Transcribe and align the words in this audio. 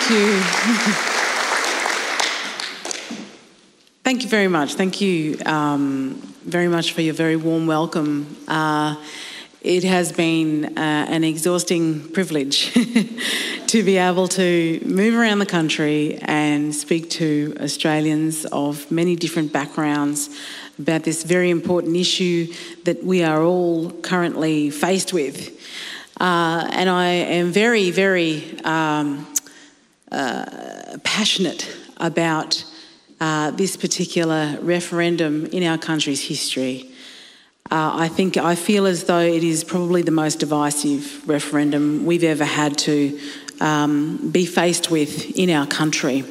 Thank 0.00 0.12
you. 0.12 0.40
Thank 4.02 4.22
you 4.22 4.28
very 4.28 4.48
much. 4.48 4.74
Thank 4.74 5.00
you 5.02 5.38
um, 5.44 6.14
very 6.42 6.68
much 6.68 6.92
for 6.92 7.02
your 7.02 7.12
very 7.12 7.36
warm 7.36 7.66
welcome. 7.66 8.34
Uh, 8.48 8.96
it 9.60 9.84
has 9.84 10.10
been 10.10 10.78
uh, 10.78 11.06
an 11.10 11.22
exhausting 11.22 12.08
privilege 12.12 12.72
to 13.66 13.82
be 13.84 13.98
able 13.98 14.26
to 14.28 14.80
move 14.86 15.14
around 15.14 15.38
the 15.38 15.46
country 15.46 16.18
and 16.22 16.74
speak 16.74 17.10
to 17.10 17.54
Australians 17.60 18.46
of 18.46 18.90
many 18.90 19.16
different 19.16 19.52
backgrounds 19.52 20.30
about 20.78 21.04
this 21.04 21.24
very 21.24 21.50
important 21.50 21.94
issue 21.94 22.52
that 22.84 23.04
we 23.04 23.22
are 23.22 23.42
all 23.42 23.90
currently 24.00 24.70
faced 24.70 25.12
with. 25.12 25.50
Uh, 26.18 26.66
and 26.72 26.88
I 26.88 27.06
am 27.06 27.52
very, 27.52 27.90
very 27.90 28.58
um, 28.64 29.26
passionate 30.10 31.68
about 31.96 32.64
uh, 33.20 33.50
this 33.50 33.76
particular 33.76 34.58
referendum 34.62 35.46
in 35.46 35.62
our 35.62 35.78
country's 35.78 36.26
history. 36.26 36.90
Uh, 37.70 37.92
I 37.94 38.08
think 38.08 38.36
I 38.36 38.54
feel 38.54 38.86
as 38.86 39.04
though 39.04 39.20
it 39.20 39.44
is 39.44 39.62
probably 39.62 40.02
the 40.02 40.10
most 40.10 40.40
divisive 40.40 41.28
referendum 41.28 42.04
we've 42.04 42.24
ever 42.24 42.44
had 42.44 42.76
to 42.78 43.20
um, 43.60 44.30
be 44.30 44.46
faced 44.46 44.90
with 44.90 45.38
in 45.38 45.50
our 45.50 45.66
country. 45.66 46.24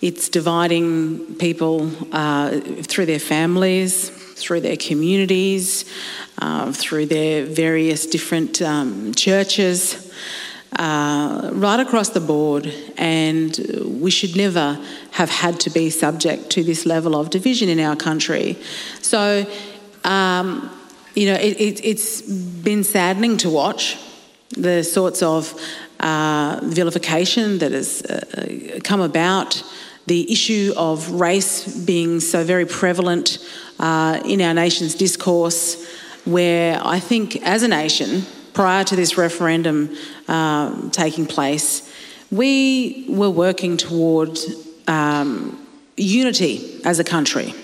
It's 0.00 0.30
dividing 0.30 1.34
people 1.34 1.90
uh, 2.12 2.60
through 2.60 3.06
their 3.06 3.18
families, 3.18 4.08
through 4.08 4.62
their 4.62 4.78
communities, 4.78 5.84
uh, 6.38 6.72
through 6.72 7.06
their 7.06 7.44
various 7.44 8.06
different 8.06 8.62
um, 8.62 9.12
churches, 9.12 10.09
uh, 10.78 11.50
right 11.52 11.80
across 11.80 12.10
the 12.10 12.20
board. 12.20 12.72
And 12.96 13.58
we 14.00 14.10
should 14.10 14.36
never 14.36 14.78
have 15.12 15.30
had 15.30 15.60
to 15.60 15.70
be 15.70 15.90
subject 15.90 16.50
to 16.50 16.62
this 16.62 16.86
level 16.86 17.16
of 17.16 17.30
division 17.30 17.68
in 17.68 17.80
our 17.80 17.96
country. 17.96 18.56
So, 19.02 19.46
um, 20.04 20.70
you 21.14 21.26
know, 21.26 21.34
it, 21.34 21.84
has 21.84 22.20
it, 22.20 22.64
been 22.64 22.84
saddening 22.84 23.36
to 23.38 23.50
watch 23.50 23.98
the 24.50 24.82
sorts 24.82 25.22
of 25.22 25.54
uh, 26.00 26.60
vilification 26.62 27.58
that 27.58 27.72
has 27.72 28.02
uh, 28.02 28.80
come 28.84 29.00
about, 29.00 29.62
the 30.06 30.30
issue 30.32 30.72
of 30.76 31.10
race 31.10 31.76
being 31.84 32.20
so 32.20 32.42
very 32.42 32.66
prevalent 32.66 33.38
uh, 33.78 34.20
in 34.24 34.40
our 34.40 34.54
nation's 34.54 34.94
discourse, 34.94 35.86
where 36.24 36.80
I 36.82 37.00
think 37.00 37.36
as 37.42 37.62
a 37.62 37.68
nation, 37.68 38.24
prior 38.52 38.84
to 38.84 38.96
this 38.96 39.16
referendum 39.16 39.96
um, 40.28 40.90
taking 40.90 41.26
place, 41.26 41.92
we 42.30 43.06
were 43.08 43.30
working 43.30 43.76
towards 43.76 44.46
um, 44.86 45.66
unity 45.96 46.80
as 46.84 46.98
a 46.98 47.04
country. 47.04 47.54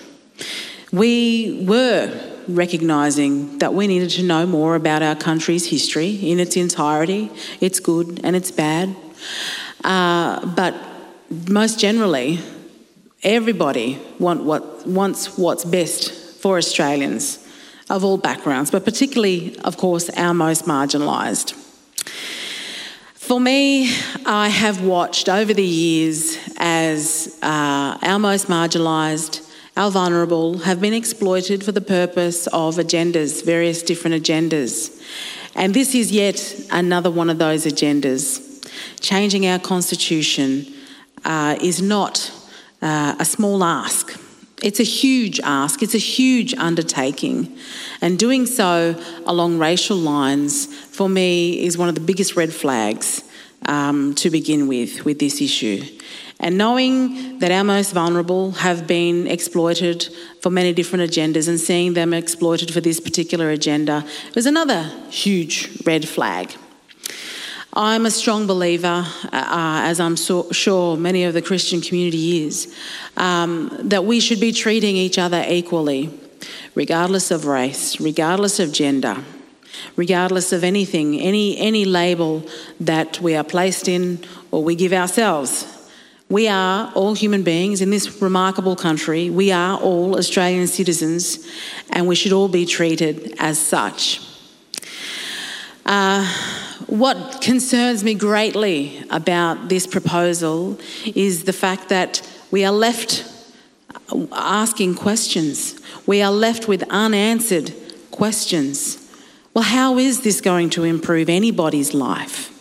We 0.91 1.65
were 1.67 2.35
recognising 2.47 3.59
that 3.59 3.73
we 3.73 3.87
needed 3.87 4.09
to 4.11 4.23
know 4.23 4.45
more 4.45 4.75
about 4.75 5.03
our 5.03 5.15
country's 5.15 5.69
history 5.69 6.15
in 6.31 6.39
its 6.39 6.55
entirety, 6.55 7.29
its 7.59 7.79
good 7.79 8.21
and 8.23 8.35
its 8.35 8.51
bad. 8.51 8.95
Uh, 9.83 10.45
but 10.45 10.75
most 11.49 11.79
generally, 11.79 12.39
everybody 13.23 13.99
want 14.19 14.43
what, 14.43 14.87
wants 14.87 15.37
what's 15.37 15.65
best 15.65 16.11
for 16.41 16.57
Australians 16.57 17.46
of 17.89 18.03
all 18.03 18.17
backgrounds, 18.17 18.71
but 18.71 18.83
particularly, 18.83 19.57
of 19.59 19.77
course, 19.77 20.09
our 20.11 20.33
most 20.33 20.65
marginalised. 20.65 21.53
For 23.13 23.39
me, 23.39 23.93
I 24.25 24.49
have 24.49 24.81
watched 24.81 25.27
over 25.27 25.53
the 25.53 25.63
years 25.63 26.37
as 26.57 27.37
uh, 27.41 27.97
our 28.01 28.19
most 28.19 28.47
marginalised 28.47 29.47
our 29.77 29.91
vulnerable, 29.91 30.57
have 30.57 30.81
been 30.81 30.93
exploited 30.93 31.63
for 31.63 31.71
the 31.71 31.81
purpose 31.81 32.47
of 32.47 32.77
agendas, 32.77 33.45
various 33.45 33.83
different 33.83 34.23
agendas. 34.23 34.99
And 35.53 35.73
this 35.73 35.93
is 35.93 36.11
yet 36.11 36.67
another 36.71 37.11
one 37.11 37.29
of 37.29 37.37
those 37.37 37.65
agendas. 37.65 38.43
Changing 38.99 39.45
our 39.45 39.59
constitution 39.59 40.65
uh, 41.23 41.57
is 41.61 41.79
not 41.79 42.31
uh, 42.81 43.15
a 43.19 43.25
small 43.25 43.63
ask. 43.63 44.19
It's 44.63 44.79
a 44.79 44.83
huge 44.83 45.39
ask, 45.41 45.83
it's 45.83 45.93
a 45.93 45.99
huge 45.99 46.55
undertaking. 46.55 47.55
And 48.01 48.17
doing 48.17 48.47
so 48.47 48.99
along 49.25 49.59
racial 49.59 49.97
lines, 49.97 50.65
for 50.65 51.07
me, 51.07 51.63
is 51.63 51.77
one 51.77 51.89
of 51.89 51.95
the 51.95 52.01
biggest 52.01 52.35
red 52.35 52.51
flags 52.51 53.23
um, 53.67 54.15
to 54.15 54.29
begin 54.31 54.67
with, 54.67 55.05
with 55.05 55.19
this 55.19 55.41
issue. 55.41 55.83
And 56.39 56.57
knowing 56.57 57.39
that 57.39 57.51
our 57.51 57.63
most 57.63 57.93
vulnerable 57.93 58.51
have 58.51 58.87
been 58.87 59.27
exploited 59.27 60.07
for 60.41 60.49
many 60.49 60.73
different 60.73 61.09
agendas 61.09 61.47
and 61.47 61.59
seeing 61.59 61.93
them 61.93 62.13
exploited 62.13 62.71
for 62.71 62.81
this 62.81 62.99
particular 62.99 63.49
agenda 63.49 64.05
is 64.35 64.45
another 64.45 64.83
huge 65.09 65.81
red 65.85 66.07
flag. 66.07 66.53
I'm 67.79 68.07
a 68.07 68.11
strong 68.11 68.47
believer, 68.47 69.05
uh, 69.25 69.81
as 69.83 69.99
I'm 69.99 70.17
so, 70.17 70.51
sure 70.51 70.97
many 70.97 71.25
of 71.25 71.35
the 71.35 71.43
Christian 71.43 71.79
community 71.79 72.43
is, 72.43 72.75
um, 73.17 73.69
that 73.83 74.03
we 74.03 74.19
should 74.19 74.39
be 74.39 74.51
treating 74.51 74.97
each 74.97 75.19
other 75.19 75.45
equally, 75.47 76.09
regardless 76.73 77.29
of 77.29 77.45
race, 77.45 77.99
regardless 77.99 78.59
of 78.59 78.71
gender, 78.71 79.17
regardless 79.95 80.51
of 80.51 80.63
anything, 80.63 81.19
any, 81.19 81.55
any 81.59 81.85
label 81.85 82.43
that 82.79 83.21
we 83.21 83.35
are 83.35 83.43
placed 83.43 83.87
in 83.87 84.25
or 84.49 84.63
we 84.63 84.73
give 84.73 84.91
ourselves. 84.91 85.67
We 86.29 86.47
are 86.47 86.91
all 86.95 87.13
human 87.13 87.43
beings 87.43 87.79
in 87.79 87.91
this 87.91 88.23
remarkable 88.23 88.75
country. 88.75 89.29
We 89.29 89.51
are 89.51 89.77
all 89.79 90.17
Australian 90.17 90.65
citizens, 90.65 91.47
and 91.91 92.07
we 92.07 92.15
should 92.15 92.33
all 92.33 92.47
be 92.47 92.65
treated 92.65 93.35
as 93.37 93.59
such. 93.59 94.19
Uh, 95.87 96.25
what 96.87 97.39
concerns 97.41 98.03
me 98.03 98.13
greatly 98.13 99.01
about 99.09 99.69
this 99.69 99.87
proposal 99.87 100.77
is 101.15 101.45
the 101.45 101.53
fact 101.53 101.87
that 101.87 102.21
we 102.51 102.65
are 102.65 102.73
left 102.73 103.23
asking 104.33 104.95
questions. 104.95 105.79
We 106.05 106.21
are 106.21 106.31
left 106.31 106.67
with 106.67 106.83
unanswered 106.89 107.73
questions. 108.11 109.09
Well, 109.53 109.63
how 109.63 109.97
is 109.97 110.21
this 110.21 110.41
going 110.41 110.71
to 110.71 110.83
improve 110.83 111.29
anybody's 111.29 111.93
life? 111.93 112.51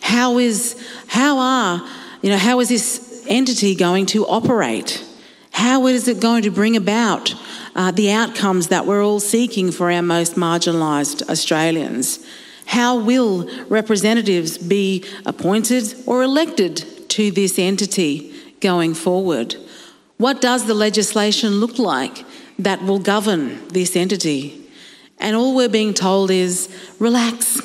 How 0.00 0.38
is 0.38 0.74
how 1.08 1.38
are 1.38 1.86
you 2.22 2.30
know, 2.30 2.38
how 2.38 2.60
is 2.60 2.70
this 2.70 3.26
entity 3.28 3.74
going 3.74 4.06
to 4.06 4.26
operate? 4.26 5.04
How 5.50 5.86
is 5.86 6.08
it 6.08 6.18
going 6.18 6.42
to 6.44 6.50
bring 6.50 6.76
about 6.76 7.34
uh, 7.74 7.90
the 7.90 8.10
outcomes 8.10 8.68
that 8.68 8.86
we're 8.86 9.04
all 9.04 9.20
seeking 9.20 9.70
for 9.70 9.92
our 9.92 10.02
most 10.02 10.34
marginalised 10.34 11.28
Australians? 11.28 12.24
How 12.66 12.96
will 12.96 13.48
representatives 13.68 14.58
be 14.58 15.04
appointed 15.26 15.94
or 16.06 16.22
elected 16.22 17.08
to 17.10 17.30
this 17.30 17.58
entity 17.58 18.34
going 18.60 18.94
forward? 18.94 19.56
What 20.16 20.40
does 20.40 20.66
the 20.66 20.74
legislation 20.74 21.60
look 21.60 21.78
like 21.78 22.24
that 22.58 22.82
will 22.82 22.98
govern 22.98 23.68
this 23.68 23.96
entity? 23.96 24.68
And 25.18 25.36
all 25.36 25.54
we're 25.54 25.68
being 25.68 25.94
told 25.94 26.30
is 26.30 26.68
relax, 26.98 27.60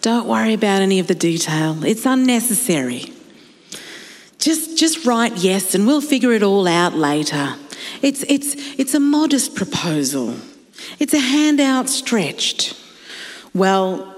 don't 0.00 0.26
worry 0.26 0.54
about 0.54 0.82
any 0.82 0.98
of 0.98 1.06
the 1.06 1.14
detail, 1.14 1.84
it's 1.84 2.06
unnecessary. 2.06 3.12
Just, 4.38 4.78
just 4.78 5.04
write 5.04 5.36
yes 5.38 5.74
and 5.74 5.86
we'll 5.86 6.00
figure 6.00 6.32
it 6.32 6.42
all 6.42 6.66
out 6.68 6.94
later. 6.94 7.56
It's, 8.02 8.24
it's, 8.28 8.54
it's 8.78 8.94
a 8.94 9.00
modest 9.00 9.56
proposal. 9.56 10.36
It's 10.98 11.12
a 11.12 11.18
hand 11.18 11.60
outstretched. 11.60 12.76
Well, 13.58 14.14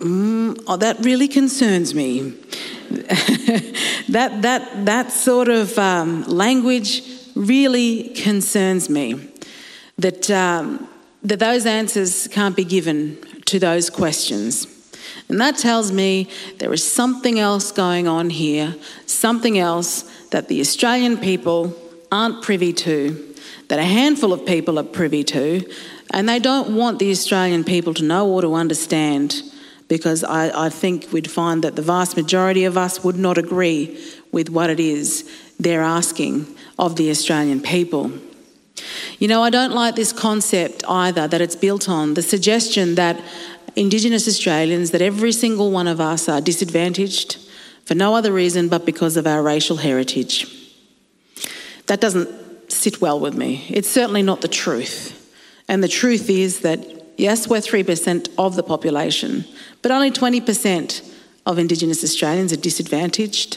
mm, 0.00 0.60
oh, 0.66 0.76
that 0.76 0.98
really 1.04 1.28
concerns 1.28 1.94
me. 1.94 2.30
that, 4.08 4.38
that, 4.42 4.86
that 4.86 5.12
sort 5.12 5.48
of 5.48 5.78
um, 5.78 6.24
language 6.24 7.04
really 7.36 8.08
concerns 8.08 8.90
me. 8.90 9.28
That, 9.98 10.28
um, 10.32 10.88
that 11.22 11.38
those 11.38 11.64
answers 11.64 12.26
can't 12.26 12.56
be 12.56 12.64
given 12.64 13.18
to 13.44 13.60
those 13.60 13.88
questions. 13.88 14.66
And 15.28 15.40
that 15.40 15.56
tells 15.56 15.92
me 15.92 16.28
there 16.58 16.72
is 16.72 16.82
something 16.82 17.38
else 17.38 17.70
going 17.70 18.08
on 18.08 18.30
here, 18.30 18.74
something 19.06 19.60
else 19.60 20.02
that 20.30 20.48
the 20.48 20.60
Australian 20.60 21.18
people 21.18 21.76
aren't 22.10 22.42
privy 22.42 22.72
to, 22.72 23.32
that 23.68 23.78
a 23.78 23.84
handful 23.84 24.32
of 24.32 24.44
people 24.44 24.76
are 24.76 24.82
privy 24.84 25.22
to, 25.22 25.64
and 26.10 26.28
they 26.28 26.38
don't 26.38 26.76
want 26.76 26.98
the 26.98 27.10
Australian 27.10 27.64
people 27.64 27.94
to 27.94 28.04
know 28.04 28.28
or 28.28 28.42
to 28.42 28.54
understand 28.54 29.42
because 29.88 30.22
I, 30.22 30.66
I 30.66 30.68
think 30.68 31.08
we'd 31.12 31.30
find 31.30 31.64
that 31.64 31.76
the 31.76 31.82
vast 31.82 32.16
majority 32.16 32.64
of 32.64 32.78
us 32.78 33.02
would 33.02 33.16
not 33.16 33.38
agree 33.38 34.00
with 34.30 34.48
what 34.48 34.70
it 34.70 34.78
is 34.78 35.28
they're 35.58 35.82
asking 35.82 36.46
of 36.78 36.96
the 36.96 37.10
Australian 37.10 37.60
people. 37.60 38.12
You 39.18 39.28
know, 39.28 39.42
I 39.42 39.50
don't 39.50 39.72
like 39.72 39.96
this 39.96 40.12
concept 40.12 40.84
either 40.88 41.28
that 41.28 41.40
it's 41.40 41.56
built 41.56 41.88
on 41.88 42.14
the 42.14 42.22
suggestion 42.22 42.94
that 42.94 43.20
Indigenous 43.76 44.26
Australians, 44.26 44.92
that 44.92 45.02
every 45.02 45.32
single 45.32 45.70
one 45.70 45.86
of 45.86 46.00
us 46.00 46.28
are 46.28 46.40
disadvantaged 46.40 47.38
for 47.84 47.94
no 47.94 48.14
other 48.14 48.32
reason 48.32 48.68
but 48.68 48.86
because 48.86 49.16
of 49.16 49.26
our 49.26 49.42
racial 49.42 49.78
heritage. 49.78 50.46
That 51.86 52.00
doesn't 52.00 52.28
sit 52.70 53.00
well 53.00 53.18
with 53.18 53.34
me. 53.34 53.66
It's 53.68 53.88
certainly 53.88 54.22
not 54.22 54.40
the 54.40 54.48
truth. 54.48 55.19
And 55.70 55.84
the 55.84 55.88
truth 55.88 56.28
is 56.28 56.62
that, 56.62 56.80
yes, 57.16 57.46
we're 57.46 57.58
3% 57.58 58.28
of 58.36 58.56
the 58.56 58.62
population, 58.64 59.44
but 59.82 59.92
only 59.92 60.10
20% 60.10 61.14
of 61.46 61.60
Indigenous 61.60 62.02
Australians 62.02 62.52
are 62.52 62.56
disadvantaged. 62.56 63.56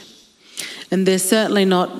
And 0.92 1.08
they're 1.08 1.18
certainly 1.18 1.64
not, 1.64 1.90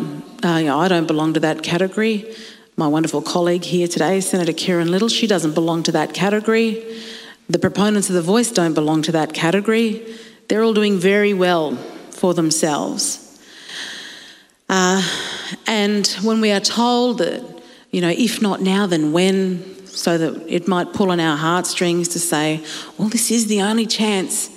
uh, 0.44 0.58
you 0.58 0.66
know, 0.66 0.78
I 0.78 0.86
don't 0.86 1.08
belong 1.08 1.34
to 1.34 1.40
that 1.40 1.64
category. 1.64 2.32
My 2.76 2.86
wonderful 2.86 3.22
colleague 3.22 3.64
here 3.64 3.88
today, 3.88 4.20
Senator 4.20 4.52
Kerrynne 4.52 4.88
Liddle, 4.88 5.08
she 5.08 5.26
doesn't 5.26 5.52
belong 5.52 5.82
to 5.82 5.90
that 5.90 6.14
category. 6.14 7.02
The 7.48 7.58
proponents 7.58 8.08
of 8.08 8.14
the 8.14 8.22
voice 8.22 8.52
don't 8.52 8.74
belong 8.74 9.02
to 9.02 9.12
that 9.12 9.34
category. 9.34 10.16
They're 10.46 10.62
all 10.62 10.74
doing 10.74 10.96
very 10.96 11.34
well 11.34 11.74
for 12.12 12.34
themselves. 12.34 13.36
Uh, 14.68 15.02
and 15.66 16.06
when 16.22 16.40
we 16.40 16.52
are 16.52 16.60
told 16.60 17.18
that, 17.18 17.42
you 17.90 18.00
know, 18.00 18.14
if 18.16 18.40
not 18.40 18.60
now, 18.60 18.86
then 18.86 19.10
when, 19.10 19.73
so 19.94 20.18
that 20.18 20.44
it 20.48 20.68
might 20.68 20.92
pull 20.92 21.10
on 21.10 21.20
our 21.20 21.36
heartstrings 21.36 22.08
to 22.08 22.18
say, 22.18 22.64
well, 22.98 23.08
this 23.08 23.30
is 23.30 23.46
the 23.46 23.62
only 23.62 23.86
chance, 23.86 24.50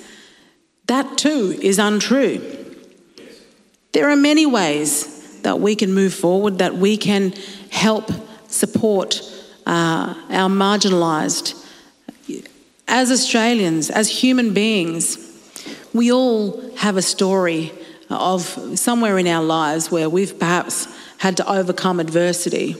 that 0.88 1.18
too 1.18 1.57
is 1.62 1.80
untrue. 1.80 2.42
There 3.92 4.10
are 4.10 4.16
many 4.16 4.45
ways 4.45 5.42
that 5.42 5.60
we 5.60 5.75
can 5.75 5.94
move 5.94 6.13
forward, 6.13 6.60
that 6.60 6.75
we 6.75 6.98
can 6.98 7.34
help 7.69 8.12
support 8.48 9.22
uh, 9.66 10.13
our 10.30 10.50
marginalised. 10.50 11.63
As 12.88 13.12
Australians, 13.12 13.90
as 13.90 14.10
human 14.10 14.54
beings, 14.54 15.18
we 15.94 16.12
all 16.12 16.62
have 16.78 16.95
a 16.95 17.01
story 17.01 17.72
of 18.10 18.44
somewhere 18.75 19.18
in 19.18 19.28
our 19.28 19.44
lives 19.44 19.92
where 19.92 20.10
we've 20.10 20.40
perhaps 20.40 20.88
had 21.18 21.36
to 21.38 21.51
overcome 21.51 22.00
adversity. 22.00 22.75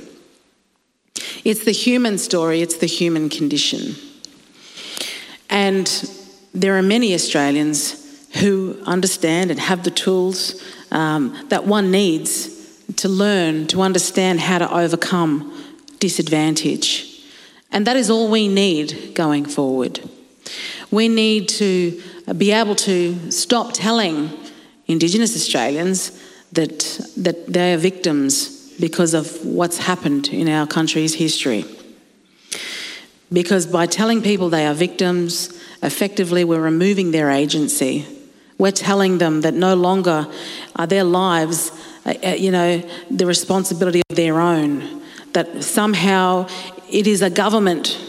It's 1.44 1.64
the 1.66 1.72
human 1.72 2.18
story, 2.18 2.62
it's 2.62 2.78
the 2.78 2.88
human 2.88 3.30
condition. 3.30 3.96
And 5.50 5.88
there 6.54 6.78
are 6.78 6.82
many 6.82 7.14
Australians 7.14 8.04
who 8.42 8.78
understand 8.86 9.52
and 9.52 9.60
have 9.60 9.84
the 9.84 9.92
tools 9.92 10.62
um, 10.92 11.38
that 11.50 11.66
one 11.66 11.92
needs 11.92 12.56
to 12.98 13.10
learn 13.10 13.68
to 13.68 13.82
understand 13.82 14.40
how 14.40 14.58
to 14.60 14.74
overcome 14.74 15.54
disadvantage. 16.00 17.24
And 17.72 17.86
that 17.88 17.96
is 17.96 18.10
all 18.10 18.30
we 18.30 18.48
need 18.48 19.14
going 19.14 19.46
forward. 19.46 20.00
We 20.92 21.08
need 21.10 21.50
to 21.50 22.02
be 22.38 22.52
able 22.52 22.76
to 22.76 23.32
stop 23.32 23.74
telling 23.74 24.32
Indigenous 24.88 25.36
Australians 25.36 26.12
that, 26.54 26.80
that 27.18 27.48
they 27.48 27.74
are 27.74 27.78
victims 27.78 28.57
because 28.80 29.14
of 29.14 29.46
what's 29.46 29.78
happened 29.78 30.28
in 30.30 30.48
our 30.48 30.68
country's 30.68 31.16
history. 31.16 31.66
Because 33.32 33.66
by 33.66 33.86
telling 33.86 34.22
people 34.22 34.50
they 34.50 34.66
are 34.66 34.74
victims, 34.74 35.62
effectively 35.84 36.44
we're 36.44 36.62
removing 36.62 37.12
their 37.12 37.30
agency. 37.30 38.06
We're 38.58 38.72
telling 38.72 39.18
them 39.18 39.42
that 39.42 39.54
no 39.54 39.76
longer 39.76 40.28
are 40.76 40.88
their 40.88 41.04
lives, 41.04 41.72
uh, 42.06 42.14
uh 42.24 42.30
you 42.30 42.52
know, 42.52 42.82
the 43.12 43.26
responsibility 43.26 44.02
of 44.10 44.16
their 44.16 44.40
own. 44.40 45.02
That 45.34 45.64
somehow 45.64 46.48
it 46.90 47.06
is 47.06 47.22
a 47.22 47.30
government 47.30 48.00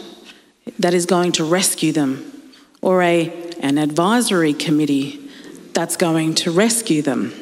that 0.78 0.94
is 0.94 1.06
going 1.06 1.32
to 1.32 1.44
rescue 1.44 1.92
them, 1.92 2.24
or 2.80 3.02
a, 3.02 3.32
an 3.60 3.78
advisory 3.78 4.52
committee 4.52 5.28
that's 5.72 5.96
going 5.96 6.34
to 6.34 6.50
rescue 6.50 7.02
them. 7.02 7.32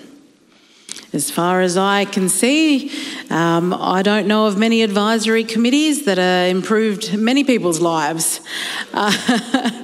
As 1.17 1.31
far 1.31 1.63
as 1.63 1.79
I 1.79 2.05
can 2.05 2.29
see, 2.29 2.93
um, 3.31 3.73
I 3.73 4.03
don't 4.03 4.27
know 4.27 4.49
of 4.49 4.59
many 4.59 4.83
advisory 4.83 5.45
committees 5.45 6.05
that 6.05 6.19
have 6.19 6.51
improved 6.51 7.17
many 7.17 7.43
people's 7.43 7.81
lives. 7.81 8.41
Uh, 8.93 9.83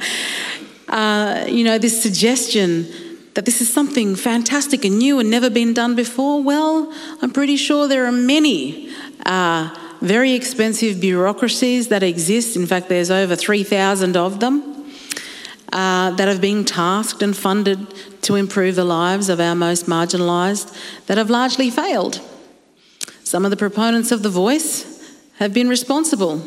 uh, 0.89 1.47
you 1.49 1.65
know, 1.65 1.79
this 1.79 2.03
suggestion 2.03 2.87
that 3.33 3.47
this 3.47 3.63
is 3.63 3.73
something 3.73 4.15
fantastic 4.15 4.85
and 4.85 4.99
new 4.99 5.19
and 5.21 5.31
never 5.31 5.49
been 5.49 5.73
done 5.73 5.97
before, 5.97 6.43
well, 6.43 6.93
I'm 7.23 7.31
pretty 7.31 7.57
sure 7.57 7.89
there 7.89 8.05
are 8.05 8.13
many. 8.13 8.91
Uh, 9.25 9.75
very 10.03 10.33
expensive 10.33 11.01
bureaucracies 11.01 11.89
that 11.89 12.03
exist. 12.03 12.57
In 12.57 12.67
fact, 12.67 12.91
there's 12.91 13.11
over 13.11 13.35
3,000 13.35 14.19
of 14.19 14.41
them 14.41 14.85
uh, 15.73 16.11
that 16.11 16.29
have 16.29 16.43
been 16.43 16.67
tasked 16.67 17.23
and 17.23 17.35
funded 17.35 17.79
to 18.23 18.37
improve 18.37 18.77
the 18.77 18.85
lives 18.85 19.29
of 19.29 19.41
our 19.41 19.55
most 19.55 19.87
marginalised 19.87 20.75
that 21.07 21.19
have 21.19 21.31
largely 21.31 21.71
failed. 21.71 22.21
Some 23.25 23.45
of 23.45 23.51
the 23.51 23.57
proponents 23.57 24.13
of 24.13 24.23
the 24.23 24.31
voice 24.31 24.89
have 25.39 25.53
been 25.53 25.69
responsible 25.69 26.39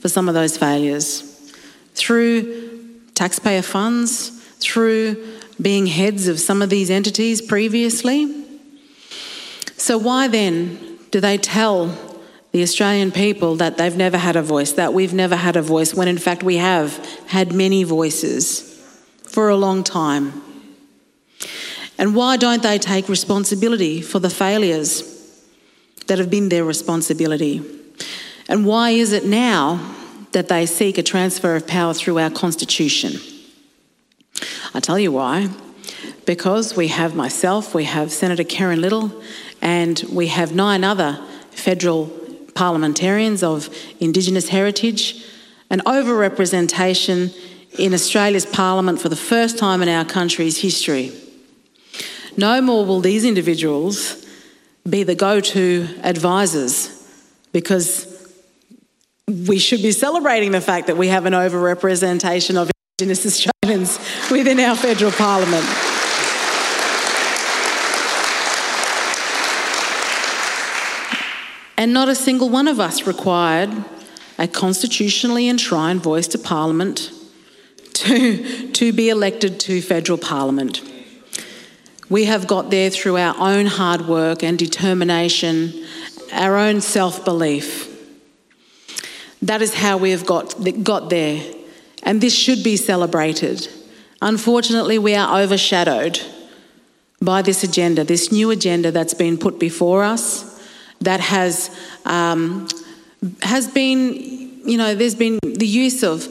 for 0.00 0.08
some 0.08 0.28
of 0.28 0.34
those 0.34 0.56
failures 0.56 1.52
through 1.94 3.00
taxpayer 3.14 3.62
funds, 3.62 4.30
through 4.58 5.38
being 5.60 5.86
heads 5.86 6.28
of 6.28 6.40
some 6.40 6.62
of 6.62 6.70
these 6.70 6.90
entities 6.90 7.40
previously. 7.40 8.44
So, 9.76 9.98
why 9.98 10.28
then 10.28 10.98
do 11.10 11.20
they 11.20 11.38
tell 11.38 11.86
the 12.52 12.62
Australian 12.62 13.10
people 13.10 13.56
that 13.56 13.78
they've 13.78 13.96
never 13.96 14.18
had 14.18 14.36
a 14.36 14.42
voice, 14.42 14.72
that 14.72 14.92
we've 14.92 15.14
never 15.14 15.36
had 15.36 15.56
a 15.56 15.62
voice, 15.62 15.94
when 15.94 16.06
in 16.06 16.18
fact 16.18 16.42
we 16.42 16.58
have 16.58 16.98
had 17.26 17.52
many 17.52 17.82
voices 17.82 18.68
for 19.24 19.48
a 19.48 19.56
long 19.56 19.82
time. 19.82 20.51
And 21.98 22.14
why 22.14 22.36
don't 22.36 22.62
they 22.62 22.78
take 22.78 23.08
responsibility 23.08 24.00
for 24.00 24.18
the 24.18 24.30
failures 24.30 25.02
that 26.06 26.18
have 26.18 26.30
been 26.30 26.48
their 26.48 26.64
responsibility? 26.64 27.62
And 28.48 28.66
why 28.66 28.90
is 28.90 29.12
it 29.12 29.24
now 29.24 29.94
that 30.32 30.48
they 30.48 30.66
seek 30.66 30.98
a 30.98 31.02
transfer 31.02 31.54
of 31.54 31.66
power 31.66 31.94
through 31.94 32.18
our 32.18 32.30
Constitution? 32.30 33.20
I 34.74 34.80
tell 34.80 34.98
you 34.98 35.12
why. 35.12 35.48
Because 36.24 36.76
we 36.76 36.88
have 36.88 37.14
myself, 37.14 37.74
we 37.74 37.84
have 37.84 38.10
Senator 38.10 38.44
Kerrynne 38.44 38.80
Liddle, 38.80 39.22
and 39.60 40.02
we 40.10 40.28
have 40.28 40.54
nine 40.54 40.84
other 40.84 41.22
federal 41.50 42.06
parliamentarians 42.54 43.42
of 43.42 43.68
Indigenous 44.00 44.48
heritage, 44.48 45.24
an 45.70 45.80
overrepresentation 45.80 47.34
in 47.78 47.94
Australia's 47.94 48.46
parliament 48.46 49.00
for 49.00 49.08
the 49.08 49.16
first 49.16 49.58
time 49.58 49.82
in 49.82 49.88
our 49.88 50.04
country's 50.04 50.60
history. 50.60 51.12
No 52.36 52.60
more 52.60 52.84
will 52.84 53.00
these 53.00 53.24
individuals 53.24 54.24
be 54.88 55.02
the 55.02 55.14
go 55.14 55.40
to 55.40 55.88
advisors 56.02 56.98
because 57.52 58.08
we 59.28 59.58
should 59.58 59.82
be 59.82 59.92
celebrating 59.92 60.50
the 60.50 60.60
fact 60.60 60.86
that 60.86 60.96
we 60.96 61.08
have 61.08 61.26
an 61.26 61.32
overrepresentation 61.32 62.60
of 62.60 62.70
Indigenous 62.98 63.26
Australians 63.26 63.98
within 64.30 64.58
our 64.60 64.76
federal 64.76 65.12
parliament. 65.12 65.64
And 71.76 71.92
not 71.92 72.08
a 72.08 72.14
single 72.14 72.48
one 72.48 72.68
of 72.68 72.78
us 72.78 73.06
required 73.06 73.70
a 74.38 74.46
constitutionally 74.46 75.48
enshrined 75.48 76.00
voice 76.00 76.28
to 76.28 76.38
Parliament 76.38 77.10
to, 77.94 78.70
to 78.72 78.92
be 78.92 79.08
elected 79.08 79.60
to 79.60 79.82
federal 79.82 80.18
Parliament. 80.18 80.91
We 82.12 82.26
have 82.26 82.46
got 82.46 82.68
there 82.68 82.90
through 82.90 83.16
our 83.16 83.34
own 83.38 83.64
hard 83.64 84.02
work 84.02 84.42
and 84.42 84.58
determination, 84.58 85.72
our 86.30 86.58
own 86.58 86.82
self 86.82 87.24
belief. 87.24 87.88
That 89.40 89.62
is 89.62 89.72
how 89.72 89.96
we 89.96 90.10
have 90.10 90.26
got, 90.26 90.54
got 90.84 91.08
there. 91.08 91.42
And 92.02 92.20
this 92.20 92.36
should 92.36 92.62
be 92.62 92.76
celebrated. 92.76 93.66
Unfortunately, 94.20 94.98
we 94.98 95.14
are 95.14 95.40
overshadowed 95.40 96.20
by 97.22 97.40
this 97.40 97.64
agenda, 97.64 98.04
this 98.04 98.30
new 98.30 98.50
agenda 98.50 98.90
that's 98.90 99.14
been 99.14 99.38
put 99.38 99.58
before 99.58 100.04
us 100.04 100.60
that 101.00 101.20
has 101.20 101.74
um, 102.04 102.68
has 103.40 103.68
been, 103.68 104.12
you 104.68 104.76
know, 104.76 104.94
there's 104.94 105.14
been 105.14 105.38
the 105.42 105.66
use 105.66 106.02
of 106.02 106.28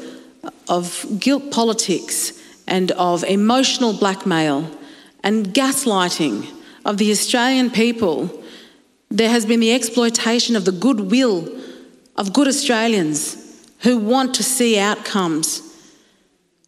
of 0.70 1.04
guilt 1.20 1.52
politics 1.52 2.40
and 2.68 2.92
of 2.92 3.24
emotional 3.24 3.94
blackmail 3.94 4.78
and 5.24 5.48
gaslighting 5.48 6.50
of 6.86 6.98
the 6.98 7.12
Australian 7.12 7.70
people. 7.70 8.44
There 9.10 9.30
has 9.30 9.46
been 9.46 9.60
the 9.60 9.74
exploitation 9.74 10.56
of 10.56 10.66
the 10.66 10.72
goodwill 10.72 11.50
of 12.16 12.34
good 12.34 12.48
Australians 12.48 13.38
who 13.80 13.98
want 13.98 14.36
to 14.36 14.44
see 14.44 14.78
outcomes. 14.78 15.68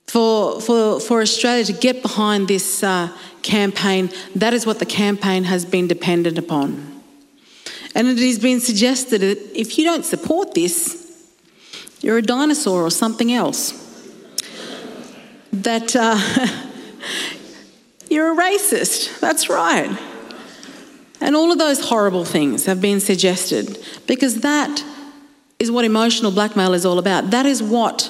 For, 0.08 0.62
for, 0.62 1.00
for 1.00 1.22
Australia 1.22 1.64
to 1.66 1.74
get 1.74 2.04
behind 2.04 2.48
this 2.48 2.84
uh, 2.84 3.10
campaign, 3.42 4.12
that 4.36 4.54
is 4.54 4.66
what 4.66 4.78
the 4.78 4.86
campaign 4.86 5.46
has 5.46 5.66
been 5.66 5.88
dependent 5.88 6.38
upon. 6.38 7.02
And 7.96 8.08
it 8.08 8.20
has 8.20 8.40
been 8.40 8.60
suggested 8.60 9.22
that 9.22 9.60
if 9.60 9.78
you 9.78 9.84
don't 9.84 10.06
support 10.06 10.54
this, 10.54 11.32
you're 12.02 12.18
a 12.18 12.22
dinosaur 12.22 12.84
or 12.84 12.92
something 12.92 13.32
else. 13.32 13.80
That, 15.52 15.96
uh, 15.96 16.20
you're 18.14 18.34
a 18.34 18.36
racist. 18.38 19.20
That's 19.20 19.50
right. 19.50 19.98
And 21.20 21.36
all 21.36 21.52
of 21.52 21.58
those 21.58 21.80
horrible 21.80 22.26
things 22.26 22.66
have 22.66 22.80
been 22.80 23.00
suggested 23.00 23.80
because 24.08 24.42
that 24.42 24.84
is 25.58 25.72
what 25.72 25.86
emotional 25.86 26.32
blackmail 26.32 26.74
is 26.74 26.86
all 26.86 27.00
about. 27.00 27.32
That 27.32 27.46
is 27.46 27.64
what 27.64 28.10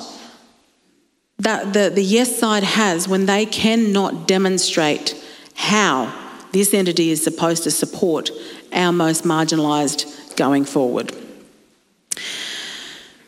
that 1.40 1.74
the, 1.74 1.92
the 1.94 2.04
yes 2.04 2.38
side 2.38 2.64
has 2.64 3.08
when 3.08 3.26
they 3.26 3.46
cannot 3.46 4.28
demonstrate 4.28 5.16
how 5.56 6.14
this 6.52 6.74
entity 6.74 7.10
is 7.10 7.24
supposed 7.24 7.64
to 7.64 7.72
support 7.72 8.30
our 8.72 8.92
most 8.92 9.24
marginalised 9.24 10.36
going 10.36 10.66
forward. 10.66 11.12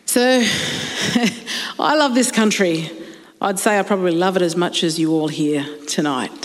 So 0.06 0.22
I 1.80 1.96
love 1.96 2.16
this 2.16 2.32
country. 2.32 2.90
I'd 3.42 3.60
say 3.60 3.78
I 3.78 3.84
probably 3.84 4.12
love 4.12 4.36
it 4.38 4.42
as 4.42 4.56
much 4.56 4.84
as 4.84 4.98
you 4.98 5.12
all 5.12 5.28
here 5.28 5.66
tonight. 5.88 6.45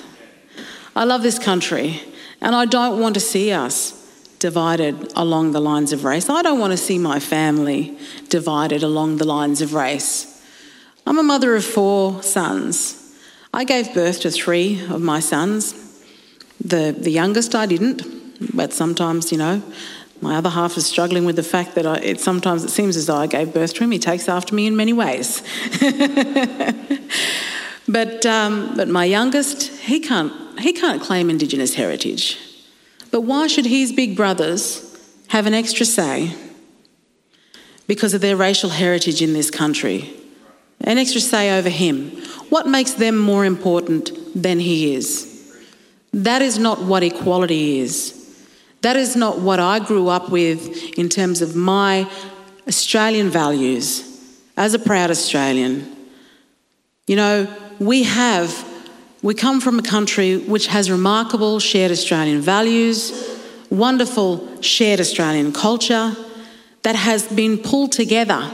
I 0.94 1.04
love 1.04 1.22
this 1.22 1.38
country, 1.38 2.00
and 2.40 2.54
I 2.54 2.64
don't 2.64 3.00
want 3.00 3.14
to 3.14 3.20
see 3.20 3.52
us 3.52 3.96
divided 4.38 5.12
along 5.14 5.52
the 5.52 5.60
lines 5.60 5.92
of 5.92 6.04
race. 6.04 6.28
I 6.28 6.42
don't 6.42 6.58
want 6.58 6.72
to 6.72 6.76
see 6.76 6.98
my 6.98 7.20
family 7.20 7.96
divided 8.28 8.82
along 8.82 9.18
the 9.18 9.26
lines 9.26 9.60
of 9.60 9.74
race. 9.74 10.42
I'm 11.06 11.18
a 11.18 11.22
mother 11.22 11.54
of 11.54 11.64
four 11.64 12.22
sons. 12.22 13.14
I 13.52 13.64
gave 13.64 13.92
birth 13.94 14.20
to 14.20 14.30
three 14.30 14.82
of 14.88 15.00
my 15.00 15.20
sons. 15.20 15.74
The, 16.62 16.94
the 16.96 17.10
youngest 17.10 17.54
I 17.54 17.66
didn't, 17.66 18.54
but 18.54 18.72
sometimes, 18.72 19.30
you 19.30 19.38
know, 19.38 19.62
my 20.22 20.36
other 20.36 20.50
half 20.50 20.76
is 20.76 20.86
struggling 20.86 21.24
with 21.24 21.36
the 21.36 21.42
fact 21.42 21.74
that 21.74 21.86
I, 21.86 21.96
it, 21.98 22.20
sometimes 22.20 22.62
it 22.64 22.70
seems 22.70 22.96
as 22.96 23.06
though 23.06 23.16
I 23.16 23.26
gave 23.26 23.54
birth 23.54 23.74
to 23.74 23.84
him. 23.84 23.90
He 23.90 23.98
takes 23.98 24.28
after 24.28 24.54
me 24.54 24.66
in 24.66 24.76
many 24.76 24.92
ways. 24.92 25.42
but, 27.88 28.26
um, 28.26 28.76
but 28.76 28.88
my 28.88 29.04
youngest, 29.04 29.68
he 29.80 30.00
can't, 30.00 30.32
he 30.62 30.72
can't 30.72 31.02
claim 31.02 31.30
Indigenous 31.30 31.74
heritage. 31.74 32.38
But 33.10 33.22
why 33.22 33.46
should 33.46 33.66
his 33.66 33.92
big 33.92 34.16
brothers 34.16 34.86
have 35.28 35.46
an 35.46 35.54
extra 35.54 35.86
say 35.86 36.34
because 37.86 38.14
of 38.14 38.20
their 38.20 38.36
racial 38.36 38.70
heritage 38.70 39.22
in 39.22 39.32
this 39.32 39.50
country? 39.50 40.10
An 40.82 40.98
extra 40.98 41.20
say 41.20 41.58
over 41.58 41.68
him. 41.68 42.10
What 42.48 42.66
makes 42.66 42.92
them 42.92 43.18
more 43.18 43.44
important 43.44 44.10
than 44.34 44.58
he 44.58 44.94
is? 44.94 45.26
That 46.12 46.42
is 46.42 46.58
not 46.58 46.82
what 46.82 47.02
equality 47.02 47.78
is. 47.78 48.16
That 48.82 48.96
is 48.96 49.14
not 49.14 49.40
what 49.40 49.60
I 49.60 49.78
grew 49.78 50.08
up 50.08 50.30
with 50.30 50.98
in 50.98 51.08
terms 51.08 51.42
of 51.42 51.54
my 51.54 52.10
Australian 52.66 53.28
values 53.28 54.04
as 54.56 54.74
a 54.74 54.78
proud 54.78 55.10
Australian. 55.10 55.96
You 57.06 57.16
know, 57.16 57.56
we 57.78 58.04
have, 58.04 58.50
we 59.22 59.34
come 59.34 59.60
from 59.60 59.78
a 59.78 59.82
country 59.82 60.38
which 60.38 60.66
has 60.68 60.90
remarkable 60.90 61.60
shared 61.60 61.90
Australian 61.90 62.40
values, 62.40 63.12
wonderful 63.68 64.62
shared 64.62 64.98
Australian 64.98 65.52
culture 65.52 66.16
that 66.82 66.96
has 66.96 67.28
been 67.28 67.58
pulled 67.58 67.92
together 67.92 68.50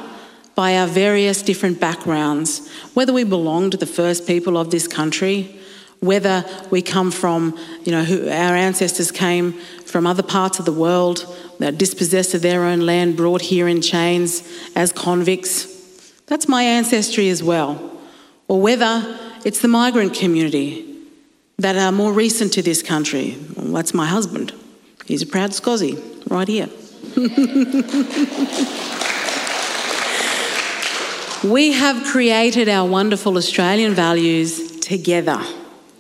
by 0.57 0.77
our 0.77 0.87
various 0.89 1.43
different 1.43 1.79
backgrounds, 1.79 2.69
whether 2.95 3.13
we 3.13 3.23
belong 3.23 3.71
to 3.71 3.77
the 3.77 3.87
first 3.87 4.27
people 4.27 4.57
of 4.57 4.71
this 4.71 4.89
country, 4.89 5.57
whether 6.01 6.45
we 6.71 6.83
come 6.83 7.11
from, 7.11 7.57
you 7.85 7.93
know, 7.93 8.03
who, 8.03 8.29
our 8.29 8.57
ancestors 8.57 9.13
came 9.13 9.53
from 9.85 10.07
other 10.07 10.23
parts 10.23 10.59
of 10.59 10.65
the 10.65 10.73
world, 10.73 11.33
that 11.59 11.79
dispossessed 11.79 12.35
of 12.35 12.43
their 12.43 12.65
own 12.65 12.81
land, 12.81 13.17
brought 13.17 13.41
here 13.41 13.69
in 13.69 13.81
chains 13.81 14.43
as 14.75 14.93
convicts. 14.93 15.67
That's 16.27 16.49
my 16.49 16.65
ancestry 16.65 17.29
as 17.29 17.43
well. 17.43 17.96
Or 18.49 18.61
whether 18.61 19.19
it's 19.45 19.61
the 19.61 19.69
migrant 19.69 20.15
community 20.15 20.87
that 21.59 21.77
are 21.77 21.93
more 21.93 22.13
recent 22.13 22.53
to 22.55 22.63
this 22.63 22.83
country. 22.83 23.37
Well, 23.57 23.73
that's 23.73 23.95
my 23.95 24.07
husband. 24.07 24.53
He's 25.07 25.23
a 25.23 25.27
proud 25.27 25.51
Scozzy, 25.51 26.03
right 26.31 26.49
here. 26.49 26.69
we 31.51 31.73
have 31.73 32.05
created 32.05 32.69
our 32.69 32.89
wonderful 32.89 33.37
Australian 33.37 33.95
values 33.95 34.81
together 34.81 35.41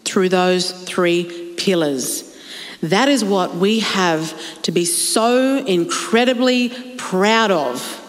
through 0.04 0.28
those 0.28 0.72
three 0.84 1.54
pillars. 1.56 2.36
That 2.82 3.08
is 3.08 3.24
what 3.24 3.54
we 3.54 3.80
have 3.80 4.34
to 4.62 4.72
be 4.72 4.84
so 4.84 5.64
incredibly 5.64 6.68
proud 6.96 7.50
of 7.50 8.02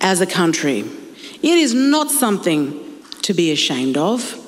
as 0.00 0.20
a 0.20 0.26
country. 0.26 0.84
It 1.42 1.58
is 1.58 1.74
not 1.74 2.10
something 2.10 2.83
to 3.24 3.34
be 3.34 3.50
ashamed 3.50 3.96
of. 3.96 4.40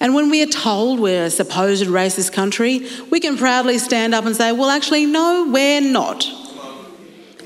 And 0.00 0.14
when 0.14 0.28
we 0.28 0.42
are 0.42 0.46
told 0.46 1.00
we're 1.00 1.24
a 1.24 1.30
supposed 1.30 1.86
racist 1.86 2.32
country, 2.32 2.86
we 3.10 3.20
can 3.20 3.36
proudly 3.36 3.78
stand 3.78 4.14
up 4.14 4.24
and 4.24 4.34
say, 4.34 4.52
well, 4.52 4.70
actually, 4.70 5.06
no, 5.06 5.48
we're 5.50 5.80
not. 5.80 6.26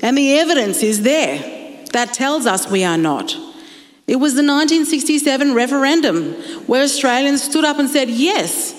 And 0.01 0.17
the 0.17 0.39
evidence 0.39 0.81
is 0.81 1.03
there 1.03 1.85
that 1.91 2.13
tells 2.13 2.45
us 2.45 2.69
we 2.69 2.83
are 2.83 2.97
not. 2.97 3.35
It 4.07 4.15
was 4.15 4.33
the 4.33 4.41
1967 4.41 5.53
referendum 5.53 6.33
where 6.67 6.81
Australians 6.83 7.43
stood 7.43 7.65
up 7.65 7.77
and 7.77 7.89
said, 7.89 8.09
yes, 8.09 8.73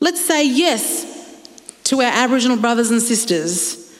let's 0.00 0.20
say 0.20 0.46
yes 0.46 1.04
to 1.84 2.00
our 2.00 2.12
Aboriginal 2.12 2.56
brothers 2.56 2.90
and 2.90 3.00
sisters. 3.00 3.94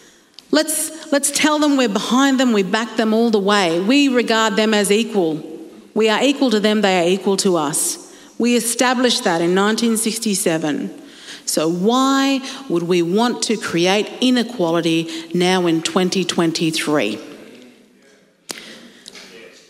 Let's, 0.51 1.13
let's 1.13 1.31
tell 1.31 1.59
them 1.59 1.77
we're 1.77 1.89
behind 1.89 2.41
them, 2.41 2.53
we 2.53 2.63
back 2.63 2.97
them 2.97 3.15
all 3.15 3.31
the 3.31 3.39
way. 3.39 3.79
We 3.79 4.09
regard 4.09 4.57
them 4.57 4.75
as 4.75 4.91
equal. 4.91 5.58
We 5.99 6.09
are 6.09 6.23
equal 6.23 6.49
to 6.51 6.61
them, 6.61 6.81
they 6.81 7.01
are 7.01 7.09
equal 7.09 7.37
to 7.39 7.57
us. 7.57 8.15
We 8.39 8.55
established 8.55 9.25
that 9.25 9.41
in 9.41 9.53
1967. 9.57 10.97
So, 11.45 11.69
why 11.69 12.41
would 12.69 12.85
we 12.85 13.03
want 13.03 13.43
to 13.49 13.57
create 13.57 14.09
inequality 14.21 15.09
now 15.35 15.67
in 15.67 15.83
2023? 15.83 17.19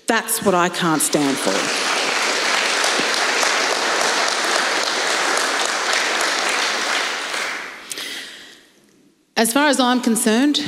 That's 0.07 0.45
what 0.45 0.55
I 0.55 0.69
can't 0.69 1.01
stand 1.01 1.39
for. 1.39 1.57
As 9.35 9.51
far 9.51 9.69
as 9.69 9.81
I'm 9.81 10.03
concerned, 10.03 10.61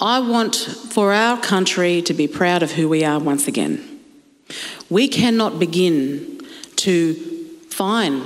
I 0.00 0.18
want 0.18 0.56
for 0.56 1.12
our 1.12 1.40
country 1.40 2.02
to 2.02 2.12
be 2.12 2.26
proud 2.26 2.64
of 2.64 2.72
who 2.72 2.88
we 2.88 3.04
are 3.04 3.20
once 3.20 3.46
again. 3.46 3.93
We 4.90 5.08
cannot 5.08 5.58
begin 5.58 6.40
to 6.76 7.14
find 7.70 8.22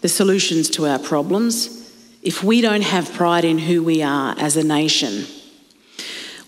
the 0.00 0.08
solutions 0.08 0.70
to 0.70 0.86
our 0.86 0.98
problems 0.98 1.76
if 2.22 2.42
we 2.42 2.60
don't 2.60 2.82
have 2.82 3.12
pride 3.12 3.44
in 3.44 3.58
who 3.58 3.82
we 3.82 4.02
are 4.02 4.34
as 4.38 4.56
a 4.56 4.64
nation. 4.64 5.26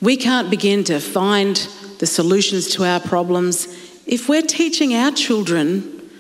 We 0.01 0.17
can't 0.17 0.51
begin 0.51 0.85
to 0.85 1.01
find 1.01 1.57
the 1.99 2.07
solutions 2.07 2.69
to 2.75 2.85
our 2.85 3.01
problems 3.01 3.67
if 4.07 4.29
we're 4.29 4.43
teaching 4.43 4.95
our 4.95 5.13
children 5.13 6.11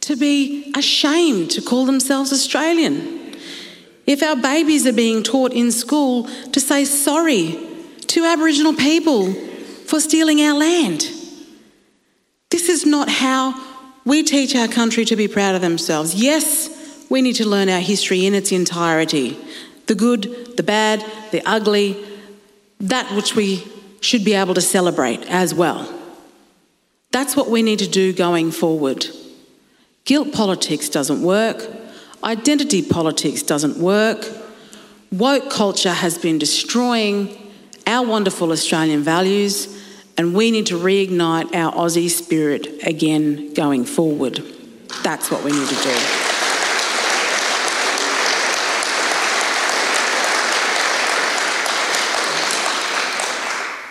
to 0.00 0.16
be 0.16 0.72
ashamed 0.76 1.50
to 1.50 1.60
call 1.60 1.84
themselves 1.84 2.32
Australian. 2.32 3.36
If 4.06 4.22
our 4.22 4.36
babies 4.36 4.86
are 4.86 4.92
being 4.92 5.22
taught 5.22 5.52
in 5.52 5.70
school 5.70 6.24
to 6.52 6.60
say 6.60 6.84
sorry 6.84 7.58
to 8.06 8.24
Aboriginal 8.24 8.72
people 8.72 9.32
for 9.86 10.00
stealing 10.00 10.40
our 10.40 10.54
land. 10.58 11.10
Not 12.88 13.10
how 13.10 13.54
we 14.06 14.22
teach 14.22 14.56
our 14.56 14.66
country 14.66 15.04
to 15.04 15.14
be 15.14 15.28
proud 15.28 15.54
of 15.54 15.60
themselves. 15.60 16.14
Yes, 16.14 17.04
we 17.10 17.20
need 17.20 17.34
to 17.34 17.46
learn 17.46 17.68
our 17.68 17.80
history 17.80 18.24
in 18.24 18.34
its 18.34 18.50
entirety 18.50 19.38
the 19.86 19.94
good, 19.94 20.56
the 20.56 20.62
bad, 20.62 21.04
the 21.30 21.42
ugly, 21.46 21.96
that 22.80 23.10
which 23.14 23.34
we 23.34 23.66
should 24.00 24.24
be 24.24 24.34
able 24.34 24.54
to 24.54 24.60
celebrate 24.60 25.20
as 25.28 25.54
well. 25.54 25.92
That's 27.10 27.34
what 27.34 27.48
we 27.48 27.62
need 27.62 27.78
to 27.78 27.88
do 27.88 28.12
going 28.12 28.50
forward. 28.50 29.06
Guilt 30.04 30.32
politics 30.32 30.88
doesn't 30.88 31.22
work, 31.22 31.66
identity 32.22 32.82
politics 32.82 33.42
doesn't 33.42 33.78
work. 33.78 34.26
Woke 35.10 35.50
culture 35.50 35.92
has 35.92 36.18
been 36.18 36.38
destroying 36.38 37.36
our 37.86 38.06
wonderful 38.06 38.52
Australian 38.52 39.02
values, 39.02 39.77
and 40.18 40.34
we 40.34 40.50
need 40.50 40.66
to 40.66 40.74
reignite 40.76 41.54
our 41.54 41.72
Aussie 41.72 42.10
spirit 42.10 42.66
again 42.84 43.54
going 43.54 43.84
forward. 43.84 44.42
That's 45.04 45.30
what 45.30 45.44
we 45.44 45.52
need 45.52 45.68
to 45.68 45.74
do. 45.74 45.98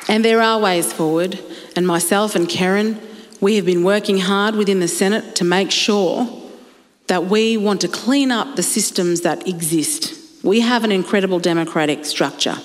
And 0.10 0.24
there 0.24 0.42
are 0.42 0.60
ways 0.60 0.92
forward, 0.92 1.40
and 1.76 1.88
myself 1.88 2.36
and 2.36 2.48
Kerrynne, 2.48 3.02
we 3.40 3.56
have 3.56 3.66
been 3.66 3.84
working 3.84 4.20
hard 4.20 4.56
within 4.56 4.80
the 4.80 4.88
Senate 4.88 5.36
to 5.36 5.44
make 5.44 5.72
sure 5.72 6.28
that 7.08 7.26
we 7.26 7.56
want 7.56 7.82
to 7.82 7.88
clean 7.88 8.32
up 8.32 8.56
the 8.56 8.64
systems 8.64 9.22
that 9.22 9.48
exist. 9.48 10.44
We 10.44 10.62
have 10.62 10.84
an 10.84 10.92
incredible 10.92 11.40
democratic 11.40 12.04
structure. 12.06 12.58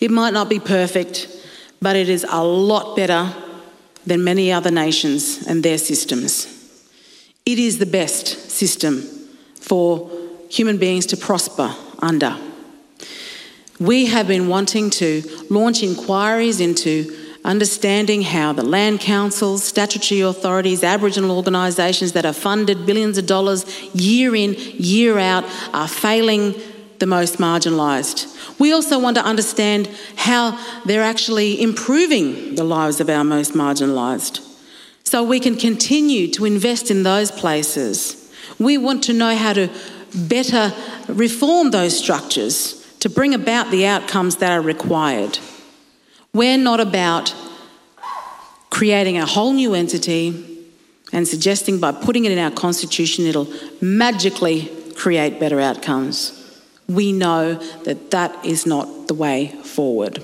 It 0.00 0.10
might 0.10 0.34
not 0.34 0.48
be 0.48 0.58
perfect, 0.58 1.28
but 1.84 1.96
it 1.96 2.08
is 2.08 2.24
a 2.30 2.42
lot 2.42 2.96
better 2.96 3.30
than 4.06 4.24
many 4.24 4.50
other 4.50 4.70
nations 4.70 5.46
and 5.46 5.62
their 5.62 5.76
systems. 5.76 6.48
It 7.44 7.58
is 7.58 7.78
the 7.78 7.84
best 7.84 8.50
system 8.50 9.02
for 9.60 10.10
human 10.48 10.78
beings 10.78 11.04
to 11.06 11.18
prosper 11.18 11.74
under. 11.98 12.38
We 13.78 14.06
have 14.06 14.26
been 14.26 14.48
wanting 14.48 14.88
to 14.90 15.22
launch 15.50 15.82
inquiries 15.82 16.58
into 16.58 17.14
understanding 17.44 18.22
how 18.22 18.54
the 18.54 18.62
land 18.62 19.00
councils, 19.00 19.62
statutory 19.62 20.22
authorities, 20.22 20.82
Aboriginal 20.82 21.36
organisations 21.36 22.12
that 22.12 22.24
are 22.24 22.32
funded 22.32 22.86
billions 22.86 23.18
of 23.18 23.26
dollars 23.26 23.66
year 23.92 24.34
in, 24.34 24.54
year 24.54 25.18
out 25.18 25.44
are 25.74 25.88
failing 25.88 26.54
the 26.98 27.06
most 27.06 27.38
marginalised. 27.38 28.58
We 28.58 28.72
also 28.72 28.98
want 28.98 29.16
to 29.16 29.24
understand 29.24 29.88
how 30.16 30.58
they're 30.84 31.02
actually 31.02 31.60
improving 31.60 32.54
the 32.54 32.64
lives 32.64 33.00
of 33.00 33.08
our 33.08 33.24
most 33.24 33.52
marginalised 33.52 34.40
so 35.04 35.22
we 35.22 35.38
can 35.38 35.56
continue 35.56 36.28
to 36.32 36.44
invest 36.44 36.90
in 36.90 37.02
those 37.02 37.30
places. 37.30 38.32
We 38.58 38.78
want 38.78 39.04
to 39.04 39.12
know 39.12 39.36
how 39.36 39.52
to 39.52 39.70
better 40.14 40.72
reform 41.08 41.70
those 41.70 41.96
structures 41.96 42.80
to 43.00 43.10
bring 43.10 43.34
about 43.34 43.70
the 43.70 43.86
outcomes 43.86 44.36
that 44.36 44.50
are 44.50 44.62
required. 44.62 45.38
We're 46.32 46.58
not 46.58 46.80
about 46.80 47.34
creating 48.70 49.18
a 49.18 49.26
whole 49.26 49.52
new 49.52 49.74
entity 49.74 50.54
and 51.12 51.28
suggesting 51.28 51.78
by 51.78 51.92
putting 51.92 52.24
it 52.24 52.32
in 52.32 52.38
our 52.38 52.50
constitution 52.50 53.24
it'll 53.26 53.52
magically 53.80 54.68
create 54.96 55.38
better 55.38 55.60
outcomes. 55.60 56.43
We 56.88 57.12
know 57.12 57.54
that 57.84 58.10
that 58.10 58.44
is 58.44 58.66
not 58.66 59.08
the 59.08 59.14
way 59.14 59.48
forward. 59.62 60.22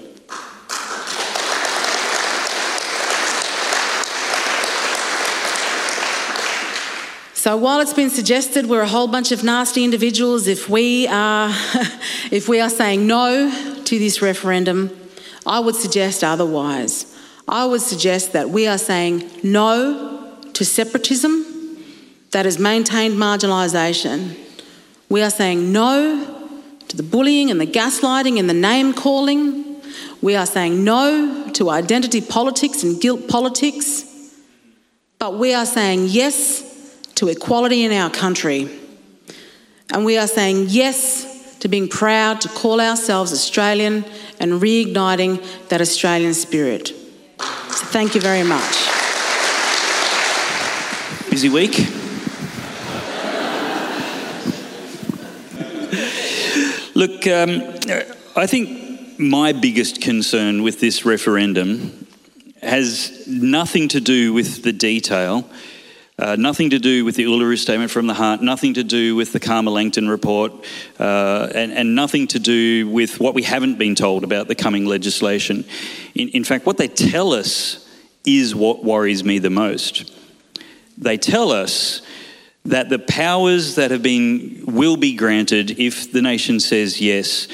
So 7.41 7.57
while 7.57 7.81
it's 7.81 7.95
been 7.95 8.11
suggested 8.11 8.67
we're 8.67 8.83
a 8.83 8.87
whole 8.87 9.09
bunch 9.09 9.33
of 9.33 9.43
nasty 9.43 9.83
individuals 9.83 10.47
if 10.47 10.69
we 10.69 11.07
are 11.07 11.49
if 12.31 12.51
we 12.51 12.61
are 12.61 12.69
saying 12.69 13.07
no 13.07 13.51
to 13.85 13.99
this 13.99 14.21
referendum, 14.21 14.91
I 15.47 15.59
would 15.61 15.75
suggest 15.75 16.23
otherwise. 16.23 17.17
I 17.49 17.65
would 17.65 17.81
suggest 17.81 18.35
that 18.35 18.51
we 18.51 18.67
are 18.67 18.77
saying 18.77 19.29
no 19.43 20.37
to 20.53 20.65
separatism 20.67 21.79
that 22.33 22.45
has 22.45 22.59
maintained 22.59 23.15
marginalisation. 23.15 24.37
We 25.09 25.23
are 25.23 25.31
saying 25.31 25.73
no 25.73 26.40
to 26.91 26.97
the 26.97 27.05
bullying 27.05 27.53
and 27.53 27.61
the 27.61 27.67
gaslighting 27.67 28.39
and 28.39 28.51
the 28.51 28.55
name 28.55 28.93
calling. 28.93 29.81
We 30.21 30.35
are 30.35 30.45
saying 30.45 30.83
no 30.83 31.49
to 31.55 31.71
identity 31.71 32.21
politics 32.21 32.83
and 32.83 33.01
guilt 33.01 33.29
politics. 33.29 34.05
But 35.19 35.39
we 35.39 35.55
are 35.55 35.67
saying 35.67 36.07
yes 36.09 36.67
to 37.15 37.29
equality 37.29 37.85
in 37.85 37.93
our 37.93 38.11
country. 38.11 38.69
And 39.93 40.05
we 40.05 40.19
are 40.19 40.27
saying 40.27 40.67
yes 40.69 41.59
to 41.61 41.69
being 41.69 41.89
proud 41.89 42.41
to 42.41 42.49
call 42.49 42.81
ourselves 42.81 43.33
Australian 43.33 44.05
and 44.41 44.55
reigniting 44.55 45.69
that 45.69 45.81
Australian 45.81 46.35
spirit. 46.35 46.89
So 46.89 47.87
thank 47.87 48.17
you 48.17 48.21
very 48.21 48.43
much. 48.43 48.89
Busy 51.31 51.49
week? 51.49 52.00
Look, 57.01 57.27
um, 57.27 57.63
I 58.37 58.47
think 58.47 59.19
my 59.19 59.53
biggest 59.53 60.03
concern 60.03 60.63
with 60.63 60.81
this 60.81 61.07
referendum 61.07 62.07
has 62.61 63.27
nothing 63.27 63.89
to 63.89 64.03
do 64.03 64.35
with 64.35 64.65
the 64.65 64.73
detail 64.75 65.49
uh, 66.19 66.37
nothing 66.37 66.69
to 66.69 66.79
do 66.79 67.03
with 67.07 67.17
the 67.17 67.25
Uluru 67.25 67.57
Statement 67.57 67.91
from 67.91 68.07
the 68.07 68.13
Heart, 68.13 68.43
nothing 68.43 68.75
to 68.75 68.85
do 68.85 69.17
with 69.17 69.33
the 69.33 69.41
Calma 69.41 69.71
Langton 69.71 70.11
report, 70.11 70.53
uh, 70.99 71.49
and, 71.55 71.73
and, 71.73 71.95
nothing 71.95 72.27
to 72.27 72.39
do 72.39 72.87
with 72.87 73.19
what 73.19 73.33
we 73.33 73.45
haven't 73.45 73.79
been 73.79 73.95
told 73.95 74.23
about 74.23 74.47
the 74.47 74.55
coming 74.55 74.85
legislation. 74.85 75.65
In, 76.15 76.29
in 76.29 76.45
fact, 76.45 76.67
what 76.67 76.77
they 76.77 76.89
tell 76.89 77.33
us 77.33 77.89
is 78.27 78.55
what 78.55 78.85
worries 78.85 79.25
me 79.25 79.39
the 79.39 79.49
most. 79.49 80.15
They 80.99 81.17
tell 81.17 81.51
us 81.51 82.03
that 82.65 82.89
the 82.89 82.99
powers 82.99 83.77
that 83.77 83.91
have 83.91 84.03
been 84.03 84.65
will 84.67 84.97
be 84.97 85.15
granted 85.15 85.79
if 85.79 86.13
the 86.13 86.23
nation 86.23 86.61
says 86.61 87.01
yes. 87.01 87.49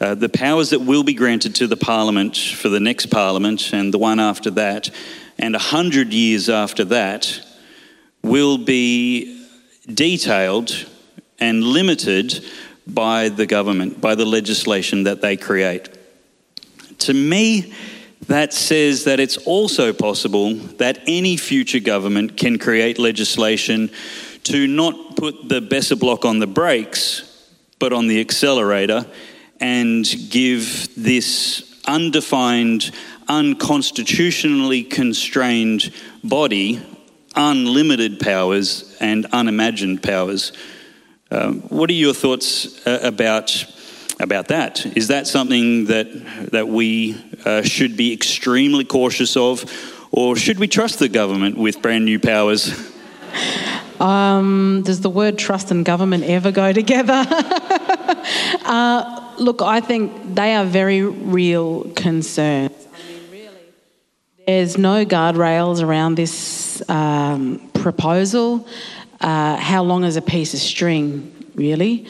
Uh, 0.00 0.14
the 0.14 0.28
powers 0.28 0.70
that 0.70 0.80
will 0.80 1.02
be 1.02 1.14
granted 1.14 1.54
to 1.54 1.66
the 1.66 1.76
parliament 1.76 2.36
for 2.36 2.68
the 2.68 2.80
next 2.80 3.06
parliament 3.06 3.72
and 3.72 3.92
the 3.92 3.98
one 3.98 4.20
after 4.20 4.50
that, 4.50 4.90
and 5.38 5.54
a 5.54 5.58
hundred 5.58 6.12
years 6.12 6.48
after 6.48 6.84
that, 6.84 7.40
will 8.22 8.58
be 8.58 9.46
detailed 9.92 10.86
and 11.38 11.64
limited 11.64 12.44
by 12.86 13.28
the 13.28 13.46
government, 13.46 14.00
by 14.00 14.14
the 14.14 14.24
legislation 14.24 15.04
that 15.04 15.20
they 15.20 15.36
create. 15.36 15.88
To 17.00 17.14
me, 17.14 17.72
that 18.26 18.52
says 18.52 19.04
that 19.04 19.20
it's 19.20 19.38
also 19.38 19.92
possible 19.92 20.54
that 20.54 21.00
any 21.06 21.36
future 21.36 21.80
government 21.80 22.36
can 22.36 22.58
create 22.58 22.98
legislation 22.98 23.90
to 24.44 24.66
not 24.66 25.16
put 25.16 25.48
the 25.48 25.60
Besser 25.60 25.96
block 25.96 26.24
on 26.24 26.38
the 26.38 26.46
brakes, 26.46 27.22
but 27.78 27.92
on 27.92 28.06
the 28.06 28.20
accelerator, 28.20 29.06
and 29.60 30.06
give 30.30 30.88
this 30.96 31.80
undefined, 31.86 32.90
unconstitutionally 33.28 34.82
constrained 34.82 35.92
body 36.24 36.80
unlimited 37.34 38.20
powers 38.20 38.96
and 39.00 39.26
unimagined 39.26 40.02
powers. 40.02 40.52
Um, 41.30 41.60
what 41.62 41.88
are 41.90 41.94
your 41.94 42.14
thoughts 42.14 42.86
uh, 42.86 43.00
about, 43.02 43.64
about 44.18 44.48
that? 44.48 44.84
Is 44.96 45.08
that 45.08 45.26
something 45.26 45.86
that, 45.86 46.50
that 46.52 46.68
we 46.68 47.22
uh, 47.44 47.62
should 47.62 47.96
be 47.96 48.12
extremely 48.12 48.84
cautious 48.84 49.36
of, 49.36 49.64
or 50.10 50.34
should 50.34 50.58
we 50.58 50.66
trust 50.66 50.98
the 50.98 51.08
government 51.08 51.56
with 51.56 51.80
brand 51.82 52.04
new 52.04 52.18
powers? 52.18 52.90
Um, 54.00 54.82
does 54.84 55.00
the 55.02 55.10
word 55.10 55.38
trust 55.38 55.70
and 55.70 55.84
government 55.84 56.24
ever 56.24 56.50
go 56.50 56.72
together? 56.72 57.24
uh, 58.64 59.34
look, 59.38 59.60
I 59.62 59.80
think 59.80 60.34
they 60.34 60.54
are 60.54 60.64
very 60.64 61.02
real 61.02 61.84
concerns. 61.94 62.72
There's 64.46 64.78
no 64.78 65.04
guardrails 65.04 65.82
around 65.82 66.16
this 66.16 66.82
um, 66.88 67.70
proposal. 67.74 68.66
Uh, 69.20 69.56
how 69.56 69.82
long 69.82 70.02
is 70.02 70.16
a 70.16 70.22
piece 70.22 70.54
of 70.54 70.60
string, 70.60 71.32
really? 71.54 72.06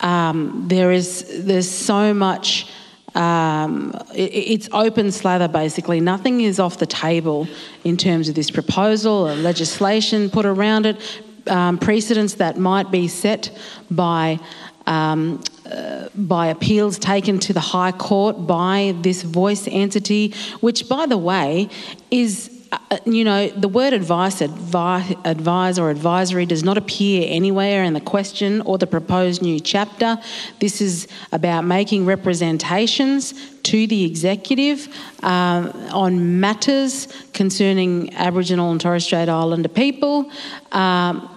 Um, 0.00 0.64
there 0.66 0.90
is 0.90 1.44
there's 1.44 1.70
so 1.70 2.12
much. 2.12 2.66
Um, 3.14 3.94
it, 4.14 4.32
it's 4.32 4.68
open 4.72 5.12
slather 5.12 5.48
basically. 5.48 6.00
Nothing 6.00 6.40
is 6.40 6.58
off 6.58 6.78
the 6.78 6.86
table 6.86 7.46
in 7.84 7.96
terms 7.96 8.28
of 8.28 8.34
this 8.34 8.50
proposal 8.50 9.28
or 9.28 9.34
legislation 9.34 10.28
put 10.28 10.44
around 10.44 10.86
it. 10.86 11.00
Um, 11.48 11.78
precedents 11.78 12.34
that 12.34 12.58
might 12.58 12.90
be 12.90 13.08
set 13.08 13.56
by 13.90 14.40
um, 14.86 15.42
uh, 15.70 16.08
by 16.14 16.46
appeals 16.48 16.98
taken 16.98 17.38
to 17.40 17.52
the 17.52 17.60
High 17.60 17.92
Court 17.92 18.46
by 18.46 18.94
this 19.00 19.22
voice 19.22 19.68
entity, 19.68 20.34
which, 20.60 20.88
by 20.88 21.06
the 21.06 21.18
way, 21.18 21.68
is. 22.10 22.50
Uh, 22.72 22.98
you 23.04 23.22
know, 23.22 23.48
the 23.48 23.68
word 23.68 23.92
advice, 23.92 24.40
advi- 24.40 25.16
advise, 25.24 25.78
or 25.78 25.88
advisory 25.88 26.44
does 26.44 26.64
not 26.64 26.76
appear 26.76 27.24
anywhere 27.28 27.84
in 27.84 27.94
the 27.94 28.00
question 28.00 28.60
or 28.62 28.76
the 28.76 28.88
proposed 28.88 29.40
new 29.40 29.60
chapter. 29.60 30.18
This 30.58 30.80
is 30.80 31.06
about 31.30 31.64
making 31.64 32.06
representations 32.06 33.34
to 33.62 33.86
the 33.86 34.04
executive 34.04 34.88
uh, 35.22 35.70
on 35.92 36.40
matters 36.40 37.06
concerning 37.32 38.12
Aboriginal 38.14 38.72
and 38.72 38.80
Torres 38.80 39.04
Strait 39.04 39.28
Islander 39.28 39.68
people. 39.68 40.28
Um, 40.72 41.35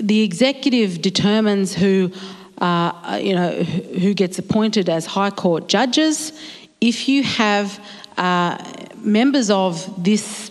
the 0.00 0.22
executive 0.22 1.02
determines 1.02 1.74
who 1.74 2.12
uh, 2.58 3.18
you 3.20 3.34
know, 3.34 3.50
who 3.62 4.14
gets 4.14 4.38
appointed 4.38 4.88
as 4.88 5.06
High 5.06 5.30
Court 5.30 5.68
judges. 5.68 6.32
If 6.80 7.08
you 7.08 7.22
have 7.24 7.84
uh, 8.16 8.62
members 8.98 9.50
of 9.50 10.02
this 10.02 10.50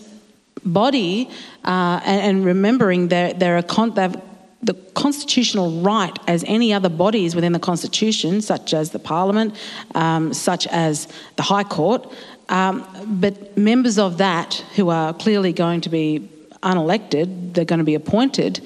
body, 0.64 1.30
uh, 1.64 2.00
and, 2.04 2.20
and, 2.20 2.44
remembering 2.44 3.08
they're, 3.08 3.32
they're 3.32 3.62
con- 3.62 3.94
they've 3.94 4.16
the 4.62 4.74
constitutional 4.94 5.82
right 5.82 6.18
as 6.26 6.42
any 6.46 6.72
other 6.72 6.88
bodies 6.88 7.34
within 7.34 7.52
the 7.52 7.58
Constitution, 7.58 8.40
such 8.40 8.72
as 8.72 8.92
the 8.92 8.98
Parliament, 8.98 9.54
um, 9.94 10.32
such 10.32 10.66
as 10.68 11.06
the 11.36 11.42
High 11.42 11.64
Court, 11.64 12.10
um, 12.48 12.86
but 13.20 13.58
members 13.58 13.98
of 13.98 14.16
that 14.18 14.54
who 14.74 14.88
are 14.88 15.12
clearly 15.12 15.52
going 15.52 15.82
to 15.82 15.90
be 15.90 16.30
unelected, 16.64 17.54
they're 17.54 17.64
going 17.64 17.78
to 17.78 17.84
be 17.84 17.94
appointed. 17.94 18.60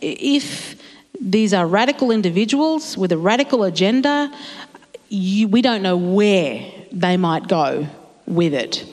If 0.00 0.80
these 1.20 1.52
are 1.52 1.66
radical 1.66 2.10
individuals 2.10 2.96
with 2.96 3.12
a 3.12 3.18
radical 3.18 3.64
agenda. 3.64 4.32
You, 5.10 5.48
we 5.48 5.60
don't 5.60 5.82
know 5.82 5.96
where 5.96 6.66
they 6.92 7.16
might 7.16 7.46
go 7.46 7.86
with 8.26 8.54
it. 8.54 8.86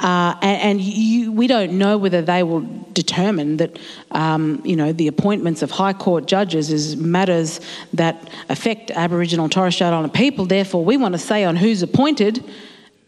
Uh, 0.00 0.34
and, 0.42 0.62
and 0.62 0.80
you, 0.80 1.30
we 1.30 1.46
don't 1.46 1.78
know 1.78 1.96
whether 1.96 2.20
they 2.20 2.42
will 2.42 2.66
determine 2.92 3.58
that, 3.58 3.78
um, 4.10 4.60
you 4.64 4.74
know, 4.74 4.92
the 4.92 5.06
appointments 5.06 5.62
of 5.62 5.70
High 5.70 5.92
Court 5.92 6.26
judges 6.26 6.72
is 6.72 6.96
matters 6.96 7.60
that 7.92 8.28
affect 8.48 8.90
Aboriginal 8.90 9.44
and 9.44 9.52
Torres 9.52 9.76
Strait 9.76 9.86
Islander 9.86 10.08
people. 10.08 10.44
Therefore, 10.44 10.84
we 10.84 10.96
want 10.96 11.12
to 11.12 11.18
say 11.18 11.44
on 11.44 11.54
who's 11.54 11.82
appointed, 11.82 12.44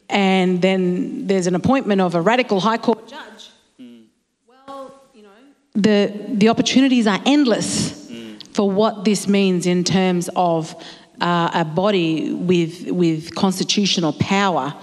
and 0.08 0.62
then 0.62 1.26
there's 1.26 1.48
an 1.48 1.56
appointment 1.56 2.00
of 2.00 2.14
a 2.14 2.20
radical 2.20 2.60
High 2.60 2.78
Court 2.78 3.08
judge. 3.08 3.50
Mm. 3.80 4.04
Well, 4.46 4.94
you 5.12 5.22
know, 5.24 5.30
the 5.74 6.12
the 6.28 6.48
opportunities 6.48 7.06
are 7.06 7.20
endless 7.26 8.06
mm. 8.06 8.54
for 8.54 8.70
what 8.70 9.04
this 9.04 9.26
means 9.28 9.66
in 9.66 9.84
terms 9.84 10.30
of 10.36 10.74
uh, 11.20 11.50
a 11.52 11.64
body 11.64 12.32
with 12.32 12.90
with 12.90 13.34
constitutional 13.34 14.12
power 14.12 14.74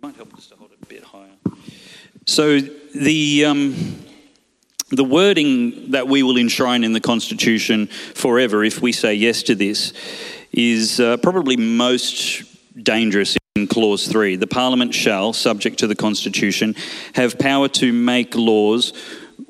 might 0.00 0.16
help 0.16 0.30
to 0.40 0.54
hold 0.56 0.70
it 0.72 0.78
a 0.82 0.86
bit 0.86 1.02
higher. 1.02 1.32
So 2.24 2.60
the 2.60 3.44
um, 3.44 4.04
the 4.90 5.04
wording 5.04 5.90
that 5.90 6.06
we 6.08 6.22
will 6.22 6.38
enshrine 6.38 6.84
in 6.84 6.92
the 6.92 7.00
Constitution 7.00 7.88
forever, 8.14 8.64
if 8.64 8.80
we 8.80 8.92
say 8.92 9.14
yes 9.14 9.42
to 9.44 9.54
this, 9.54 9.92
is 10.52 11.00
uh, 11.00 11.16
probably 11.18 11.56
most 11.56 12.44
dangerous 12.82 13.34
in 13.34 13.37
Clause 13.66 14.06
3. 14.06 14.36
The 14.36 14.46
Parliament 14.46 14.94
shall, 14.94 15.32
subject 15.32 15.78
to 15.80 15.86
the 15.86 15.94
Constitution, 15.94 16.74
have 17.14 17.38
power 17.38 17.68
to 17.68 17.92
make 17.92 18.34
laws 18.34 18.92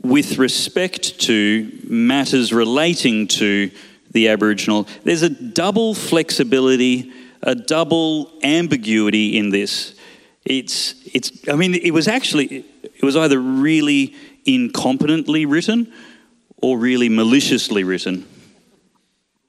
with 0.02 0.38
respect 0.38 1.20
to 1.20 1.70
matters 1.84 2.52
relating 2.52 3.26
to 3.28 3.70
the 4.10 4.28
Aboriginal. 4.28 4.86
There's 5.04 5.22
a 5.22 5.30
double 5.30 5.94
flexibility, 5.94 7.12
a 7.42 7.54
double 7.54 8.32
ambiguity 8.42 9.36
in 9.36 9.50
this 9.50 9.94
it's 10.48 10.94
it's 11.14 11.30
i 11.48 11.54
mean 11.54 11.74
it 11.74 11.92
was 11.92 12.08
actually 12.08 12.64
it 12.82 13.02
was 13.02 13.16
either 13.16 13.38
really 13.38 14.14
incompetently 14.46 15.44
written 15.48 15.92
or 16.56 16.78
really 16.78 17.08
maliciously 17.08 17.84
written 17.84 18.26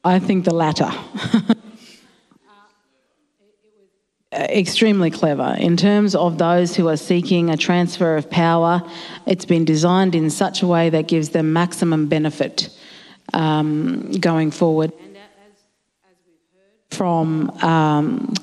i 0.03 0.19
think 0.19 0.43
the 0.43 0.53
latter 0.53 0.91
extremely 4.49 5.11
clever. 5.11 5.55
In 5.59 5.77
terms 5.77 6.15
of 6.15 6.37
those 6.37 6.75
who 6.75 6.87
are 6.87 6.97
seeking 6.97 7.49
a 7.49 7.57
transfer 7.57 8.17
of 8.17 8.29
power 8.29 8.81
it's 9.25 9.45
been 9.45 9.63
designed 9.63 10.15
in 10.15 10.29
such 10.29 10.63
a 10.63 10.67
way 10.67 10.89
that 10.89 11.07
gives 11.07 11.29
them 11.29 11.53
maximum 11.53 12.07
benefit 12.07 12.69
um, 13.33 14.11
going 14.13 14.49
forward. 14.49 14.91
From 16.89 17.51
um, 17.61 18.33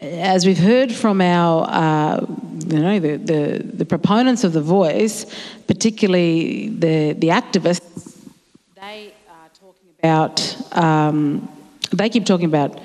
as 0.00 0.46
we've 0.46 0.58
heard 0.58 0.92
from 0.92 1.20
our, 1.20 1.66
uh, 1.68 2.26
you 2.66 2.78
know, 2.78 2.98
the, 2.98 3.16
the, 3.16 3.62
the, 3.64 3.84
proponents 3.84 4.44
of 4.44 4.52
the 4.52 4.60
voice, 4.60 5.26
particularly 5.66 6.68
the, 6.68 7.14
the 7.14 7.28
activists, 7.28 8.18
they 8.76 9.12
are 9.28 9.48
talking 9.58 9.88
about, 9.98 10.76
um, 10.76 11.48
they 11.92 12.08
keep 12.08 12.24
talking 12.24 12.46
about 12.46 12.80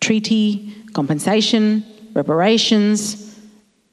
treaty, 0.00 0.74
compensation, 0.92 1.84
reparations. 2.14 3.38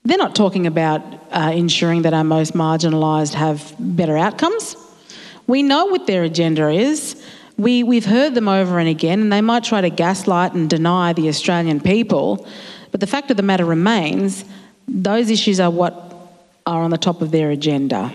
They're 0.03 0.17
not 0.17 0.35
talking 0.35 0.67
about 0.67 1.01
uh, 1.31 1.51
ensuring 1.53 2.03
that 2.03 2.13
our 2.13 2.23
most 2.23 2.53
marginalised 2.53 3.33
have 3.33 3.75
better 3.79 4.17
outcomes. 4.17 4.75
We 5.47 5.63
know 5.63 5.85
what 5.87 6.07
their 6.07 6.23
agenda 6.23 6.69
is. 6.69 7.21
We, 7.57 7.83
we've 7.83 8.05
heard 8.05 8.35
them 8.35 8.47
over 8.47 8.79
and 8.79 8.87
again, 8.87 9.21
and 9.21 9.33
they 9.33 9.41
might 9.41 9.63
try 9.63 9.81
to 9.81 9.89
gaslight 9.89 10.53
and 10.53 10.69
deny 10.69 11.13
the 11.13 11.27
Australian 11.27 11.79
people. 11.81 12.47
But 12.91 12.99
the 12.99 13.07
fact 13.07 13.31
of 13.31 13.37
the 13.37 13.43
matter 13.43 13.65
remains, 13.65 14.45
those 14.87 15.29
issues 15.29 15.59
are 15.59 15.71
what 15.71 16.13
are 16.65 16.83
on 16.83 16.91
the 16.91 16.97
top 16.97 17.21
of 17.21 17.31
their 17.31 17.49
agenda. 17.49 18.13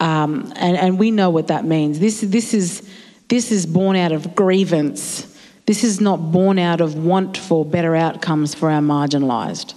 Um, 0.00 0.52
and, 0.56 0.76
and 0.76 0.98
we 0.98 1.10
know 1.10 1.30
what 1.30 1.48
that 1.48 1.64
means. 1.64 2.00
This, 2.00 2.22
this, 2.22 2.54
is, 2.54 2.88
this 3.28 3.52
is 3.52 3.66
born 3.66 3.96
out 3.96 4.12
of 4.12 4.34
grievance. 4.34 5.31
This 5.66 5.84
is 5.84 6.00
not 6.00 6.32
born 6.32 6.58
out 6.58 6.80
of 6.80 6.94
want 6.96 7.36
for 7.36 7.64
better 7.64 7.94
outcomes 7.94 8.54
for 8.54 8.70
our 8.70 8.80
marginalised. 8.80 9.74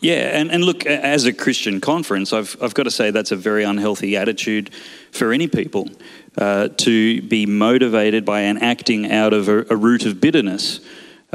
Yeah, 0.00 0.38
and, 0.38 0.52
and 0.52 0.62
look, 0.62 0.86
as 0.86 1.24
a 1.24 1.32
Christian 1.32 1.80
conference, 1.80 2.32
I've, 2.32 2.56
I've 2.62 2.74
got 2.74 2.84
to 2.84 2.90
say 2.90 3.10
that's 3.10 3.32
a 3.32 3.36
very 3.36 3.64
unhealthy 3.64 4.16
attitude 4.16 4.72
for 5.10 5.32
any 5.32 5.48
people 5.48 5.88
uh, 6.36 6.68
to 6.68 7.20
be 7.22 7.46
motivated 7.46 8.24
by 8.24 8.42
and 8.42 8.62
acting 8.62 9.10
out 9.10 9.32
of 9.32 9.48
a, 9.48 9.66
a 9.70 9.76
root 9.76 10.06
of 10.06 10.20
bitterness. 10.20 10.80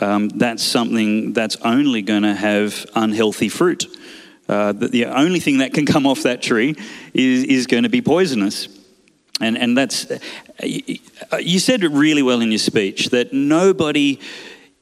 Um, 0.02 0.30
that's 0.30 0.64
something 0.64 1.34
that's 1.34 1.58
only 1.58 2.02
going 2.02 2.24
to 2.24 2.34
have 2.34 2.86
unhealthy 2.96 3.50
fruit. 3.50 3.86
Uh, 4.48 4.72
the 4.72 5.06
only 5.06 5.42
thing 5.42 5.58
that 5.58 5.74
can 5.74 5.86
come 5.86 6.08
off 6.08 6.24
that 6.24 6.42
tree 6.42 6.76
is, 7.14 7.44
is 7.44 7.68
going 7.68 7.84
to 7.84 7.90
be 7.90 8.02
poisonous. 8.02 8.68
And, 9.42 9.58
and 9.58 9.78
that's, 9.78 10.10
uh, 10.12 11.38
you 11.38 11.60
said 11.60 11.84
it 11.84 11.90
really 11.90 12.22
well 12.22 12.42
in 12.42 12.52
your 12.52 12.60
speech 12.60 13.10
that 13.10 13.34
nobody 13.34 14.20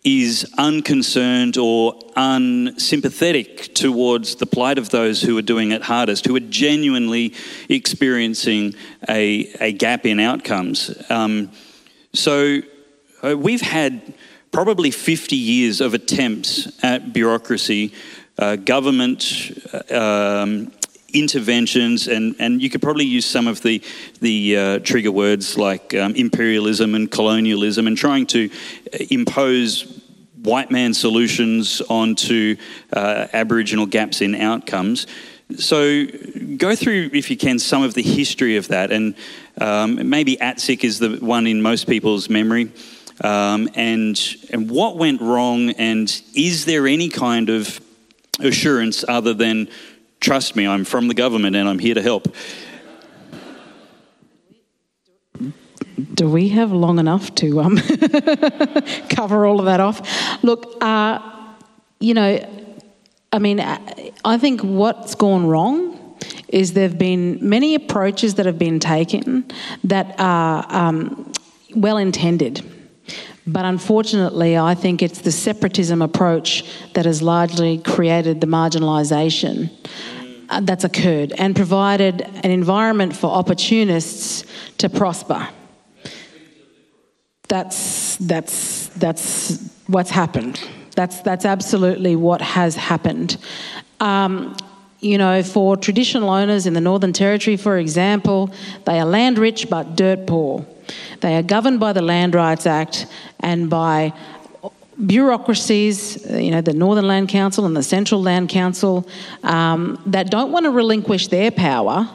is 0.03 0.51
unconcerned 0.57 1.57
or 1.57 1.97
unsympathetic 2.15 3.73
towards 3.75 4.35
the 4.35 4.45
plight 4.45 4.77
of 4.77 4.89
those 4.89 5.21
who 5.21 5.37
are 5.37 5.43
doing 5.43 5.71
it 5.71 5.83
hardest, 5.83 6.25
who 6.25 6.35
are 6.35 6.41
genuinely 6.41 7.33
experiencing 7.69 8.73
a, 9.07 9.53
a 9.59 9.71
gap 9.71 10.05
in 10.05 10.19
outcomes. 10.19 10.91
Um, 11.09 11.51
so 12.13 12.61
uh, 13.23 13.37
we've 13.37 13.61
had 13.61 14.13
probably 14.51 14.91
50 14.91 15.35
years 15.35 15.81
of 15.81 15.93
attempts 15.93 16.83
at 16.83 17.13
bureaucracy, 17.13 17.93
uh, 18.39 18.55
government. 18.55 19.51
Uh, 19.71 20.41
um, 20.43 20.71
interventions, 21.13 22.07
and, 22.07 22.35
and 22.39 22.61
you 22.61 22.69
could 22.69 22.81
probably 22.81 23.05
use 23.05 23.25
some 23.25 23.47
of 23.47 23.61
the, 23.61 23.81
the 24.19 24.57
uh, 24.57 24.79
trigger 24.79 25.11
words 25.11 25.57
like 25.57 25.93
um, 25.93 26.15
imperialism 26.15 26.95
and 26.95 27.11
colonialism 27.11 27.87
and 27.87 27.97
trying 27.97 28.25
to 28.27 28.49
impose 29.09 30.01
white 30.41 30.71
man 30.71 30.93
solutions 30.93 31.81
onto 31.81 32.55
uh, 32.93 33.27
Aboriginal 33.33 33.85
gaps 33.85 34.21
in 34.21 34.35
outcomes. 34.35 35.07
So, 35.57 36.05
go 36.57 36.75
through, 36.75 37.09
if 37.13 37.29
you 37.29 37.35
can, 37.35 37.59
some 37.59 37.83
of 37.83 37.93
the 37.93 38.01
history 38.01 38.55
of 38.55 38.69
that, 38.69 38.91
and 38.91 39.15
um, 39.59 40.09
maybe 40.09 40.37
ATSIC 40.37 40.83
is 40.85 40.99
the 40.99 41.17
one 41.17 41.45
in 41.45 41.61
most 41.61 41.87
people's 41.87 42.29
memory. 42.29 42.71
Um, 43.21 43.69
and 43.75 44.19
and 44.49 44.69
what 44.69 44.97
went 44.97 45.21
wrong, 45.21 45.71
and 45.71 46.09
is 46.33 46.65
there 46.65 46.87
any 46.87 47.09
kind 47.09 47.49
of 47.49 47.81
assurance 48.39 49.03
other 49.07 49.33
than 49.33 49.67
trust 50.21 50.55
me, 50.55 50.65
I'm 50.65 50.85
from 50.85 51.09
the 51.09 51.13
government 51.13 51.55
and 51.55 51.67
I'm 51.67 51.79
here 51.79 51.95
to 51.95 52.01
help? 52.01 52.33
do 56.13 56.29
we 56.29 56.49
have 56.49 56.71
long 56.71 56.99
enough 56.99 57.33
to 57.35 57.61
um, 57.61 57.77
cover 59.09 59.45
all 59.45 59.59
of 59.59 59.65
that 59.65 59.79
off? 59.79 60.43
Look, 60.43 60.77
uh, 60.81 61.19
you 61.99 62.13
know, 62.13 62.47
I 63.31 63.39
mean, 63.39 63.59
I 63.59 64.37
think 64.37 64.61
what's 64.61 65.15
gone 65.15 65.47
wrong 65.47 66.17
is 66.47 66.73
there 66.73 66.87
have 66.87 66.97
been 66.97 67.37
many 67.41 67.75
approaches 67.75 68.35
that 68.35 68.45
have 68.45 68.59
been 68.59 68.79
taken 68.79 69.49
that 69.83 70.15
are 70.19 70.65
um, 70.69 71.31
well 71.75 71.97
intended. 71.97 72.61
But 73.47 73.65
unfortunately, 73.65 74.57
I 74.57 74.75
think 74.75 75.01
it's 75.01 75.21
the 75.21 75.31
separatism 75.31 76.01
approach 76.01 76.63
that 76.93 77.05
has 77.05 77.21
largely 77.21 77.79
created 77.79 78.41
the 78.41 78.47
marginalisation 78.47 79.71
uh, 80.49 80.59
that's 80.61 80.83
occurred 80.83 81.33
and 81.37 81.55
provided 81.55 82.21
an 82.21 82.51
environment 82.51 83.15
for 83.15 83.27
opportunists 83.31 84.45
to 84.77 84.89
prosper. 84.89 85.47
That's, 87.47 88.15
that's, 88.17 88.87
that's 88.89 89.71
what's 89.87 90.09
happened. 90.09 90.61
That's, 90.95 91.21
that's 91.21 91.45
absolutely 91.45 92.15
what 92.15 92.41
has 92.41 92.75
happened. 92.75 93.37
Um, 93.99 94.55
you 94.99 95.17
know, 95.17 95.41
for 95.41 95.75
traditional 95.75 96.29
owners 96.29 96.67
in 96.67 96.73
the 96.73 96.81
Northern 96.81 97.11
Territory, 97.11 97.57
for 97.57 97.77
example, 97.77 98.51
they 98.85 98.99
are 98.99 99.05
land 99.05 99.39
rich 99.39 99.69
but 99.69 99.95
dirt 99.95 100.27
poor. 100.27 100.65
They 101.21 101.37
are 101.37 101.43
governed 101.43 101.79
by 101.79 101.93
the 101.93 102.01
Land 102.01 102.35
Rights 102.35 102.65
Act 102.65 103.05
and 103.39 103.69
by 103.69 104.13
bureaucracies, 105.05 106.25
you 106.29 106.51
know, 106.51 106.61
the 106.61 106.73
Northern 106.73 107.07
Land 107.07 107.29
Council 107.29 107.65
and 107.65 107.75
the 107.75 107.83
Central 107.83 108.21
Land 108.21 108.49
Council, 108.49 109.07
um, 109.43 110.01
that 110.05 110.29
don't 110.29 110.51
want 110.51 110.65
to 110.65 110.71
relinquish 110.71 111.27
their 111.29 111.51
power 111.51 112.09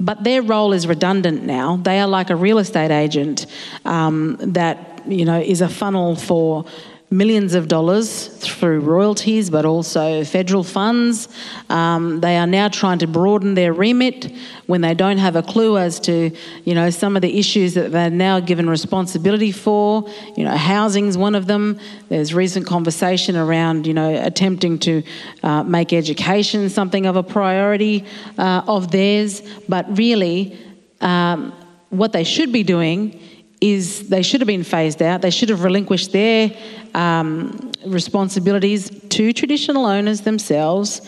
but 0.00 0.22
their 0.22 0.42
role 0.42 0.72
is 0.72 0.86
redundant 0.86 1.42
now. 1.42 1.76
They 1.76 1.98
are 1.98 2.06
like 2.06 2.30
a 2.30 2.36
real 2.36 2.58
estate 2.58 2.90
agent 2.90 3.46
um, 3.84 4.36
that 4.40 5.02
you 5.06 5.24
know 5.24 5.40
is 5.40 5.60
a 5.60 5.68
funnel 5.68 6.14
for 6.16 6.64
millions 7.10 7.54
of 7.54 7.68
dollars 7.68 8.28
through 8.28 8.80
royalties, 8.80 9.48
but 9.48 9.64
also 9.64 10.24
federal 10.24 10.62
funds. 10.62 11.28
Um, 11.70 12.20
they 12.20 12.36
are 12.36 12.46
now 12.46 12.68
trying 12.68 12.98
to 12.98 13.06
broaden 13.06 13.54
their 13.54 13.72
remit 13.72 14.30
when 14.66 14.82
they 14.82 14.92
don't 14.94 15.16
have 15.16 15.34
a 15.34 15.42
clue 15.42 15.78
as 15.78 15.98
to, 16.00 16.30
you 16.64 16.74
know, 16.74 16.90
some 16.90 17.16
of 17.16 17.22
the 17.22 17.38
issues 17.38 17.74
that 17.74 17.92
they're 17.92 18.10
now 18.10 18.40
given 18.40 18.68
responsibility 18.68 19.52
for. 19.52 20.06
You 20.36 20.44
know, 20.44 20.56
housing's 20.56 21.16
one 21.16 21.34
of 21.34 21.46
them. 21.46 21.80
There's 22.10 22.34
recent 22.34 22.66
conversation 22.66 23.36
around, 23.36 23.86
you 23.86 23.94
know, 23.94 24.22
attempting 24.22 24.78
to 24.80 25.02
uh, 25.42 25.62
make 25.62 25.94
education 25.94 26.68
something 26.68 27.06
of 27.06 27.16
a 27.16 27.22
priority 27.22 28.04
uh, 28.36 28.62
of 28.68 28.90
theirs, 28.90 29.42
but 29.66 29.96
really, 29.96 30.58
um, 31.00 31.54
what 31.90 32.12
they 32.12 32.24
should 32.24 32.52
be 32.52 32.62
doing 32.62 33.18
is 33.60 34.08
they 34.08 34.22
should 34.22 34.40
have 34.40 34.46
been 34.46 34.64
phased 34.64 35.02
out. 35.02 35.22
They 35.22 35.30
should 35.30 35.48
have 35.48 35.64
relinquished 35.64 36.12
their 36.12 36.52
um, 36.94 37.72
responsibilities 37.86 38.90
to 39.10 39.32
traditional 39.32 39.86
owners 39.86 40.20
themselves. 40.22 41.00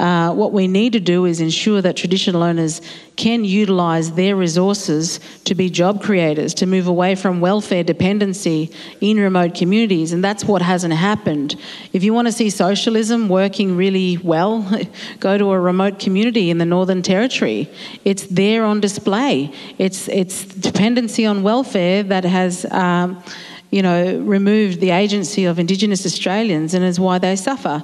Uh, 0.00 0.32
what 0.32 0.50
we 0.50 0.66
need 0.66 0.94
to 0.94 0.98
do 0.98 1.26
is 1.26 1.42
ensure 1.42 1.82
that 1.82 1.94
traditional 1.94 2.42
owners 2.42 2.80
can 3.16 3.44
utilise 3.44 4.12
their 4.12 4.34
resources 4.34 5.20
to 5.44 5.54
be 5.54 5.68
job 5.68 6.02
creators, 6.02 6.54
to 6.54 6.64
move 6.64 6.86
away 6.86 7.14
from 7.14 7.38
welfare 7.42 7.84
dependency 7.84 8.70
in 9.02 9.18
remote 9.18 9.54
communities, 9.54 10.14
and 10.14 10.24
that's 10.24 10.42
what 10.42 10.62
hasn't 10.62 10.94
happened. 10.94 11.54
If 11.92 12.02
you 12.02 12.14
want 12.14 12.28
to 12.28 12.32
see 12.32 12.48
socialism 12.48 13.28
working 13.28 13.76
really 13.76 14.16
well, 14.16 14.66
go 15.20 15.36
to 15.36 15.50
a 15.50 15.60
remote 15.60 15.98
community 15.98 16.48
in 16.48 16.56
the 16.56 16.64
Northern 16.64 17.02
Territory. 17.02 17.68
It's 18.02 18.22
there 18.28 18.64
on 18.64 18.80
display. 18.80 19.52
It's 19.76 20.08
it's 20.08 20.46
dependency 20.46 21.26
on 21.26 21.42
welfare 21.42 22.02
that 22.04 22.24
has. 22.24 22.64
Um, 22.70 23.22
you 23.70 23.82
know, 23.82 24.18
removed 24.18 24.80
the 24.80 24.90
agency 24.90 25.44
of 25.44 25.58
Indigenous 25.60 26.04
Australians 26.04 26.74
and 26.74 26.84
is 26.84 26.98
why 26.98 27.18
they 27.18 27.36
suffer. 27.36 27.82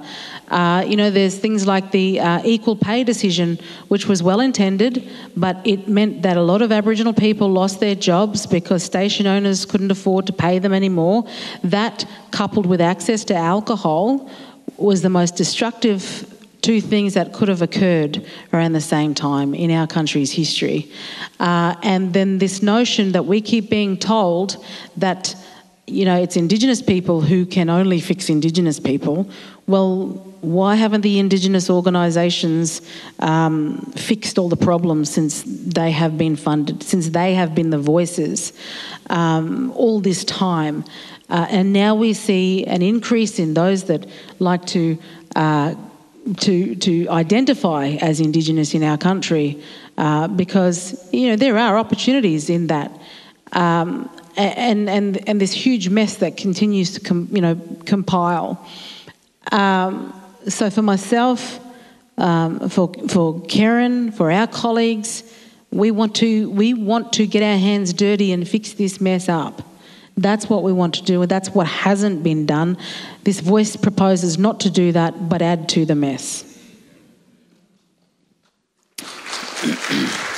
Uh, 0.48 0.84
you 0.86 0.96
know, 0.96 1.10
there's 1.10 1.38
things 1.38 1.64
like 1.64 1.92
the 1.92 2.18
uh, 2.18 2.40
equal 2.44 2.74
pay 2.74 3.04
decision, 3.04 3.58
which 3.86 4.06
was 4.08 4.20
well 4.20 4.40
intended, 4.40 5.08
but 5.36 5.64
it 5.64 5.86
meant 5.86 6.22
that 6.22 6.36
a 6.36 6.42
lot 6.42 6.60
of 6.60 6.72
Aboriginal 6.72 7.12
people 7.12 7.48
lost 7.48 7.78
their 7.78 7.94
jobs 7.94 8.46
because 8.46 8.82
station 8.82 9.28
owners 9.28 9.64
couldn't 9.64 9.92
afford 9.92 10.26
to 10.26 10.32
pay 10.32 10.58
them 10.58 10.72
anymore. 10.72 11.24
That, 11.62 12.04
coupled 12.32 12.66
with 12.66 12.80
access 12.80 13.24
to 13.24 13.34
alcohol, 13.34 14.28
was 14.78 15.02
the 15.02 15.10
most 15.10 15.36
destructive 15.36 16.32
two 16.62 16.80
things 16.80 17.14
that 17.14 17.32
could 17.32 17.46
have 17.46 17.62
occurred 17.62 18.26
around 18.52 18.72
the 18.72 18.80
same 18.80 19.14
time 19.14 19.54
in 19.54 19.70
our 19.70 19.86
country's 19.86 20.32
history. 20.32 20.90
Uh, 21.38 21.76
and 21.84 22.12
then 22.12 22.38
this 22.38 22.60
notion 22.60 23.12
that 23.12 23.24
we 23.24 23.40
keep 23.40 23.70
being 23.70 23.96
told 23.96 24.56
that 24.96 25.36
you 25.86 26.04
know, 26.04 26.16
it's 26.20 26.36
Indigenous 26.36 26.82
people 26.82 27.20
who 27.20 27.46
can 27.46 27.70
only 27.70 28.00
fix 28.00 28.28
Indigenous 28.28 28.80
people. 28.80 29.30
Well, 29.68 30.08
why 30.40 30.74
haven't 30.74 31.02
the 31.02 31.18
Indigenous 31.18 31.70
organisations 31.70 32.82
um, 33.20 33.78
fixed 33.94 34.38
all 34.38 34.48
the 34.48 34.56
problems 34.56 35.10
since 35.10 35.44
they 35.46 35.92
have 35.92 36.18
been 36.18 36.36
funded, 36.36 36.82
since 36.82 37.10
they 37.10 37.34
have 37.34 37.54
been 37.54 37.70
the 37.70 37.78
voices 37.78 38.52
um, 39.10 39.70
all 39.72 40.00
this 40.00 40.24
time? 40.24 40.84
Uh, 41.28 41.46
and 41.50 41.72
now 41.72 41.94
we 41.94 42.12
see 42.12 42.64
an 42.66 42.82
increase 42.82 43.38
in 43.38 43.54
those 43.54 43.84
that 43.84 44.06
like 44.38 44.64
to. 44.66 44.98
Uh, 45.34 45.74
to, 46.38 46.74
to 46.74 47.08
identify 47.08 47.86
as 48.00 48.18
Indigenous 48.18 48.74
in 48.74 48.82
our 48.82 48.98
country 48.98 49.62
uh, 49.96 50.26
because 50.26 51.08
you 51.12 51.28
know 51.28 51.36
there 51.36 51.56
are 51.56 51.78
opportunities 51.78 52.50
in 52.50 52.66
that 52.66 52.90
um, 53.52 54.10
and, 54.36 54.88
and, 54.88 55.28
and 55.28 55.40
this 55.40 55.52
huge 55.52 55.88
mess 55.88 56.16
that 56.16 56.36
continues 56.36 56.92
to 56.92 57.00
com, 57.00 57.28
you 57.32 57.40
know, 57.40 57.58
compile. 57.84 58.64
Um, 59.52 60.12
so 60.48 60.70
for 60.70 60.82
myself, 60.82 61.60
um, 62.18 62.68
for, 62.68 62.92
for 63.08 63.40
Kerrynne, 63.42 64.14
for 64.14 64.30
our 64.30 64.46
colleagues, 64.46 65.22
we 65.70 65.90
want, 65.90 66.16
to, 66.16 66.50
we 66.50 66.74
want 66.74 67.12
to 67.14 67.26
get 67.26 67.42
our 67.42 67.58
hands 67.58 67.92
dirty 67.92 68.32
and 68.32 68.46
fix 68.46 68.72
this 68.74 69.00
mess 69.00 69.28
up. 69.28 69.62
That's 70.16 70.48
what 70.48 70.62
we 70.62 70.72
want 70.72 70.94
to 70.94 71.02
do, 71.02 71.20
and 71.20 71.30
that's 71.30 71.50
what 71.50 71.66
hasn't 71.66 72.22
been 72.22 72.46
done. 72.46 72.78
This 73.24 73.40
voice 73.40 73.76
proposes 73.76 74.38
not 74.38 74.60
to 74.60 74.70
do 74.70 74.92
that, 74.92 75.28
but 75.28 75.42
add 75.42 75.68
to 75.70 75.84
the 75.84 75.94
mess. 75.94 76.44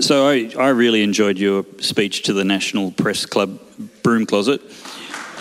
So 0.00 0.26
I, 0.26 0.50
I 0.58 0.68
really 0.70 1.02
enjoyed 1.02 1.38
your 1.38 1.66
speech 1.78 2.22
to 2.22 2.32
the 2.32 2.42
National 2.42 2.90
Press 2.90 3.26
Club 3.26 3.60
broom 4.02 4.24
closet. 4.24 4.62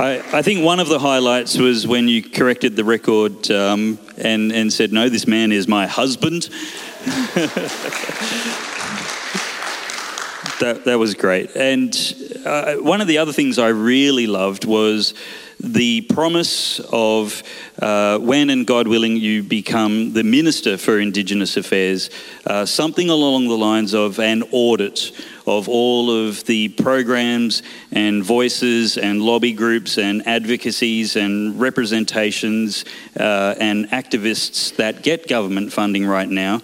I, 0.00 0.24
I, 0.32 0.40
think 0.40 0.64
one 0.64 0.80
of 0.80 0.88
the 0.88 0.98
highlights 0.98 1.58
was 1.58 1.86
when 1.86 2.08
you 2.08 2.22
corrected 2.22 2.76
the 2.76 2.84
record 2.84 3.50
um, 3.50 3.98
and, 4.16 4.50
and 4.50 4.72
said, 4.72 4.90
No, 4.90 5.10
this 5.10 5.26
man 5.26 5.52
is 5.52 5.68
my 5.68 5.86
husband. 5.86 6.44
that, 10.60 10.82
that 10.86 10.98
was 10.98 11.14
great. 11.14 11.54
And 11.56 11.94
uh, 12.46 12.76
one 12.76 13.02
of 13.02 13.06
the 13.06 13.18
other 13.18 13.34
things 13.34 13.58
I 13.58 13.68
really 13.68 14.26
loved 14.26 14.64
was 14.64 15.12
the 15.60 16.02
promise 16.02 16.80
of 16.92 17.42
uh, 17.80 18.18
when 18.18 18.50
and 18.50 18.66
God 18.66 18.86
willing 18.86 19.16
you 19.16 19.42
become 19.42 20.12
the 20.12 20.22
Minister 20.22 20.78
for 20.78 21.00
Indigenous 21.00 21.56
Affairs, 21.56 22.10
uh, 22.46 22.64
something 22.64 23.10
along 23.10 23.48
the 23.48 23.56
lines 23.56 23.94
of 23.94 24.18
an 24.18 24.44
audit 24.52 25.12
of 25.46 25.68
all 25.68 26.10
of 26.10 26.44
the 26.44 26.68
programs 26.68 27.62
and 27.90 28.22
voices 28.22 28.98
and 28.98 29.22
lobby 29.22 29.52
groups 29.52 29.98
and 29.98 30.26
advocacies 30.26 31.16
and 31.16 31.58
representations 31.58 32.84
uh, 33.18 33.54
and 33.58 33.88
activists 33.90 34.76
that 34.76 35.02
get 35.02 35.26
government 35.26 35.72
funding 35.72 36.06
right 36.06 36.28
now 36.28 36.60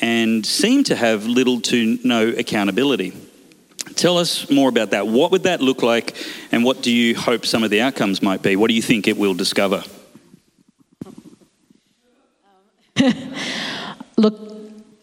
and 0.00 0.46
seem 0.46 0.84
to 0.84 0.96
have 0.96 1.26
little 1.26 1.60
to 1.60 1.98
no 2.04 2.28
accountability. 2.28 3.12
Tell 3.96 4.18
us 4.18 4.50
more 4.50 4.68
about 4.68 4.90
that. 4.90 5.06
What 5.06 5.30
would 5.32 5.42
that 5.44 5.60
look 5.60 5.82
like, 5.82 6.16
and 6.52 6.64
what 6.64 6.82
do 6.82 6.90
you 6.92 7.14
hope 7.14 7.46
some 7.46 7.62
of 7.62 7.70
the 7.70 7.80
outcomes 7.80 8.22
might 8.22 8.42
be? 8.42 8.56
What 8.56 8.68
do 8.68 8.74
you 8.74 8.82
think 8.82 9.08
it 9.08 9.16
will 9.16 9.34
discover? 9.34 9.84
Look, 14.16 14.38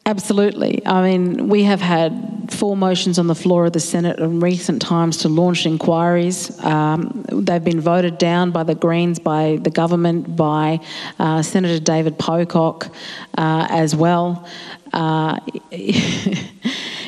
absolutely. 0.05 0.85
I 0.85 1.01
mean, 1.03 1.49
we 1.49 1.63
have 1.63 1.81
had 1.81 2.51
four 2.51 2.77
motions 2.77 3.19
on 3.19 3.27
the 3.27 3.35
floor 3.35 3.65
of 3.65 3.73
the 3.73 3.79
Senate 3.79 4.19
in 4.19 4.39
recent 4.39 4.81
times 4.81 5.17
to 5.17 5.29
launch 5.29 5.65
inquiries. 5.65 6.63
Um, 6.63 7.25
they've 7.31 7.63
been 7.63 7.81
voted 7.81 8.17
down 8.17 8.51
by 8.51 8.63
the 8.63 8.75
Greens, 8.75 9.19
by 9.19 9.59
the 9.61 9.69
government, 9.69 10.35
by 10.35 10.79
uh, 11.19 11.41
Senator 11.41 11.79
David 11.79 12.17
Pocock 12.17 12.93
uh, 13.37 13.67
as 13.69 13.95
well. 13.95 14.47
Uh, 14.93 15.39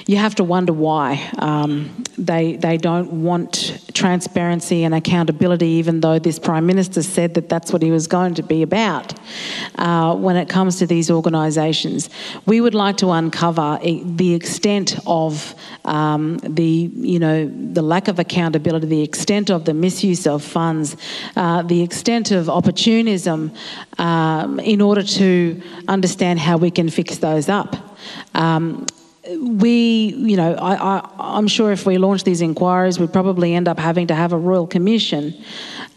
you 0.10 0.17
have 0.17 0.34
to 0.34 0.43
wonder 0.43 0.74
why 0.74 1.30
um, 1.38 2.04
they 2.17 2.56
they 2.56 2.78
don't 2.78 3.12
want 3.22 3.80
transparency 3.93 4.84
and 4.84 4.95
accountability, 4.95 5.67
even 5.67 6.02
though 6.02 6.17
this 6.17 6.39
prime 6.39 6.65
minister 6.65 7.04
said 7.04 7.36
that 7.36 7.48
that's 7.48 7.72
what 7.72 7.84
he 7.84 7.91
was 7.91 8.08
going 8.08 8.34
to 8.34 8.41
be 8.41 8.63
about. 8.63 9.13
Uh, 9.76 10.15
when 10.15 10.36
it 10.36 10.50
comes 10.50 10.80
to 10.80 10.88
these 10.88 11.12
organisations, 11.12 12.10
we 12.48 12.60
would 12.60 12.74
like 12.74 12.98
to 12.98 13.12
uncover 13.12 13.78
the 13.84 14.34
extent 14.34 14.98
of 15.06 15.54
um, 15.86 16.39
the 16.39 16.89
you 16.91 17.19
know 17.19 17.48
the 17.48 17.84
lack 17.84 18.08
of 18.08 18.17
accountability, 18.17 18.88
the 18.88 19.04
extent 19.04 19.52
of 19.52 19.65
the 19.65 19.76
misuse 19.76 20.26
of 20.26 20.43
funds, 20.43 20.98
uh, 21.36 21.62
the 21.62 21.84
extent 21.84 22.32
of 22.32 22.50
opportunism, 22.50 23.52
um, 24.00 24.60
in 24.62 24.82
order 24.82 25.04
to 25.04 25.62
understand 25.88 26.39
how 26.39 26.58
we 26.58 26.72
can 26.72 26.89
fix 26.89 27.19
those 27.19 27.48
up. 27.48 27.76
Um, 28.34 28.88
we, 29.38 30.13
you 30.18 30.38
know, 30.38 30.56
I, 30.56 31.38
am 31.38 31.48
sure 31.48 31.72
if 31.72 31.86
we 31.86 31.98
launch 31.98 32.24
these 32.24 32.42
inquiries, 32.42 33.00
we'd 33.00 33.13
probably 33.13 33.54
end 33.54 33.68
up 33.68 33.78
having 33.78 34.08
to 34.08 34.15
have 34.15 34.34
a 34.34 34.38
royal 34.38 34.65
commission 34.65 35.34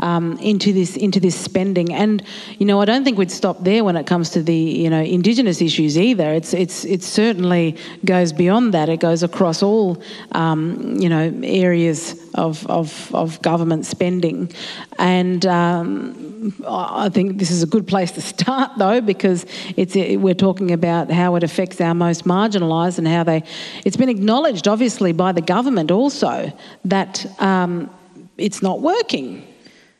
um, 0.00 0.38
into 0.38 0.72
this 0.72 0.96
into 0.96 1.20
this 1.20 1.38
spending. 1.38 1.92
And 1.92 2.22
you 2.58 2.66
know, 2.66 2.80
I 2.80 2.84
don't 2.84 3.04
think 3.04 3.18
we'd 3.18 3.30
stop 3.30 3.62
there 3.64 3.84
when 3.84 3.96
it 3.96 4.06
comes 4.06 4.30
to 4.30 4.42
the 4.42 4.54
you 4.54 4.90
know 4.90 5.00
indigenous 5.00 5.62
issues 5.62 5.96
either. 5.98 6.32
It's 6.32 6.52
it's 6.52 6.84
it 6.84 7.02
certainly 7.02 7.76
goes 8.04 8.32
beyond 8.32 8.74
that. 8.74 8.88
It 8.88 9.00
goes 9.00 9.22
across 9.22 9.62
all 9.62 10.02
um, 10.32 10.96
you 10.98 11.08
know 11.08 11.32
areas 11.42 12.20
of 12.34 12.66
of, 12.66 13.14
of 13.14 13.40
government 13.42 13.86
spending, 13.86 14.50
and. 14.98 15.46
Um, 15.46 16.28
I 16.66 17.08
think 17.08 17.38
this 17.38 17.52
is 17.52 17.62
a 17.62 17.66
good 17.66 17.86
place 17.86 18.10
to 18.12 18.20
start, 18.34 18.72
though, 18.76 19.00
because 19.00 19.46
it's 19.76 19.94
we're 19.94 20.34
talking 20.34 20.72
about 20.72 21.10
how 21.10 21.36
it 21.36 21.44
affects 21.44 21.80
our 21.80 21.94
most 21.94 22.24
marginalised 22.24 22.98
and 22.98 23.06
how 23.06 23.22
they. 23.22 23.44
It's 23.84 23.96
been 23.96 24.08
acknowledged, 24.08 24.66
obviously, 24.66 25.12
by 25.12 25.32
the 25.32 25.40
government 25.40 25.90
also 25.90 26.52
that 26.84 27.24
um, 27.40 27.90
it's 28.38 28.62
not 28.62 28.80
working. 28.80 29.46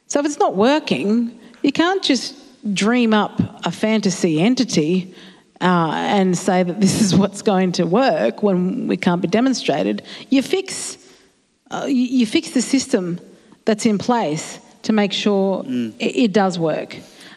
So 0.09 0.21
if 0.21 0.27
it's 0.27 0.39
not 0.39 0.57
working, 0.57 1.39
you 1.63 1.73
can't 1.73 2.03
just 2.03 2.35
dream 2.75 3.15
up 3.15 3.41
a 3.65 3.71
fantasy 3.71 4.41
entity 4.41 5.15
uh, 5.61 5.93
and 5.95 6.37
say 6.37 6.63
that 6.63 6.81
this 6.81 7.01
is 7.01 7.15
what's 7.21 7.43
going 7.43 7.73
to 7.73 7.87
work 7.87 8.43
when 8.43 8.89
we 8.89 8.97
can't 8.97 9.23
be 9.23 9.29
demonstrated. 9.29 10.03
You 10.29 10.43
fix, 10.43 10.99
uh, 11.73 11.87
you, 11.87 11.95
you, 12.19 12.27
fix 12.27 12.51
the 12.51 12.63
system 12.63 13.19
that's 13.65 13.87
in 13.87 13.99
place 13.99 14.59
to 14.83 14.93
make 14.93 15.13
sure 15.13 15.63
mm. 15.63 15.95
it, 15.99 16.17
it, 16.17 16.33
does 16.33 16.59
work. 16.59 16.97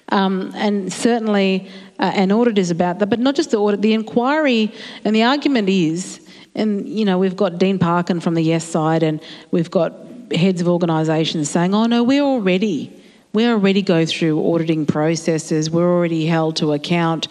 Um, 0.09 0.51
and 0.55 0.91
certainly, 0.91 1.69
uh, 1.99 2.11
an 2.13 2.31
audit 2.31 2.57
is 2.57 2.69
about 2.69 2.99
that, 2.99 3.09
but 3.09 3.19
not 3.19 3.35
just 3.35 3.51
the 3.51 3.57
audit, 3.57 3.81
the 3.81 3.93
inquiry, 3.93 4.71
and 5.03 5.15
the 5.15 5.23
argument 5.23 5.69
is, 5.69 6.19
and 6.53 6.87
you 6.87 7.05
know, 7.05 7.17
we've 7.17 7.35
got 7.35 7.57
Dean 7.57 7.79
Parkin 7.79 8.19
from 8.19 8.33
the 8.33 8.41
Yes 8.41 8.65
side, 8.65 9.03
and 9.03 9.21
we've 9.51 9.71
got 9.71 9.93
heads 10.33 10.61
of 10.61 10.67
organisations 10.67 11.49
saying, 11.49 11.73
oh 11.73 11.85
no, 11.85 12.03
we're 12.03 12.23
already, 12.23 12.91
we 13.33 13.47
already 13.47 13.81
go 13.81 14.05
through 14.05 14.53
auditing 14.53 14.85
processes, 14.85 15.69
we're 15.69 15.91
already 15.91 16.25
held 16.25 16.57
to 16.57 16.73
account. 16.73 17.27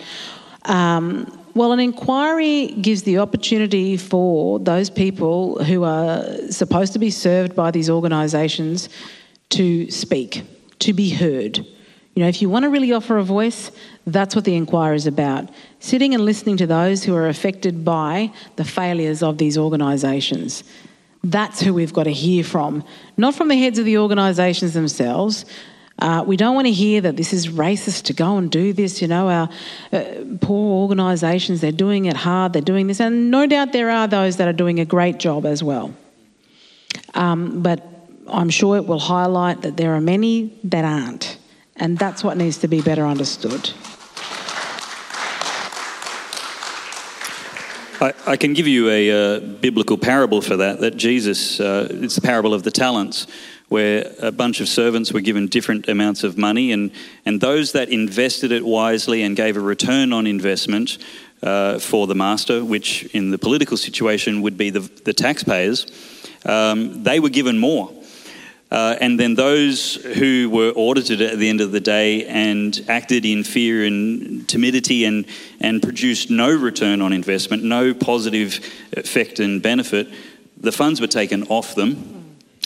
Um, 0.64 1.43
well, 1.54 1.72
an 1.72 1.80
inquiry 1.80 2.66
gives 2.80 3.04
the 3.04 3.18
opportunity 3.18 3.96
for 3.96 4.58
those 4.58 4.90
people 4.90 5.62
who 5.64 5.84
are 5.84 6.24
supposed 6.50 6.92
to 6.94 6.98
be 6.98 7.10
served 7.10 7.54
by 7.54 7.70
these 7.70 7.88
organisations 7.88 8.88
to 9.50 9.90
speak, 9.90 10.42
to 10.80 10.92
be 10.92 11.10
heard. 11.10 11.58
You 11.58 12.22
know, 12.22 12.28
if 12.28 12.42
you 12.42 12.48
want 12.48 12.64
to 12.64 12.70
really 12.70 12.92
offer 12.92 13.18
a 13.18 13.24
voice, 13.24 13.70
that's 14.06 14.34
what 14.34 14.44
the 14.44 14.54
inquiry 14.54 14.96
is 14.96 15.06
about. 15.06 15.48
Sitting 15.80 16.14
and 16.14 16.24
listening 16.24 16.56
to 16.58 16.66
those 16.66 17.04
who 17.04 17.14
are 17.14 17.28
affected 17.28 17.84
by 17.84 18.32
the 18.56 18.64
failures 18.64 19.22
of 19.22 19.38
these 19.38 19.56
organisations. 19.56 20.64
That's 21.22 21.60
who 21.60 21.72
we've 21.72 21.92
got 21.92 22.04
to 22.04 22.12
hear 22.12 22.44
from, 22.44 22.84
not 23.16 23.34
from 23.34 23.48
the 23.48 23.56
heads 23.56 23.78
of 23.78 23.84
the 23.84 23.98
organisations 23.98 24.74
themselves. 24.74 25.44
Uh, 25.98 26.24
we 26.26 26.36
don't 26.36 26.54
want 26.54 26.66
to 26.66 26.72
hear 26.72 27.00
that 27.00 27.16
this 27.16 27.32
is 27.32 27.48
racist 27.48 28.04
to 28.04 28.12
go 28.12 28.36
and 28.36 28.50
do 28.50 28.72
this. 28.72 29.00
You 29.00 29.08
know, 29.08 29.28
our 29.28 29.48
uh, 29.92 30.04
poor 30.40 30.82
organisations, 30.82 31.60
they're 31.60 31.72
doing 31.72 32.06
it 32.06 32.16
hard, 32.16 32.52
they're 32.52 32.62
doing 32.62 32.88
this. 32.88 33.00
And 33.00 33.30
no 33.30 33.46
doubt 33.46 33.72
there 33.72 33.90
are 33.90 34.08
those 34.08 34.36
that 34.38 34.48
are 34.48 34.52
doing 34.52 34.80
a 34.80 34.84
great 34.84 35.18
job 35.18 35.46
as 35.46 35.62
well. 35.62 35.94
Um, 37.14 37.62
but 37.62 37.82
I'm 38.26 38.50
sure 38.50 38.76
it 38.76 38.86
will 38.86 38.98
highlight 38.98 39.62
that 39.62 39.76
there 39.76 39.94
are 39.94 40.00
many 40.00 40.58
that 40.64 40.84
aren't. 40.84 41.38
And 41.76 41.98
that's 41.98 42.24
what 42.24 42.36
needs 42.36 42.58
to 42.58 42.68
be 42.68 42.80
better 42.80 43.06
understood. 43.06 43.70
I, 48.00 48.12
I 48.26 48.36
can 48.36 48.52
give 48.52 48.66
you 48.66 48.90
a 48.90 49.10
uh, 49.10 49.40
biblical 49.40 49.96
parable 49.96 50.42
for 50.42 50.56
that, 50.56 50.80
that 50.80 50.96
Jesus, 50.96 51.60
uh, 51.60 51.88
it's 51.90 52.16
the 52.16 52.20
parable 52.20 52.52
of 52.52 52.62
the 52.62 52.70
talents, 52.70 53.26
where 53.68 54.12
a 54.20 54.30
bunch 54.30 54.60
of 54.60 54.68
servants 54.68 55.12
were 55.12 55.20
given 55.20 55.46
different 55.46 55.88
amounts 55.88 56.22
of 56.22 56.36
money, 56.36 56.72
and, 56.72 56.90
and 57.24 57.40
those 57.40 57.72
that 57.72 57.88
invested 57.88 58.52
it 58.52 58.64
wisely 58.64 59.22
and 59.22 59.36
gave 59.36 59.56
a 59.56 59.60
return 59.60 60.12
on 60.12 60.26
investment 60.26 60.98
uh, 61.42 61.78
for 61.78 62.06
the 62.06 62.14
master, 62.14 62.64
which 62.64 63.04
in 63.14 63.30
the 63.30 63.38
political 63.38 63.76
situation 63.76 64.42
would 64.42 64.56
be 64.56 64.70
the, 64.70 64.80
the 65.04 65.12
taxpayers, 65.12 65.86
um, 66.44 67.02
they 67.02 67.20
were 67.20 67.28
given 67.28 67.58
more. 67.58 67.90
Uh, 68.70 68.96
and 69.00 69.20
then 69.20 69.34
those 69.34 69.94
who 69.94 70.50
were 70.50 70.72
audited 70.74 71.20
at 71.20 71.38
the 71.38 71.48
end 71.48 71.60
of 71.60 71.70
the 71.70 71.80
day 71.80 72.26
and 72.26 72.84
acted 72.88 73.24
in 73.24 73.44
fear 73.44 73.84
and 73.84 74.48
timidity 74.48 75.04
and, 75.04 75.26
and 75.60 75.82
produced 75.82 76.28
no 76.28 76.50
return 76.50 77.00
on 77.00 77.12
investment, 77.12 77.62
no 77.62 77.94
positive 77.94 78.58
effect 78.92 79.38
and 79.38 79.62
benefit, 79.62 80.08
the 80.56 80.72
funds 80.72 81.00
were 81.00 81.06
taken 81.06 81.44
off 81.44 81.74
them 81.74 82.13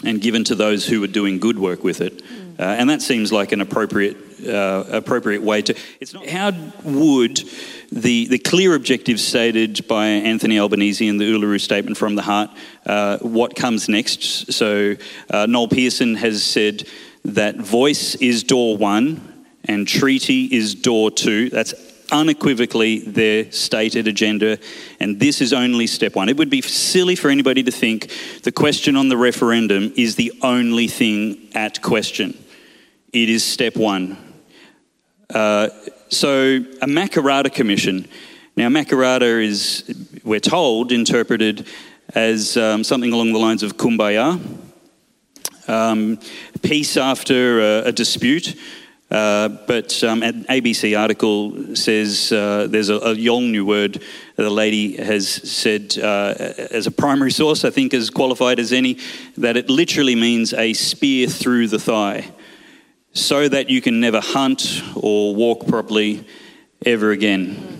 and 0.04 0.20
given 0.20 0.44
to 0.44 0.54
those 0.54 0.86
who 0.86 1.02
are 1.02 1.08
doing 1.08 1.38
good 1.38 1.58
work 1.58 1.82
with 1.82 2.00
it. 2.00 2.22
Uh, 2.58 2.62
and 2.62 2.90
that 2.90 3.00
seems 3.00 3.32
like 3.32 3.52
an 3.52 3.60
appropriate, 3.60 4.16
uh, 4.46 4.84
appropriate 4.90 5.42
way 5.42 5.62
to. 5.62 5.76
It's 6.00 6.12
not. 6.12 6.26
How 6.26 6.50
would 6.82 7.40
the, 7.92 8.26
the 8.26 8.38
clear 8.38 8.74
objectives 8.74 9.24
stated 9.24 9.86
by 9.86 10.06
Anthony 10.06 10.58
Albanese 10.58 11.06
in 11.06 11.18
the 11.18 11.24
Uluru 11.24 11.60
Statement 11.60 11.96
from 11.96 12.16
the 12.16 12.22
Heart, 12.22 12.50
uh, 12.84 13.18
what 13.18 13.54
comes 13.54 13.88
next? 13.88 14.52
So, 14.52 14.96
uh, 15.30 15.46
Noel 15.46 15.68
Pearson 15.68 16.16
has 16.16 16.42
said 16.42 16.88
that 17.24 17.56
voice 17.56 18.16
is 18.16 18.42
door 18.42 18.76
one 18.76 19.46
and 19.64 19.86
treaty 19.86 20.44
is 20.46 20.74
door 20.74 21.10
two. 21.12 21.50
That's 21.50 21.74
unequivocally 22.10 23.00
their 23.00 23.50
stated 23.52 24.08
agenda, 24.08 24.58
and 25.00 25.20
this 25.20 25.40
is 25.40 25.52
only 25.52 25.86
step 25.86 26.14
one. 26.14 26.28
It 26.28 26.36
would 26.36 26.50
be 26.50 26.62
silly 26.62 27.14
for 27.14 27.30
anybody 27.30 27.62
to 27.62 27.70
think 27.70 28.10
the 28.42 28.52
question 28.52 28.96
on 28.96 29.08
the 29.08 29.16
referendum 29.16 29.92
is 29.96 30.16
the 30.16 30.32
only 30.42 30.88
thing 30.88 31.48
at 31.54 31.82
question. 31.82 32.36
It 33.12 33.28
is 33.28 33.44
step 33.44 33.76
one. 33.76 34.16
Uh, 35.32 35.68
so, 36.08 36.56
a 36.56 36.86
Makarrata 36.86 37.52
Commission. 37.52 38.06
Now, 38.56 38.68
Makarrata 38.68 39.44
is, 39.44 39.84
we're 40.24 40.40
told, 40.40 40.90
interpreted 40.90 41.66
as 42.14 42.56
um, 42.56 42.82
something 42.82 43.12
along 43.12 43.32
the 43.32 43.38
lines 43.38 43.62
of 43.62 43.76
kumbaya, 43.76 44.40
um, 45.68 46.18
peace 46.62 46.96
after 46.96 47.60
a, 47.60 47.88
a 47.88 47.92
dispute. 47.92 48.58
Uh, 49.10 49.48
but 49.66 50.04
um, 50.04 50.22
an 50.22 50.44
ABC 50.44 50.98
article 50.98 51.74
says 51.74 52.30
uh, 52.30 52.66
there's 52.68 52.90
a, 52.90 52.96
a 52.96 53.14
Yolngu 53.14 53.64
word 53.64 54.02
the 54.36 54.50
lady 54.50 54.96
has 54.96 55.26
said 55.28 55.96
uh, 55.96 56.34
as 56.70 56.86
a 56.86 56.90
primary 56.90 57.30
source, 57.30 57.64
I 57.64 57.70
think 57.70 57.94
as 57.94 58.10
qualified 58.10 58.58
as 58.58 58.70
any, 58.70 58.98
that 59.38 59.56
it 59.56 59.70
literally 59.70 60.14
means 60.14 60.52
a 60.52 60.74
spear 60.74 61.26
through 61.26 61.68
the 61.68 61.78
thigh 61.78 62.30
so 63.14 63.48
that 63.48 63.70
you 63.70 63.80
can 63.80 63.98
never 63.98 64.20
hunt 64.20 64.82
or 64.94 65.34
walk 65.34 65.66
properly 65.66 66.26
ever 66.84 67.10
again. 67.10 67.74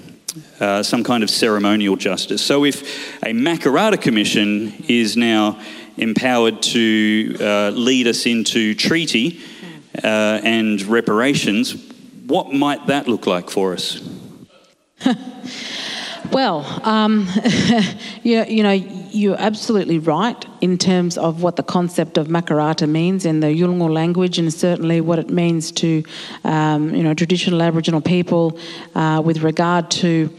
Uh, 0.60 0.82
some 0.82 1.04
kind 1.04 1.22
of 1.22 1.30
ceremonial 1.30 1.96
justice. 1.96 2.42
So, 2.42 2.64
if 2.64 2.82
a 3.22 3.32
Makarrata 3.32 4.00
Commission 4.00 4.72
is 4.88 5.16
now 5.16 5.60
empowered 5.96 6.62
to 6.62 7.36
uh, 7.40 7.70
lead 7.70 8.06
us 8.06 8.26
into 8.26 8.74
treaty 8.74 9.40
uh, 10.02 10.40
and 10.44 10.82
reparations, 10.82 11.74
what 12.26 12.52
might 12.52 12.86
that 12.86 13.08
look 13.08 13.26
like 13.26 13.50
for 13.50 13.72
us? 13.72 14.00
well, 16.32 16.64
um, 16.84 17.28
you, 18.22 18.44
you 18.44 18.62
know, 18.62 18.72
you're 18.72 19.40
absolutely 19.40 19.98
right 19.98 20.44
in 20.60 20.76
terms 20.78 21.16
of 21.16 21.42
what 21.42 21.56
the 21.56 21.62
concept 21.62 22.18
of 22.18 22.28
makarrata 22.28 22.88
means 22.88 23.24
in 23.24 23.40
the 23.40 23.46
Yolngu 23.46 23.90
language, 23.92 24.38
and 24.38 24.52
certainly 24.52 25.00
what 25.00 25.18
it 25.18 25.30
means 25.30 25.72
to, 25.72 26.04
um, 26.44 26.94
you 26.94 27.02
know, 27.02 27.14
traditional 27.14 27.62
Aboriginal 27.62 28.00
people 28.00 28.58
uh, 28.94 29.22
with 29.24 29.42
regard 29.42 29.90
to 29.90 30.30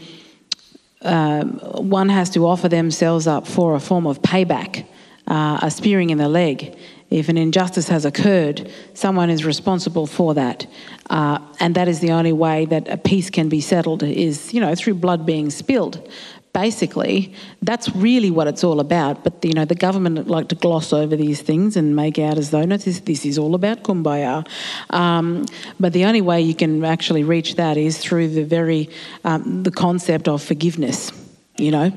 um, 1.02 1.58
one 1.76 2.08
has 2.10 2.30
to 2.30 2.46
offer 2.46 2.68
themselves 2.68 3.26
up 3.26 3.46
for 3.46 3.74
a 3.74 3.80
form 3.80 4.06
of 4.06 4.20
payback, 4.20 4.86
uh, 5.26 5.58
a 5.62 5.70
spearing 5.70 6.10
in 6.10 6.18
the 6.18 6.28
leg. 6.28 6.76
If 7.10 7.28
an 7.28 7.36
injustice 7.36 7.88
has 7.88 8.04
occurred, 8.04 8.70
someone 8.94 9.30
is 9.30 9.44
responsible 9.44 10.06
for 10.06 10.34
that, 10.34 10.66
uh, 11.10 11.40
and 11.58 11.74
that 11.74 11.88
is 11.88 11.98
the 11.98 12.12
only 12.12 12.32
way 12.32 12.66
that 12.66 12.88
a 12.88 12.96
peace 12.96 13.30
can 13.30 13.48
be 13.48 13.60
settled 13.60 14.04
is, 14.04 14.54
you 14.54 14.60
know, 14.60 14.74
through 14.76 14.94
blood 14.94 15.26
being 15.26 15.50
spilled. 15.50 16.08
Basically 16.52 17.32
that's 17.62 17.94
really 17.94 18.30
what 18.30 18.48
it's 18.48 18.64
all 18.64 18.80
about. 18.80 19.22
But 19.22 19.44
you 19.44 19.52
know 19.52 19.64
the 19.64 19.76
government 19.76 20.26
like 20.26 20.48
to 20.48 20.56
gloss 20.56 20.92
over 20.92 21.14
these 21.14 21.40
things 21.42 21.76
and 21.76 21.94
make 21.94 22.18
out 22.18 22.38
as 22.38 22.50
though 22.50 22.64
no 22.64 22.76
this, 22.76 22.98
this 23.00 23.24
is 23.24 23.38
all 23.38 23.54
about 23.54 23.84
kumbaya. 23.84 24.44
Um, 24.90 25.46
but 25.78 25.92
the 25.92 26.06
only 26.06 26.20
way 26.20 26.40
you 26.40 26.56
can 26.56 26.84
actually 26.84 27.22
reach 27.22 27.54
that 27.54 27.76
is 27.76 27.98
through 27.98 28.30
the 28.30 28.42
very 28.42 28.90
um, 29.24 29.62
the 29.62 29.70
concept 29.70 30.26
of 30.26 30.42
forgiveness 30.42 31.12
you 31.56 31.70
know 31.70 31.92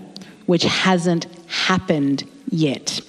which 0.45 0.63
hasn't 0.63 1.25
happened 1.47 2.23
yet 2.51 3.01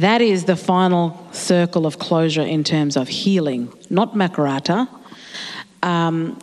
that 0.00 0.20
is 0.20 0.44
the 0.44 0.56
final 0.56 1.26
circle 1.32 1.86
of 1.86 1.98
closure 1.98 2.42
in 2.42 2.64
terms 2.64 2.96
of 2.96 3.08
healing 3.08 3.72
not 3.90 4.14
Makarrata. 4.14 4.88
um, 5.82 6.38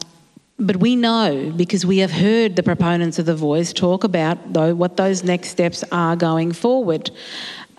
but 0.58 0.78
we 0.78 0.96
know 0.96 1.52
because 1.56 1.86
we 1.86 1.98
have 1.98 2.12
heard 2.12 2.56
the 2.56 2.64
proponents 2.64 3.20
of 3.20 3.26
the 3.26 3.36
voice 3.36 3.74
talk 3.74 4.04
about 4.04 4.54
though 4.54 4.74
what 4.74 4.96
those 4.98 5.24
next 5.24 5.50
steps 5.50 5.84
are 5.92 6.16
going 6.16 6.54
forward. 6.54 7.12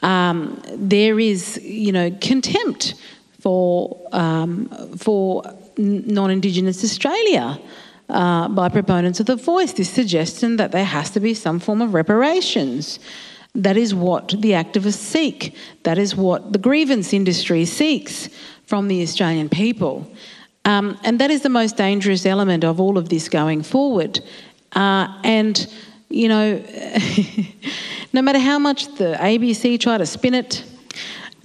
Um, 0.02 0.60
there 0.74 1.18
is, 1.18 1.58
you 1.62 1.90
know, 1.90 2.10
contempt 2.20 2.94
for 3.40 3.98
um, 4.12 4.68
for 4.98 5.42
non-Indigenous 5.78 6.84
Australia. 6.84 7.58
Uh, 8.08 8.46
by 8.46 8.68
proponents 8.68 9.18
of 9.18 9.26
the 9.26 9.34
voice, 9.34 9.72
this 9.72 9.90
suggestion 9.90 10.58
that 10.58 10.70
there 10.70 10.84
has 10.84 11.10
to 11.10 11.18
be 11.18 11.34
some 11.34 11.58
form 11.58 11.82
of 11.82 11.92
reparations. 11.92 13.00
That 13.56 13.76
is 13.76 13.94
what 13.94 14.28
the 14.28 14.52
activists 14.52 14.98
seek. 14.98 15.56
That 15.84 15.96
is 15.98 16.14
what 16.14 16.52
the 16.52 16.58
grievance 16.58 17.12
industry 17.12 17.64
seeks 17.64 18.28
from 18.66 18.88
the 18.88 19.02
Australian 19.02 19.48
people. 19.48 20.10
Um, 20.66 20.98
and 21.04 21.18
that 21.20 21.30
is 21.30 21.42
the 21.42 21.48
most 21.48 21.76
dangerous 21.76 22.26
element 22.26 22.64
of 22.64 22.80
all 22.80 22.98
of 22.98 23.08
this 23.08 23.28
going 23.28 23.62
forward. 23.62 24.20
Uh, 24.72 25.06
and, 25.24 25.66
you 26.10 26.28
know, 26.28 26.62
no 28.12 28.20
matter 28.20 28.38
how 28.38 28.58
much 28.58 28.94
the 28.96 29.16
ABC 29.18 29.80
try 29.80 29.96
to 29.96 30.04
spin 30.04 30.34
it, 30.34 30.62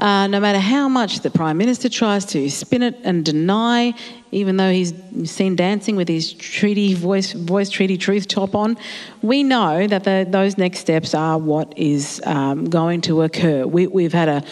uh, 0.02 0.26
no 0.26 0.40
matter 0.40 0.58
how 0.60 0.90
much 0.90 1.20
the 1.20 1.30
Prime 1.30 1.58
Minister 1.58 1.88
tries 1.88 2.26
to 2.26 2.50
spin 2.50 2.82
it 2.82 2.98
and 3.04 3.24
deny, 3.24 3.94
even 4.32 4.58
though 4.58 4.72
he's 4.72 4.94
seen 5.26 5.56
dancing 5.56 5.96
with 5.96 6.08
his 6.08 6.34
treaty 6.34 6.96
voice, 6.96 7.34
voice 7.34 7.70
treaty 7.70 7.98
truth 7.98 8.28
top 8.28 8.56
on, 8.56 8.78
we 9.22 9.44
know 9.44 9.86
that 9.86 10.04
the, 10.04 10.28
those 10.28 10.58
next 10.58 10.80
steps 10.80 11.14
are 11.14 11.38
what 11.38 11.78
is 11.78 12.20
um, 12.26 12.68
going 12.68 13.02
to 13.02 13.22
occur. 13.22 13.66
We, 13.68 13.86
we've 13.86 14.14
had 14.14 14.28
a 14.28 14.44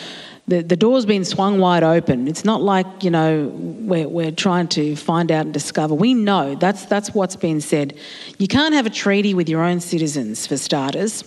the, 0.48 0.64
the 0.64 0.76
door's 0.76 1.06
been 1.06 1.26
swung 1.26 1.60
wide 1.60 1.84
open. 1.84 2.28
It's 2.28 2.44
not 2.44 2.60
like, 2.60 3.04
you 3.04 3.12
know, 3.12 3.52
we're, 3.54 4.08
we're 4.08 4.32
trying 4.32 4.68
to 4.70 4.96
find 4.96 5.32
out 5.32 5.46
and 5.46 5.54
discover. 5.54 5.94
We 5.94 6.16
know 6.16 6.56
that's, 6.56 6.86
that's 6.86 7.14
what's 7.14 7.36
been 7.36 7.62
said. 7.62 7.96
You 8.40 8.48
can't 8.48 8.74
have 8.74 8.88
a 8.88 8.90
treaty 8.90 9.36
with 9.36 9.48
your 9.48 9.62
own 9.62 9.80
citizens, 9.80 10.48
for 10.48 10.58
starters. 10.58 11.24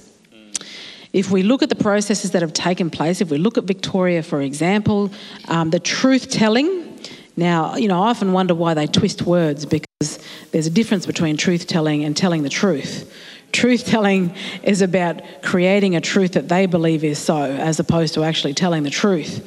If 1.13 1.31
we 1.31 1.43
look 1.43 1.63
at 1.63 1.69
the 1.69 1.75
processes 1.75 2.31
that 2.31 2.43
have 2.43 2.53
taken 2.53 2.89
place, 2.89 3.21
if 3.21 3.31
we 3.31 3.39
look 3.39 3.59
at 3.59 3.65
Victoria, 3.65 4.23
for 4.23 4.41
example, 4.41 5.11
um, 5.49 5.71
the 5.71 5.81
truth 5.81 6.31
telling, 6.31 6.99
now, 7.37 7.77
you 7.77 7.89
know, 7.89 8.03
I 8.03 8.09
often 8.09 8.33
wonder 8.33 8.55
why 8.55 8.75
they 8.75 8.87
twist 8.87 9.23
words 9.23 9.67
because 9.67 10.19
there's 10.53 10.67
a 10.67 10.71
difference 10.71 11.05
between 11.05 11.37
truth 11.37 11.67
telling 11.67 12.05
and 12.05 12.17
telling 12.17 12.43
the 12.43 12.49
truth. 12.49 13.13
Truth 13.53 13.85
telling 13.85 14.35
is 14.63 14.81
about 14.81 15.21
creating 15.43 15.97
a 15.97 16.01
truth 16.01 16.33
that 16.33 16.49
they 16.49 16.65
believe 16.65 17.05
is 17.05 17.19
so, 17.19 17.37
as 17.43 17.79
opposed 17.79 18.15
to 18.15 18.25
actually 18.25 18.55
telling 18.55 18.83
the 18.83 18.91
truth. 18.91 19.47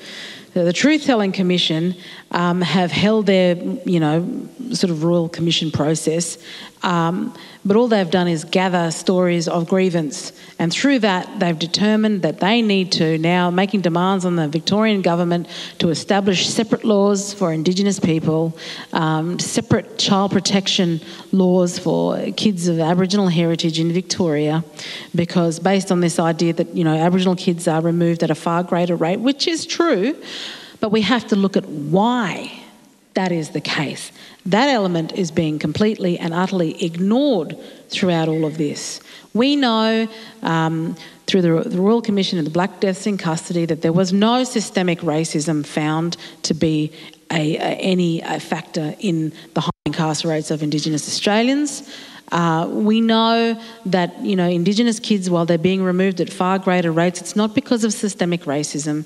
The 0.54 0.72
Truth 0.72 1.04
Telling 1.04 1.34
Commission 1.34 1.96
um, 2.32 2.62
have 2.62 2.90
held 2.90 3.26
their, 3.26 3.58
you 3.58 4.00
know, 4.00 4.48
sort 4.72 4.90
of 4.90 5.04
royal 5.04 5.28
commission 5.28 5.70
process, 5.70 6.38
um, 6.86 7.34
but 7.66 7.76
all 7.76 7.88
they've 7.88 8.12
done 8.12 8.28
is 8.28 8.44
gather 8.46 8.92
stories 8.92 9.48
of 9.48 9.68
grievance, 9.68 10.32
and 10.60 10.72
through 10.72 11.00
that 11.00 11.40
they've 11.40 11.58
determined 11.58 12.22
that 12.22 12.40
they 12.40 12.62
need 12.62 12.92
to 12.94 13.18
now 13.18 13.50
making 13.50 13.82
demands 13.82 14.24
on 14.24 14.36
the 14.36 14.48
Victorian 14.48 15.02
government 15.02 15.48
to 15.80 15.90
establish 15.90 16.48
separate 16.48 16.84
laws 16.84 17.34
for 17.34 17.52
Indigenous 17.52 18.00
people, 18.00 18.56
um, 18.94 19.40
separate 19.40 19.98
child 19.98 20.32
protection 20.32 21.02
laws 21.32 21.80
for 21.80 22.20
kids 22.38 22.68
of 22.68 22.80
Aboriginal 22.80 23.30
heritage 23.30 23.80
in 23.80 23.92
Victoria, 23.92 24.64
because 25.16 25.58
based 25.60 25.92
on 25.92 26.02
this 26.02 26.20
idea 26.20 26.54
that 26.54 26.76
you 26.76 26.84
know 26.84 26.96
Aboriginal 26.96 27.36
kids 27.36 27.68
are 27.68 27.82
removed 27.82 28.22
at 28.22 28.30
a 28.30 28.36
far 28.36 28.62
greater 28.62 28.96
rate, 28.96 29.20
which 29.20 29.48
is 29.48 29.66
true. 29.66 30.16
But 30.82 30.92
we 30.92 31.02
have 31.02 31.26
to 31.30 31.36
look 31.36 31.58
at 31.58 31.66
why 31.66 32.65
that 33.16 33.32
is 33.32 33.50
the 33.50 33.62
case. 33.62 34.12
That 34.46 34.70
element 34.70 35.14
is 35.14 35.32
being 35.32 35.58
completely 35.58 36.20
and 36.20 36.34
utterly 36.34 36.84
ignored 36.84 37.58
throughout 37.90 38.28
all 38.28 38.46
of 38.46 38.58
this. 38.58 39.00
We 39.34 39.56
know 39.56 40.08
um, 40.44 40.96
through 41.26 41.42
the, 41.42 41.70
the, 41.70 41.82
Royal 41.82 42.02
Commission 42.02 42.40
of 42.40 42.46
the 42.46 42.52
Black 42.52 42.80
Deaths 42.80 43.08
in 43.08 43.18
Custody 43.18 43.66
that 43.66 43.82
there 43.82 43.94
was 43.94 44.14
no 44.14 44.44
systemic 44.44 45.00
racism 45.00 45.66
found 45.66 46.18
to 46.44 46.54
be 46.54 46.92
a, 47.32 47.56
a, 47.56 47.60
any 47.60 48.22
a 48.22 48.40
factor 48.40 48.96
in 49.00 49.34
the 49.54 49.62
high 49.62 49.70
incarceration 49.86 50.30
rates 50.30 50.52
of 50.52 50.62
Indigenous 50.62 51.08
Australians. 51.08 51.90
Uh, 52.32 52.68
we 52.70 53.02
know 53.02 53.60
that 53.86 54.20
you 54.22 54.36
know 54.36 54.48
Indigenous 54.48 55.00
kids, 55.00 55.30
while 55.30 55.46
they're 55.46 55.58
being 55.58 55.84
removed 55.84 56.20
at 56.22 56.32
far 56.32 56.60
greater 56.60 56.92
rates, 56.92 57.22
it's 57.22 57.36
not 57.36 57.54
because 57.54 57.84
of 57.84 57.94
systemic 57.94 58.42
racism 58.42 59.06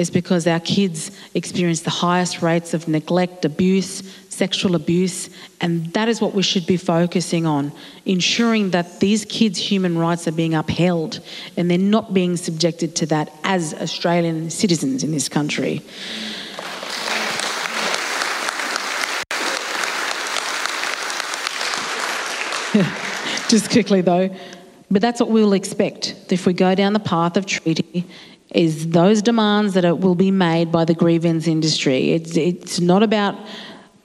is 0.00 0.10
because 0.10 0.46
our 0.46 0.60
kids 0.60 1.10
experience 1.34 1.82
the 1.82 1.90
highest 1.90 2.40
rates 2.40 2.72
of 2.72 2.88
neglect, 2.88 3.44
abuse, 3.44 4.02
sexual 4.30 4.74
abuse, 4.74 5.28
and 5.60 5.92
that 5.92 6.08
is 6.08 6.22
what 6.22 6.32
we 6.32 6.42
should 6.42 6.66
be 6.66 6.78
focusing 6.78 7.44
on 7.44 7.70
ensuring 8.06 8.70
that 8.70 8.98
these 9.00 9.26
kids' 9.26 9.58
human 9.58 9.98
rights 9.98 10.26
are 10.26 10.32
being 10.32 10.54
upheld 10.54 11.20
and 11.58 11.70
they're 11.70 11.76
not 11.76 12.14
being 12.14 12.34
subjected 12.38 12.96
to 12.96 13.04
that 13.04 13.30
as 13.44 13.74
Australian 13.74 14.48
citizens 14.48 15.04
in 15.04 15.12
this 15.12 15.28
country. 15.28 15.82
Just 23.50 23.70
quickly 23.70 24.00
though, 24.00 24.34
but 24.90 25.02
that's 25.02 25.20
what 25.20 25.28
we'll 25.28 25.52
expect 25.52 26.14
if 26.30 26.46
we 26.46 26.54
go 26.54 26.74
down 26.74 26.94
the 26.94 27.00
path 27.00 27.36
of 27.36 27.44
treaty 27.44 28.06
is 28.54 28.88
those 28.88 29.22
demands 29.22 29.74
that 29.74 29.98
will 30.00 30.14
be 30.14 30.30
made 30.30 30.72
by 30.72 30.84
the 30.84 30.94
grievance 30.94 31.46
industry. 31.46 32.12
It's, 32.12 32.36
it's 32.36 32.80
not 32.80 33.02
about 33.02 33.36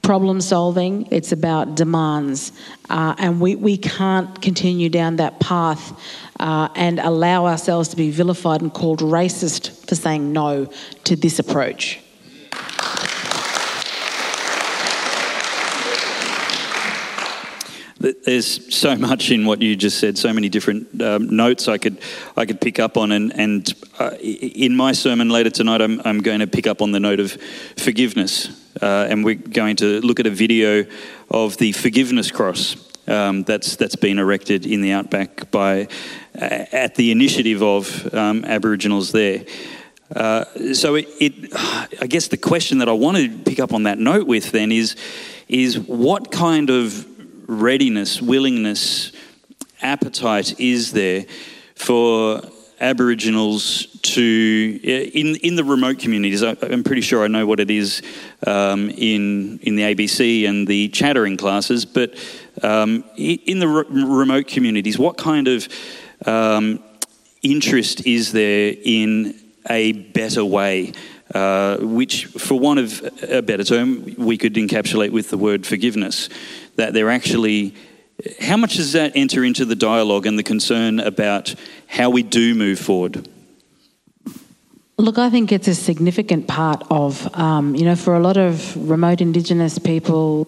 problem 0.02 0.40
solving, 0.40 1.08
it's 1.10 1.32
about 1.32 1.76
demands. 1.76 2.52
Uh, 2.90 3.16
and 3.18 3.42
we, 3.42 3.56
we 3.56 3.76
can't 3.76 4.40
continue 4.40 4.88
down 4.88 5.16
that 5.16 5.40
path 5.40 6.00
uh, 6.40 6.70
and 6.76 7.00
allow 7.00 7.48
ourselves 7.48 7.90
to 7.90 7.96
be 7.96 8.12
vilified 8.12 8.62
and 8.62 8.72
called 8.72 9.00
racist 9.00 9.88
for 9.88 9.96
saying 9.96 10.32
no 10.32 10.66
to 11.06 11.16
this 11.16 11.40
approach. 11.40 12.00
There's 18.24 18.76
so 18.76 18.96
much 18.96 19.32
in 19.32 19.46
what 19.46 19.62
you 19.62 19.76
just 19.76 20.00
said, 20.00 20.18
so 20.18 20.32
many 20.32 20.48
different 20.48 21.02
um, 21.02 21.36
notes 21.36 21.68
I 21.68 21.80
could 21.80 21.98
I 22.38 22.46
could 22.46 22.62
pick 22.62 22.78
up 22.78 22.98
on, 22.98 23.12
and 23.12 23.34
and 23.40 23.74
uh, 23.98 24.12
in 24.22 24.76
my 24.76 24.92
sermon 24.92 25.30
later 25.30 25.50
tonight, 25.50 25.82
I'm 25.82 26.00
I'm 26.06 26.22
going 26.22 26.40
to 26.40 26.48
pick 26.48 26.68
up 26.68 26.82
on 26.82 26.92
the 26.92 27.00
note 27.00 27.20
of 27.20 27.38
forgiveness, 27.78 28.50
uh, 28.82 29.08
and 29.10 29.26
we're 29.26 29.36
going 29.36 29.76
to 29.78 30.02
look 30.02 30.20
at 30.20 30.28
a 30.28 30.32
video 30.32 30.86
of 31.32 31.58
the 31.58 31.72
forgiveness 31.72 32.30
cross 32.30 32.76
um, 33.08 33.44
that's 33.44 33.76
that's 33.76 33.96
been 33.96 34.20
erected 34.20 34.68
in 34.68 34.82
the 34.82 34.92
outback 34.92 35.50
by 35.50 35.88
uh, 36.40 36.66
at 36.72 36.96
the 36.96 37.12
initiative 37.12 37.64
of 37.64 38.14
um, 38.14 38.46
Aboriginals 38.46 39.12
there. 39.14 39.46
Uh, 40.16 40.46
so 40.74 40.94
it, 40.94 41.08
it, 41.20 41.34
I 42.00 42.06
guess 42.08 42.28
the 42.28 42.38
question 42.38 42.78
that 42.78 42.88
I 42.88 42.92
want 42.92 43.18
to 43.18 43.30
pick 43.40 43.60
up 43.60 43.74
on 43.74 43.84
that 43.84 43.98
note 43.98 44.28
with 44.28 44.52
then 44.52 44.72
is, 44.72 44.96
is 45.48 45.80
what 45.80 46.32
kind 46.32 46.70
of 46.70 47.08
readiness, 47.48 48.22
willingness, 48.22 49.12
appetite 49.82 50.60
is 50.60 50.92
there 50.92 51.26
for 51.76 52.42
Aboriginals 52.82 53.88
to 54.02 54.80
in 54.84 55.36
in 55.38 55.56
the 55.56 55.64
remote 55.64 55.98
communities. 55.98 56.44
I, 56.44 56.56
am 56.62 56.84
pretty 56.84 57.02
sure 57.02 57.24
I 57.24 57.28
know 57.28 57.46
what 57.46 57.60
it 57.60 57.72
is 57.72 58.02
um, 58.46 58.90
in 58.90 59.60
in 59.60 59.76
the 59.76 59.84
ABC 59.84 60.48
and 60.48 60.68
the 60.68 60.90
chattering 60.90 61.38
classes, 61.38 61.86
but 61.86 62.16
um, 62.64 63.04
in 63.16 63.60
the 63.60 63.68
re- 63.68 63.86
remote 63.90 64.48
communities, 64.48 65.00
what 65.00 65.18
kind 65.18 65.48
of 65.48 65.70
um, 66.26 66.84
interest 67.42 68.06
is 68.06 68.34
there 68.34 68.76
in 68.84 69.40
a 69.70 69.94
better 69.94 70.44
way? 70.44 70.94
Uh, 71.34 71.78
which, 71.78 72.28
for 72.28 72.58
want 72.58 72.80
of 72.80 73.02
a 73.24 73.42
better 73.42 73.64
term, 73.64 74.14
we 74.16 74.38
could 74.38 74.54
encapsulate 74.54 75.10
with 75.10 75.32
the 75.32 75.38
word 75.38 75.66
forgiveness 75.66 76.30
that 76.76 76.94
they're 76.94 77.10
actually 77.10 77.76
how 78.40 78.58
much 78.58 78.76
does 78.76 78.94
that 78.94 79.12
enter 79.16 79.44
into 79.44 79.66
the 79.66 79.76
dialogue 79.76 80.26
and 80.26 80.40
the 80.40 80.44
concern 80.44 81.00
about 81.00 81.54
how 81.88 82.10
we 82.10 82.24
do 82.24 82.56
move 82.56 82.80
forward? 82.80 83.28
Look, 84.98 85.18
I 85.18 85.30
think 85.30 85.52
it's 85.52 85.68
a 85.68 85.76
significant 85.76 86.48
part 86.48 86.84
of, 86.90 87.34
um, 87.36 87.76
you 87.76 87.84
know, 87.84 87.98
for 87.98 88.16
a 88.16 88.20
lot 88.20 88.38
of 88.38 88.90
remote 88.90 89.20
Indigenous 89.20 89.78
people, 89.78 90.48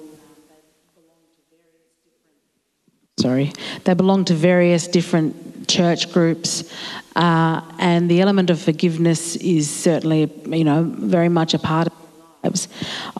sorry, 3.19 3.51
they 3.83 3.93
belong 3.93 4.23
to 4.25 4.33
various 4.33 4.87
different 4.87 5.67
church 5.67 6.13
groups, 6.13 6.71
uh, 7.17 7.59
and 7.77 8.09
the 8.09 8.21
element 8.21 8.49
of 8.49 8.61
forgiveness 8.61 9.35
is 9.35 9.69
certainly, 9.69 10.31
you 10.45 10.63
know, 10.63 10.83
very 10.83 11.27
much 11.27 11.53
a 11.53 11.59
part 11.59 11.87
of 11.87 11.93
their 11.93 12.51
lives. 12.51 12.69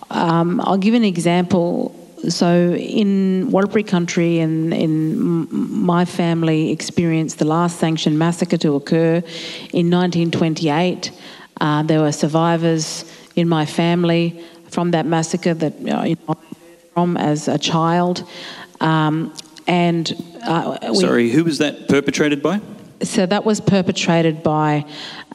Um, 0.09 0.61
I'll 0.61 0.77
give 0.77 0.93
an 0.93 1.03
example 1.03 2.06
so 2.29 2.73
in 2.73 3.49
Warlpiri 3.51 3.87
country 3.87 4.39
and 4.39 4.73
in 4.73 5.47
my 5.51 6.05
family 6.05 6.71
experienced 6.71 7.39
the 7.39 7.45
last 7.45 7.79
sanctioned 7.79 8.17
massacre 8.17 8.57
to 8.57 8.75
occur 8.75 9.17
in 9.73 9.89
1928. 9.89 11.11
Uh, 11.59 11.83
there 11.83 12.01
were 12.01 12.11
survivors 12.11 13.05
in 13.35 13.47
my 13.47 13.65
family 13.65 14.43
from 14.69 14.91
that 14.91 15.05
massacre 15.05 15.53
that 15.53 15.79
you 15.79 16.17
know, 16.27 16.37
from 16.93 17.17
as 17.17 17.47
a 17.47 17.57
child. 17.57 18.27
Um, 18.81 19.33
and 19.67 20.11
uh, 20.43 20.77
we, 20.89 20.95
sorry, 20.95 21.29
who 21.29 21.43
was 21.43 21.57
that 21.59 21.87
perpetrated 21.87 22.41
by? 22.41 22.61
So 23.03 23.25
that 23.25 23.45
was 23.45 23.61
perpetrated 23.61 24.41
by 24.41 24.85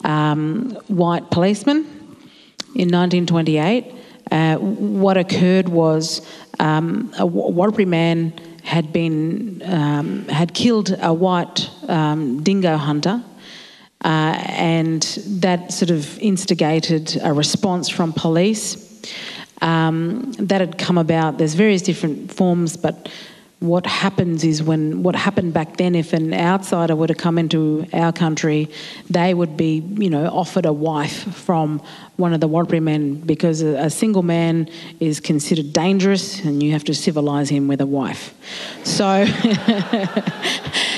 um, 0.03 0.71
white 0.87 1.31
policemen 1.31 1.85
in 2.75 2.89
1928. 2.89 3.93
Uh, 4.31 4.57
what 4.57 5.17
occurred 5.17 5.69
was 5.69 6.27
um, 6.63 7.11
a 7.19 7.27
Warlpiri 7.27 7.85
man 7.85 8.33
had 8.63 8.93
been 8.93 9.61
um, 9.65 10.25
had 10.29 10.53
killed 10.53 10.95
a 11.01 11.13
white 11.13 11.69
um, 11.89 12.41
dingo 12.41 12.77
hunter, 12.77 13.21
uh, 14.05 14.35
and 14.47 15.01
that 15.27 15.73
sort 15.73 15.91
of 15.91 16.17
instigated 16.19 17.19
a 17.21 17.33
response 17.33 17.89
from 17.89 18.13
police. 18.13 18.89
Um, 19.61 20.33
that 20.39 20.59
had 20.59 20.77
come 20.77 20.97
about. 20.97 21.37
There's 21.37 21.53
various 21.53 21.81
different 21.81 22.33
forms, 22.33 22.75
but 22.75 23.09
what 23.63 23.85
happens 23.85 24.43
is 24.43 24.61
when 24.61 25.03
what 25.03 25.15
happened 25.15 25.53
back 25.53 25.77
then, 25.77 25.95
if 25.95 26.11
an 26.11 26.33
outsider 26.33 26.97
were 26.97 27.07
to 27.07 27.15
come 27.15 27.37
into 27.37 27.87
our 27.93 28.11
country, 28.11 28.69
they 29.09 29.33
would 29.33 29.55
be, 29.55 29.81
you 29.95 30.09
know, 30.09 30.25
offered 30.27 30.65
a 30.65 30.73
wife 30.73 31.33
from 31.33 31.81
one 32.17 32.33
of 32.33 32.41
the 32.41 32.49
Warlpiri 32.49 32.81
men 32.81 33.15
because 33.21 33.61
a, 33.61 33.85
a 33.85 33.89
single 33.89 34.21
man 34.21 34.67
is 34.99 35.21
considered 35.21 35.71
dangerous 35.71 36.43
and 36.43 36.61
you 36.61 36.73
have 36.73 36.83
to 36.83 36.93
civilize 36.93 37.47
him 37.47 37.69
with 37.69 37.79
a 37.79 37.85
wife. 37.85 38.33
So 38.83 39.25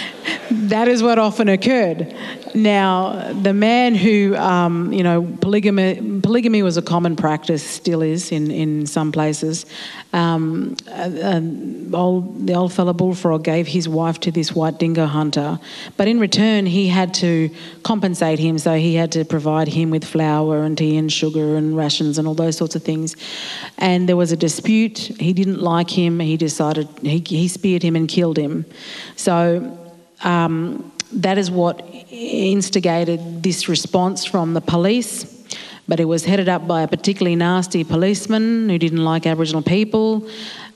that 0.51 0.87
is 0.87 1.01
what 1.01 1.17
often 1.17 1.49
occurred. 1.49 2.15
Now, 2.53 3.31
the 3.33 3.53
man 3.53 3.95
who, 3.95 4.35
um, 4.35 4.93
you 4.93 5.03
know, 5.03 5.37
polygamy, 5.41 6.19
polygamy 6.21 6.61
was 6.61 6.77
a 6.77 6.81
common 6.81 7.15
practice, 7.15 7.63
still 7.63 8.01
is 8.01 8.31
in, 8.31 8.51
in 8.51 8.85
some 8.85 9.11
places. 9.11 9.65
Um, 10.13 10.77
uh, 10.89 11.41
old, 11.95 12.47
the 12.47 12.53
old 12.53 12.71
fella 12.71 12.93
bullfrog 12.93 13.43
gave 13.43 13.67
his 13.67 13.89
wife 13.89 14.19
to 14.21 14.31
this 14.31 14.53
white 14.53 14.79
dingo 14.79 15.05
hunter, 15.05 15.59
but 15.97 16.07
in 16.07 16.19
return, 16.19 16.65
he 16.65 16.87
had 16.87 17.13
to 17.15 17.49
compensate 17.83 18.39
him, 18.39 18.57
so 18.57 18.75
he 18.75 18.95
had 18.95 19.11
to 19.13 19.25
provide 19.25 19.67
him 19.67 19.89
with 19.89 20.05
flour 20.05 20.63
and 20.63 20.77
tea 20.77 20.97
and 20.97 21.11
sugar 21.11 21.57
and 21.57 21.75
rations 21.75 22.17
and 22.17 22.27
all 22.27 22.35
those 22.35 22.57
sorts 22.57 22.75
of 22.75 22.83
things. 22.83 23.15
And 23.77 24.07
there 24.07 24.17
was 24.17 24.31
a 24.31 24.37
dispute. 24.37 24.97
He 24.97 25.33
didn't 25.33 25.61
like 25.61 25.89
him. 25.89 26.19
He 26.19 26.37
decided, 26.37 26.87
he, 27.01 27.19
he 27.19 27.47
speared 27.47 27.83
him 27.83 27.95
and 27.95 28.07
killed 28.07 28.37
him. 28.37 28.65
So, 29.15 29.81
um, 30.23 30.91
that 31.11 31.37
is 31.37 31.51
what 31.51 31.81
instigated 32.09 33.43
this 33.43 33.67
response 33.67 34.25
from 34.25 34.53
the 34.53 34.61
police. 34.61 35.31
But 35.87 35.99
it 35.99 36.05
was 36.05 36.25
headed 36.25 36.49
up 36.49 36.67
by 36.67 36.81
a 36.81 36.87
particularly 36.87 37.35
nasty 37.35 37.83
policeman 37.83 38.69
who 38.69 38.77
didn't 38.79 39.03
like 39.03 39.27
Aboriginal 39.27 39.61
people. 39.61 40.27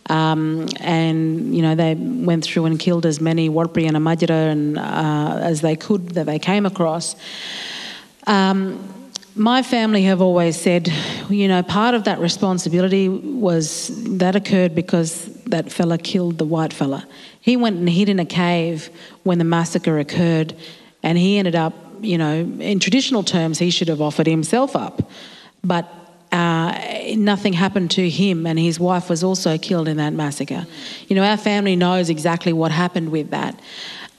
Um, 0.07 0.67
and 0.79 1.55
you 1.55 1.61
know 1.61 1.75
they 1.75 1.93
went 1.95 2.43
through 2.43 2.65
and 2.65 2.79
killed 2.79 3.05
as 3.05 3.21
many 3.21 3.47
Warlpiri 3.47 3.87
and 3.87 3.95
Anmatyerre 3.95 4.51
and 4.51 4.77
uh, 4.77 5.39
as 5.41 5.61
they 5.61 5.75
could 5.75 6.09
that 6.09 6.25
they 6.25 6.39
came 6.39 6.65
across. 6.65 7.15
Um, 8.25 8.98
my 9.36 9.61
family 9.63 10.03
have 10.03 10.21
always 10.21 10.59
said, 10.59 10.91
you 11.30 11.47
know, 11.47 11.63
part 11.63 11.95
of 11.95 12.03
that 12.05 12.19
responsibility 12.19 13.07
was 13.09 13.91
that 14.17 14.36
occurred 14.36 14.75
because 14.75 15.25
that 15.45 15.71
fella 15.71 15.97
killed 15.97 16.38
the 16.38 16.45
white 16.45 16.73
fella. 16.73 17.07
He 17.39 17.55
went 17.55 17.77
and 17.77 17.89
hid 17.89 18.09
in 18.09 18.19
a 18.19 18.25
cave 18.25 18.89
when 19.23 19.38
the 19.38 19.43
massacre 19.43 19.99
occurred, 19.99 20.55
and 21.03 21.17
he 21.17 21.38
ended 21.38 21.55
up, 21.55 21.73
you 22.01 22.17
know, 22.17 22.34
in 22.59 22.80
traditional 22.80 23.23
terms, 23.23 23.59
he 23.59 23.69
should 23.69 23.88
have 23.88 24.01
offered 24.01 24.27
himself 24.27 24.75
up. 24.75 25.09
But 25.63 25.88
uh, 26.32 26.77
nothing 27.15 27.53
happened 27.53 27.91
to 27.91 28.09
him, 28.09 28.45
and 28.45 28.59
his 28.59 28.80
wife 28.80 29.09
was 29.09 29.23
also 29.23 29.57
killed 29.57 29.88
in 29.88 29.97
that 29.97 30.13
massacre. 30.13 30.67
You 31.07 31.15
know, 31.15 31.23
our 31.23 31.38
family 31.38 31.75
knows 31.75 32.09
exactly 32.09 32.53
what 32.53 32.71
happened 32.71 33.11
with 33.11 33.32
that. 33.32 33.59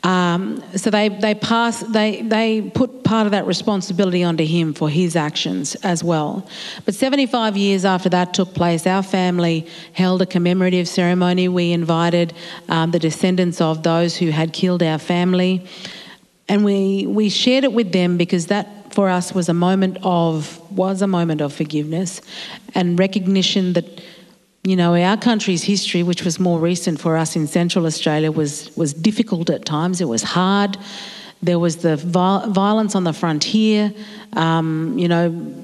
Um, 0.02 0.62
so 0.76 0.88
they 0.88 1.10
they 1.10 1.34
pass 1.34 1.80
they 1.80 2.22
they 2.22 2.62
put 2.62 3.04
part 3.04 3.26
of 3.26 3.32
that 3.32 3.46
responsibility 3.46 4.24
onto 4.24 4.44
him 4.44 4.72
for 4.72 4.88
his 4.88 5.14
actions 5.14 5.74
as 5.76 6.02
well. 6.02 6.48
But 6.86 6.94
75 6.94 7.56
years 7.56 7.84
after 7.84 8.08
that 8.08 8.32
took 8.32 8.54
place, 8.54 8.86
our 8.86 9.02
family 9.02 9.66
held 9.92 10.22
a 10.22 10.26
commemorative 10.26 10.88
ceremony. 10.88 11.48
We 11.48 11.72
invited 11.72 12.32
um, 12.68 12.92
the 12.92 12.98
descendants 12.98 13.60
of 13.60 13.82
those 13.82 14.16
who 14.16 14.30
had 14.30 14.54
killed 14.54 14.82
our 14.82 14.98
family, 14.98 15.66
and 16.48 16.64
we 16.64 17.06
we 17.06 17.28
shared 17.28 17.64
it 17.64 17.72
with 17.74 17.92
them 17.92 18.16
because 18.16 18.46
that 18.46 18.94
for 18.94 19.10
us 19.10 19.34
was 19.34 19.50
a 19.50 19.54
moment 19.54 19.98
of 20.02 20.58
was 20.70 21.02
a 21.02 21.06
moment 21.06 21.42
of 21.42 21.52
forgiveness 21.52 22.22
and 22.74 22.98
recognition 22.98 23.74
that 23.74 24.00
you 24.62 24.76
know, 24.76 24.94
our 24.94 25.16
country's 25.16 25.62
history, 25.62 26.02
which 26.02 26.22
was 26.22 26.38
more 26.38 26.58
recent 26.58 27.00
for 27.00 27.16
us 27.16 27.34
in 27.34 27.46
Central 27.46 27.86
Australia, 27.86 28.30
was, 28.30 28.74
was 28.76 28.92
difficult 28.92 29.48
at 29.48 29.64
times. 29.64 30.00
It 30.00 30.08
was 30.08 30.22
hard. 30.22 30.76
There 31.42 31.58
was 31.58 31.78
the 31.78 31.96
violence 31.96 32.94
on 32.94 33.04
the 33.04 33.14
frontier. 33.14 33.94
Um, 34.34 34.98
you 34.98 35.08
know, 35.08 35.54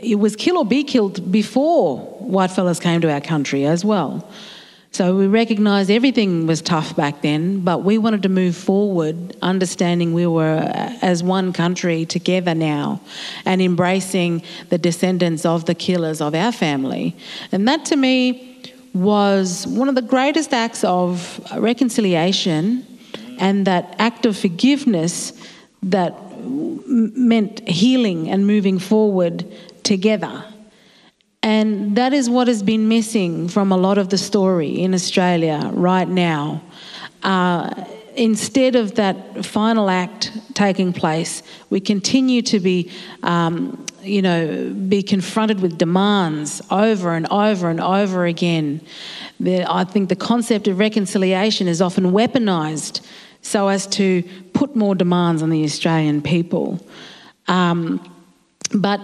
it 0.00 0.14
was 0.14 0.36
kill 0.36 0.56
or 0.56 0.64
be 0.64 0.84
killed 0.84 1.30
before 1.30 1.98
whitefellas 2.22 2.80
came 2.80 3.00
to 3.02 3.12
our 3.12 3.20
country 3.20 3.66
as 3.66 3.84
well. 3.84 4.26
So 4.96 5.14
we 5.14 5.26
recognised 5.26 5.90
everything 5.90 6.46
was 6.46 6.62
tough 6.62 6.96
back 6.96 7.20
then, 7.20 7.60
but 7.60 7.84
we 7.84 7.98
wanted 7.98 8.22
to 8.22 8.30
move 8.30 8.56
forward, 8.56 9.36
understanding 9.42 10.14
we 10.14 10.26
were 10.26 10.56
uh, 10.56 10.96
as 11.02 11.22
one 11.22 11.52
country 11.52 12.06
together 12.06 12.54
now 12.54 13.02
and 13.44 13.60
embracing 13.60 14.42
the 14.70 14.78
descendants 14.78 15.44
of 15.44 15.66
the 15.66 15.74
killers 15.74 16.22
of 16.22 16.34
our 16.34 16.50
family. 16.50 17.14
And 17.52 17.68
that 17.68 17.84
to 17.84 17.96
me 17.96 18.72
was 18.94 19.66
one 19.66 19.90
of 19.90 19.96
the 19.96 20.00
greatest 20.00 20.54
acts 20.54 20.82
of 20.82 21.46
reconciliation 21.54 22.86
and 23.38 23.66
that 23.66 23.96
act 23.98 24.24
of 24.24 24.34
forgiveness 24.38 25.34
that 25.82 26.14
meant 26.40 27.68
healing 27.68 28.30
and 28.30 28.46
moving 28.46 28.78
forward 28.78 29.44
together. 29.82 30.42
And 31.46 31.94
that 31.94 32.12
is 32.12 32.28
what 32.28 32.48
has 32.48 32.64
been 32.64 32.88
missing 32.88 33.46
from 33.46 33.70
a 33.70 33.76
lot 33.76 33.98
of 33.98 34.08
the 34.08 34.18
story 34.18 34.82
in 34.82 34.92
Australia 34.92 35.70
right 35.74 36.08
now. 36.08 36.60
Uh, 37.22 37.84
instead 38.16 38.74
of 38.74 38.96
that 38.96 39.46
final 39.46 39.88
act 39.88 40.32
taking 40.54 40.92
place, 40.92 41.44
we 41.70 41.78
continue 41.78 42.42
to 42.42 42.58
be, 42.58 42.90
um, 43.22 43.86
you 44.02 44.22
know, 44.22 44.74
be 44.88 45.04
confronted 45.04 45.60
with 45.60 45.78
demands 45.78 46.60
over 46.72 47.14
and 47.14 47.28
over 47.28 47.70
and 47.70 47.80
over 47.80 48.26
again. 48.26 48.80
I 49.40 49.84
think 49.84 50.08
the 50.08 50.16
concept 50.16 50.66
of 50.66 50.80
reconciliation 50.80 51.68
is 51.68 51.80
often 51.80 52.10
weaponized 52.10 53.06
so 53.42 53.68
as 53.68 53.86
to 53.98 54.24
put 54.52 54.74
more 54.74 54.96
demands 54.96 55.42
on 55.42 55.50
the 55.50 55.62
Australian 55.62 56.22
people. 56.22 56.84
Um, 57.46 58.00
but 58.74 59.00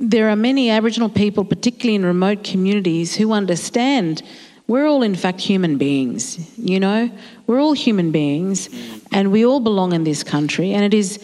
there 0.00 0.30
are 0.30 0.36
many 0.36 0.70
Aboriginal 0.70 1.10
people, 1.10 1.44
particularly 1.44 1.94
in 1.94 2.04
remote 2.04 2.42
communities, 2.42 3.14
who 3.14 3.32
understand 3.32 4.22
we're 4.66 4.86
all, 4.86 5.02
in 5.02 5.16
fact, 5.16 5.40
human 5.40 5.78
beings. 5.78 6.56
You 6.56 6.78
know, 6.78 7.10
we're 7.46 7.60
all 7.60 7.72
human 7.72 8.12
beings 8.12 8.68
and 9.10 9.32
we 9.32 9.44
all 9.44 9.58
belong 9.58 9.92
in 9.92 10.04
this 10.04 10.22
country. 10.22 10.72
And 10.72 10.84
it 10.84 10.94
is 10.94 11.18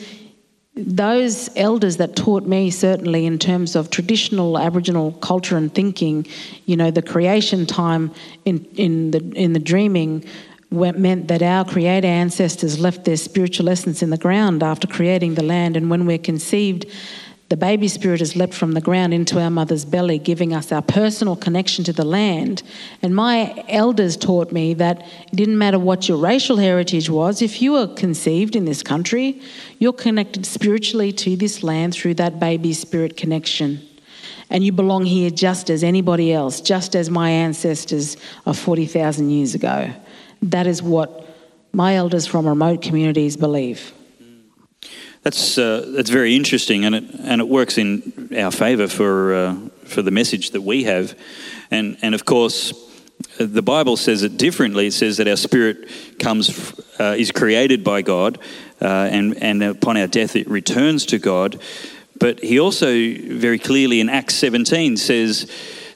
those 0.75 1.49
elders 1.57 1.97
that 1.99 2.17
taught 2.17 2.45
me, 2.45 2.71
certainly 2.71 3.25
in 3.25 3.39
terms 3.39 3.77
of 3.77 3.89
traditional 3.89 4.59
Aboriginal 4.59 5.13
culture 5.13 5.57
and 5.57 5.73
thinking, 5.73 6.27
you 6.67 6.77
know, 6.77 6.91
the 6.91 7.03
creation 7.03 7.67
time 7.67 8.13
in, 8.45 8.65
in, 8.75 9.13
the, 9.13 9.21
in 9.35 9.53
the 9.53 9.61
dreaming 9.61 10.25
meant 10.71 11.29
that 11.29 11.41
our 11.41 11.65
creator 11.65 12.09
ancestors 12.09 12.81
left 12.81 13.05
their 13.05 13.17
spiritual 13.17 13.69
essence 13.69 14.03
in 14.03 14.11
the 14.11 14.19
ground 14.19 14.63
after 14.63 14.89
creating 14.89 15.35
the 15.35 15.43
land. 15.45 15.77
And 15.77 15.89
when 15.89 16.05
we're 16.05 16.19
conceived, 16.19 16.85
the 17.49 17.57
baby 17.57 17.87
spirit 17.87 18.19
has 18.19 18.35
leapt 18.35 18.55
from 18.55 18.73
the 18.73 18.81
ground 18.81 19.15
into 19.15 19.41
our 19.41 19.51
mother's 19.51 19.85
belly, 19.85 20.19
giving 20.19 20.53
us 20.53 20.73
our 20.73 20.83
personal 20.83 21.37
connection 21.37 21.85
to 21.85 21.93
the 21.93 22.05
land. 22.05 22.65
And 23.03 23.15
my 23.15 23.65
elders 23.69 24.17
taught 24.17 24.51
me 24.51 24.75
that 24.75 25.03
it 25.33 25.37
didn't 25.37 25.57
matter 25.57 25.79
what 25.79 26.09
your 26.09 26.19
racial 26.19 26.57
heritage 26.57 27.09
was, 27.09 27.43
if 27.43 27.63
you 27.63 27.73
were 27.73 27.87
conceived 27.87 28.57
in 28.57 28.65
this 28.65 28.83
country, 28.83 29.41
you're 29.79 29.93
connected 29.93 30.45
spiritually 30.45 31.13
to 31.13 31.37
this 31.37 31.63
land 31.63 31.95
through 31.95 32.15
that 32.15 32.41
baby 32.41 32.73
spirit 32.73 33.17
connection. 33.17 33.81
And 34.51 34.65
you 34.65 34.73
belong 34.73 35.05
here 35.05 35.31
just 35.31 35.71
as 35.71 35.85
anybody 35.85 36.33
else, 36.33 36.61
just 36.61 36.97
as 36.97 37.11
my 37.11 37.31
ancestors 37.31 38.17
of 38.45 38.59
40,000 38.59 39.31
years 39.31 39.55
ago. 39.55 39.93
That 40.43 40.67
is 40.67 40.83
what 40.83 41.29
my 41.73 41.95
elders 41.95 42.27
from 42.27 42.47
remote 42.47 42.83
communities 42.83 43.37
believe. 43.37 43.93
That's 45.27 45.59
uh, 45.59 45.85
that's 45.89 46.09
very 46.09 46.37
interesting, 46.37 46.85
and 46.85 46.95
it 46.95 47.05
and 47.19 47.41
it 47.41 47.49
works 47.49 47.79
in 47.79 48.31
our 48.39 48.53
favour 48.53 48.87
for 48.87 49.35
uh, 49.35 49.57
for 49.83 50.01
the 50.01 50.13
message 50.13 50.53
that 50.53 50.61
we 50.61 50.85
have, 50.85 51.19
and 51.69 51.99
and 52.01 52.15
of 52.15 52.25
course, 52.25 52.73
the 53.37 53.61
Bible 53.61 53.97
says 53.97 54.23
it 54.23 54.37
differently. 54.37 54.87
It 54.87 54.93
says 54.93 55.17
that 55.17 55.27
our 55.27 55.37
spirit 55.37 55.89
comes 56.21 56.79
uh, 57.01 57.17
is 57.19 57.33
created 57.33 57.83
by 57.83 58.03
God, 58.03 58.39
uh, 58.81 58.87
and 58.87 59.43
and 59.43 59.65
upon 59.65 59.97
our 59.97 60.07
death 60.07 60.37
it 60.37 60.49
returns 60.49 61.05
to 61.07 61.19
God. 61.19 61.61
But 62.21 62.39
he 62.39 62.61
also 62.61 62.87
very 62.87 63.59
clearly 63.59 63.99
in 63.99 64.09
Acts 64.09 64.37
17 64.37 64.97
says 64.97 65.51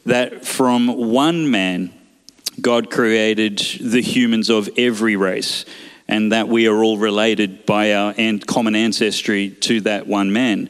that 0.06 0.44
from 0.44 0.88
one 0.88 1.52
man 1.52 1.94
God 2.60 2.90
created 2.90 3.58
the 3.80 4.02
humans 4.02 4.50
of 4.50 4.68
every 4.76 5.14
race 5.14 5.64
and 6.10 6.32
that 6.32 6.48
we 6.48 6.66
are 6.66 6.82
all 6.82 6.98
related 6.98 7.64
by 7.64 7.94
our 7.94 8.12
common 8.46 8.74
ancestry 8.74 9.50
to 9.50 9.80
that 9.82 10.08
one 10.08 10.32
man. 10.32 10.68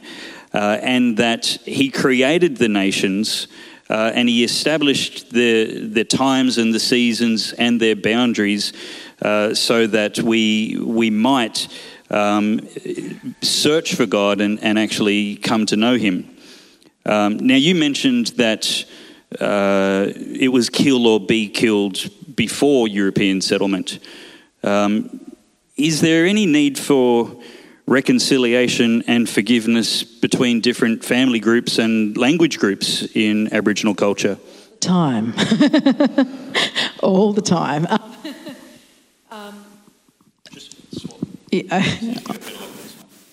Uh, 0.53 0.77
and 0.81 1.17
that 1.17 1.45
he 1.45 1.89
created 1.89 2.57
the 2.57 2.69
nations 2.69 3.47
uh, 3.89 4.11
and 4.13 4.29
he 4.29 4.43
established 4.43 5.31
the, 5.31 5.87
the 5.87 6.03
times 6.03 6.57
and 6.57 6.73
the 6.73 6.79
seasons 6.79 7.53
and 7.53 7.81
their 7.81 7.95
boundaries 7.95 8.71
uh, 9.23 9.53
so 9.53 9.87
that 9.87 10.19
we, 10.19 10.77
we 10.79 11.09
might 11.09 11.67
um, 12.11 12.59
search 13.41 13.95
for 13.95 14.05
God 14.05 14.41
and, 14.41 14.61
and 14.63 14.77
actually 14.77 15.37
come 15.37 15.65
to 15.65 15.75
know 15.75 15.95
him. 15.95 16.37
Um, 17.05 17.37
now, 17.37 17.55
you 17.55 17.73
mentioned 17.73 18.27
that 18.37 18.85
uh, 19.39 20.07
it 20.15 20.51
was 20.51 20.69
kill 20.69 21.07
or 21.07 21.19
be 21.19 21.49
killed 21.49 22.09
before 22.35 22.87
European 22.87 23.41
settlement. 23.41 23.99
Um, 24.63 25.30
is 25.85 26.01
there 26.01 26.25
any 26.25 26.45
need 26.45 26.77
for 26.77 27.41
reconciliation 27.87 29.03
and 29.07 29.27
forgiveness 29.29 30.03
between 30.03 30.61
different 30.61 31.03
family 31.03 31.39
groups 31.39 31.79
and 31.79 32.15
language 32.17 32.59
groups 32.59 33.07
in 33.15 33.51
Aboriginal 33.53 33.95
culture? 33.95 34.37
Time. 34.79 35.33
All 37.03 37.33
the 37.33 37.41
time. 37.41 37.87
um, 39.31 39.65
yeah, 41.51 41.63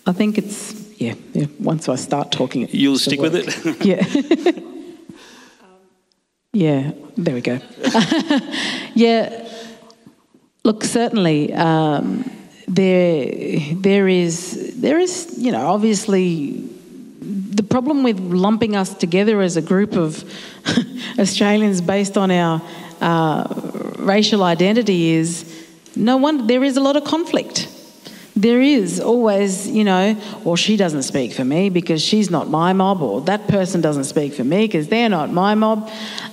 I, 0.07 0.13
think 0.13 0.39
it's, 0.39 0.75
yeah, 0.99 1.15
yeah, 1.33 1.47
once 1.61 1.89
I 1.89 1.97
start 1.97 2.33
talking. 2.33 2.69
You'll 2.71 2.99
stick 2.99 3.21
work. 3.21 3.33
with 3.33 3.67
it? 3.67 3.85
yeah. 3.85 4.53
yeah, 6.53 6.93
there 7.17 7.35
we 7.35 7.41
go. 7.41 7.61
yeah, 8.95 9.48
look, 10.69 10.85
certainly. 10.85 11.51
Um, 11.55 12.31
there, 12.67 13.59
there 13.73 14.07
is, 14.07 14.79
there 14.79 14.99
is, 14.99 15.35
you 15.39 15.51
know, 15.51 15.67
obviously 15.67 16.63
the 17.21 17.63
problem 17.63 18.03
with 18.03 18.21
lumping 18.21 18.77
us 18.77 18.93
together 18.93 19.41
as 19.41 19.57
a 19.57 19.63
group 19.63 19.95
of 19.97 20.23
Australians 21.19 21.81
based 21.81 22.19
on 22.19 22.31
our 22.31 22.61
uh, 23.01 23.47
racial 23.99 24.43
identity 24.43 25.13
is 25.13 25.31
no 25.97 26.19
one, 26.19 26.47
there 26.47 26.63
is 26.63 26.77
a 26.77 26.83
lot 26.83 26.97
of 26.97 27.05
conflict. 27.05 27.67
There 28.37 28.61
is 28.61 29.01
always, 29.01 29.71
you 29.71 29.85
know, 29.85 30.21
well, 30.45 30.57
she 30.57 30.77
doesn't 30.77 31.05
speak 31.05 31.33
for 31.33 31.47
me 31.47 31.71
because 31.71 32.03
she's 32.03 32.31
not 32.31 32.51
my 32.51 32.75
mob, 32.75 33.01
or 33.01 33.23
that 33.23 33.49
person 33.49 33.81
doesn't 33.81 34.05
speak 34.05 34.35
for 34.35 34.45
me 34.45 34.67
because 34.67 34.89
they're 34.89 35.09
not 35.09 35.33
my 35.33 35.55
mob. 35.55 35.91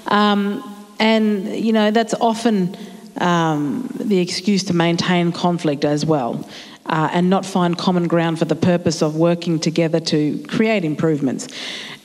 Um, 0.07 0.61
and, 0.99 1.55
you 1.55 1.71
know, 1.71 1.89
that's 1.89 2.13
often 2.15 2.75
um, 3.18 3.89
the 3.95 4.20
excuse 4.20 4.63
to 4.66 4.74
maintain 4.74 5.32
conflict 5.32 5.86
as 5.86 6.05
well. 6.05 6.47
Uh, 6.88 7.09
and 7.13 7.32
not 7.32 7.43
find 7.43 7.80
common 7.80 8.07
ground 8.07 8.38
for 8.38 8.45
the 8.45 8.55
purpose 8.55 9.01
of 9.01 9.16
working 9.16 9.59
together 9.59 9.99
to 9.99 10.38
create 10.47 10.86
improvements. 10.86 11.47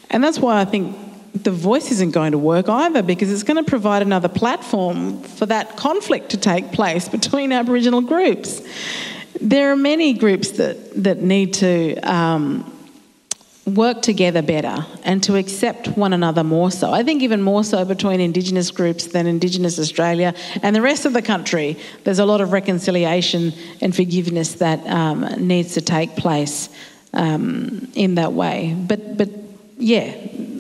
And 0.09 0.25
that's 0.25 0.39
why 0.39 0.59
I 0.59 0.65
think 0.65 0.97
the 1.35 1.51
voice 1.51 1.93
isn't 1.93 2.13
going 2.13 2.33
to 2.33 2.39
work 2.39 2.69
either 2.69 3.03
because 3.03 3.31
it's 3.31 3.43
going 3.43 3.63
to 3.63 3.69
provide 3.69 4.03
another 4.03 4.29
platform 4.29 5.23
for 5.23 5.47
that 5.47 5.77
conflict 5.77 6.31
to 6.31 6.37
take 6.37 6.73
place 6.73 7.09
between 7.09 7.53
Aboriginal 7.53 8.01
groups. 8.01 8.63
There 9.41 9.71
are 9.71 9.77
many 9.77 10.15
groups 10.15 10.53
that, 10.53 11.03
that 11.03 11.19
need 11.23 11.55
to 11.55 11.97
um, 11.99 12.80
work 13.75 14.03
together 14.03 14.43
better 14.43 14.87
and 15.05 15.23
to 15.25 15.37
accept 15.37 15.89
one 15.89 16.13
another 16.13 16.45
more 16.45 16.71
so. 16.71 16.93
I 16.93 17.03
think 17.03 17.23
even 17.23 17.43
more 17.43 17.65
so 17.65 17.85
between 17.85 18.21
Indigenous 18.21 18.71
groups 18.71 19.07
than 19.07 19.27
Indigenous 19.27 19.79
Australia 19.79 20.35
and 20.63 20.75
the 20.77 20.83
rest 20.83 21.07
of 21.07 21.13
the 21.13 21.23
country. 21.23 21.79
There's 22.05 22.19
a 22.19 22.27
lot 22.27 22.41
of 22.41 22.53
reconciliation 22.53 23.53
and 23.81 23.95
forgiveness 23.95 24.55
that 24.55 24.87
um, 24.87 25.21
needs 25.47 25.75
to 25.75 25.81
take 25.81 26.17
place 26.17 26.69
um, 27.13 27.91
in 27.95 28.17
that 28.17 28.33
way. 28.33 28.77
But, 28.79 29.17
but 29.17 29.29
yeah, 29.79 30.15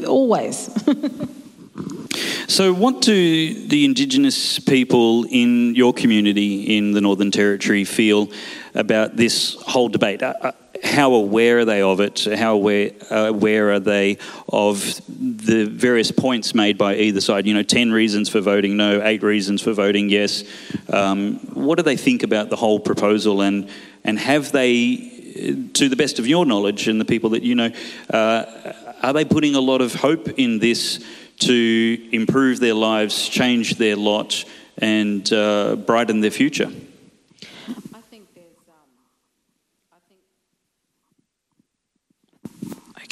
always. 0.06 0.70
so, 2.48 2.72
what 2.72 3.02
do 3.02 3.66
the 3.66 3.84
Indigenous 3.84 4.58
people 4.58 5.24
in 5.30 5.74
your 5.74 5.92
community 5.92 6.76
in 6.76 6.92
the 6.92 7.00
Northern 7.00 7.30
Territory 7.30 7.84
feel 7.84 8.30
about 8.74 9.16
this 9.16 9.54
whole 9.62 9.88
debate? 9.88 10.22
Uh, 10.22 10.34
uh, 10.40 10.52
how 10.90 11.14
aware 11.14 11.60
are 11.60 11.64
they 11.64 11.82
of 11.82 12.00
it? 12.00 12.24
How 12.24 12.54
aware, 12.54 12.90
aware 13.10 13.72
are 13.72 13.80
they 13.80 14.18
of 14.48 15.00
the 15.08 15.64
various 15.64 16.10
points 16.10 16.54
made 16.54 16.76
by 16.76 16.96
either 16.96 17.20
side? 17.20 17.46
You 17.46 17.54
know, 17.54 17.62
10 17.62 17.92
reasons 17.92 18.28
for 18.28 18.40
voting 18.40 18.76
no, 18.76 19.02
8 19.02 19.22
reasons 19.22 19.62
for 19.62 19.72
voting 19.72 20.10
yes. 20.10 20.44
Um, 20.92 21.36
what 21.54 21.76
do 21.76 21.82
they 21.82 21.96
think 21.96 22.22
about 22.22 22.50
the 22.50 22.56
whole 22.56 22.80
proposal 22.80 23.40
and, 23.40 23.70
and 24.04 24.18
have 24.18 24.52
they, 24.52 25.68
to 25.74 25.88
the 25.88 25.96
best 25.96 26.18
of 26.18 26.26
your 26.26 26.44
knowledge 26.44 26.88
and 26.88 27.00
the 27.00 27.04
people 27.04 27.30
that 27.30 27.42
you 27.42 27.54
know, 27.54 27.70
uh, 28.10 28.72
are 29.02 29.12
they 29.12 29.24
putting 29.24 29.54
a 29.54 29.60
lot 29.60 29.80
of 29.80 29.94
hope 29.94 30.28
in 30.38 30.58
this 30.58 31.04
to 31.38 32.08
improve 32.12 32.60
their 32.60 32.74
lives, 32.74 33.28
change 33.28 33.76
their 33.76 33.96
lot, 33.96 34.44
and 34.76 35.32
uh, 35.32 35.76
brighten 35.76 36.20
their 36.20 36.30
future? 36.30 36.70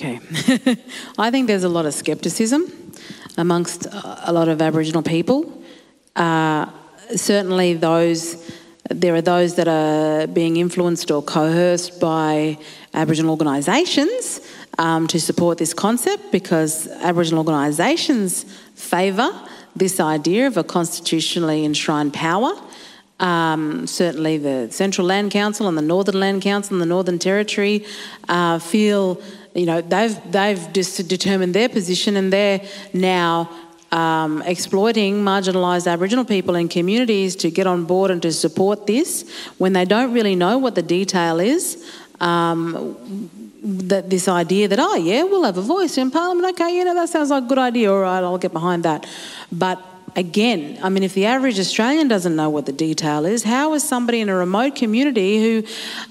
Okay. 0.01 0.21
I 1.19 1.33
think 1.33 1.49
there's 1.49 1.65
a 1.65 1.69
lot 1.69 1.85
of 1.85 1.93
skepticism 1.93 2.73
amongst 3.37 3.87
a 3.87 4.33
lot 4.33 4.47
of 4.49 4.63
Aboriginal 4.63 5.03
people. 5.03 5.61
Uh, 6.15 6.67
certainly, 7.17 7.75
those 7.75 8.49
there 8.91 9.13
are 9.17 9.21
those 9.21 9.57
that 9.57 9.67
are 9.67 10.29
being 10.29 10.57
influenced 10.57 11.11
or 11.11 11.21
coerced 11.21 12.01
by 12.01 12.59
Aboriginal 12.95 13.33
organisations 13.33 14.41
um, 14.79 15.09
to 15.09 15.21
support 15.21 15.59
this 15.59 15.75
concept 15.75 16.31
because 16.31 16.87
Aboriginal 17.03 17.41
organisations 17.41 18.45
favour 18.77 19.33
this 19.75 19.99
idea 19.99 20.47
of 20.47 20.57
a 20.57 20.63
constitutionally 20.63 21.65
enshrined 21.65 22.15
power. 22.15 22.53
Um, 23.19 23.89
certainly, 23.89 24.39
the 24.39 24.69
Central 24.71 25.09
Land 25.09 25.33
Council 25.33 25.67
and 25.67 25.77
the 25.77 25.83
Northern 25.83 26.21
Land 26.21 26.43
Council 26.43 26.75
and 26.75 26.81
the 26.81 26.87
Northern 26.87 27.19
Territory 27.19 27.85
uh, 28.29 28.61
feel 28.61 29.21
you 29.59 29.67
know, 29.67 29.81
they've, 29.81 30.17
they've 30.31 30.73
just 30.73 31.09
determined 31.09 31.55
their 31.55 31.69
position 31.69 32.17
and 32.17 32.33
they're 32.33 32.61
now 32.93 33.51
um, 33.91 34.43
exploiting 34.43 35.25
marginalised 35.25 35.91
Aboriginal 35.91 36.25
people 36.25 36.55
and 36.55 36.71
communities 36.71 37.35
to 37.37 37.51
get 37.51 37.67
on 37.67 37.85
board 37.85 38.11
and 38.11 38.21
to 38.23 38.33
support 38.33 38.87
this 38.87 39.29
when 39.59 39.73
they 39.73 39.85
don't 39.85 40.13
really 40.13 40.37
know 40.37 40.59
what 40.59 40.75
the 40.75 40.83
detail 40.83 41.41
is. 41.41 41.85
Um, 42.21 43.31
that 43.63 44.09
this 44.09 44.29
idea 44.29 44.69
that 44.69 44.79
oh 44.79 44.95
yeah 44.95 45.25
we'll 45.25 45.43
have 45.43 45.59
a 45.59 45.63
voice 45.63 45.99
in 45.99 46.11
Parliament 46.13 46.55
okay 46.55 46.77
you 46.77 46.85
know 46.85 46.95
that 46.95 47.09
sounds 47.09 47.31
like 47.31 47.43
a 47.43 47.47
good 47.47 47.59
idea 47.59 47.93
all 47.93 48.01
right 48.01 48.23
I'll 48.23 48.39
get 48.39 48.53
behind 48.53 48.85
that 48.85 49.05
but 49.51 49.83
again, 50.19 50.77
I 50.83 50.89
mean, 50.89 51.05
if 51.05 51.15
the 51.15 51.27
average 51.27 51.61
Australian 51.61 52.09
doesn't 52.09 52.35
know 52.35 52.51
what 52.51 52.67
the 52.67 52.73
detail 52.73 53.25
is, 53.25 53.45
how 53.45 53.75
is 53.75 53.85
somebody 53.85 54.21
in 54.21 54.29
a 54.29 54.35
remote 54.35 54.75
community 54.75 55.39
who, 55.41 55.65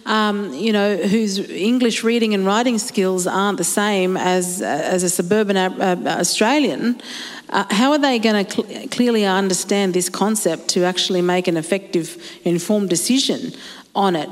um, 0.05 0.53
you 0.53 0.71
know, 0.71 0.95
whose 0.95 1.39
English 1.49 2.05
reading 2.05 2.33
and 2.33 2.45
writing 2.45 2.77
skills 2.77 3.27
aren't 3.27 3.57
the 3.57 3.65
same 3.65 4.15
as 4.15 4.61
as 4.61 5.03
a 5.03 5.09
suburban 5.09 5.57
uh, 5.57 6.17
Australian? 6.19 7.01
Uh, 7.49 7.65
how 7.69 7.91
are 7.91 7.97
they 7.97 8.17
going 8.17 8.45
to 8.45 8.49
cl- 8.49 8.87
clearly 8.87 9.25
understand 9.25 9.93
this 9.93 10.09
concept 10.09 10.69
to 10.69 10.83
actually 10.83 11.21
make 11.21 11.47
an 11.49 11.57
effective, 11.57 12.17
informed 12.45 12.89
decision 12.89 13.51
on 13.93 14.15
it? 14.15 14.29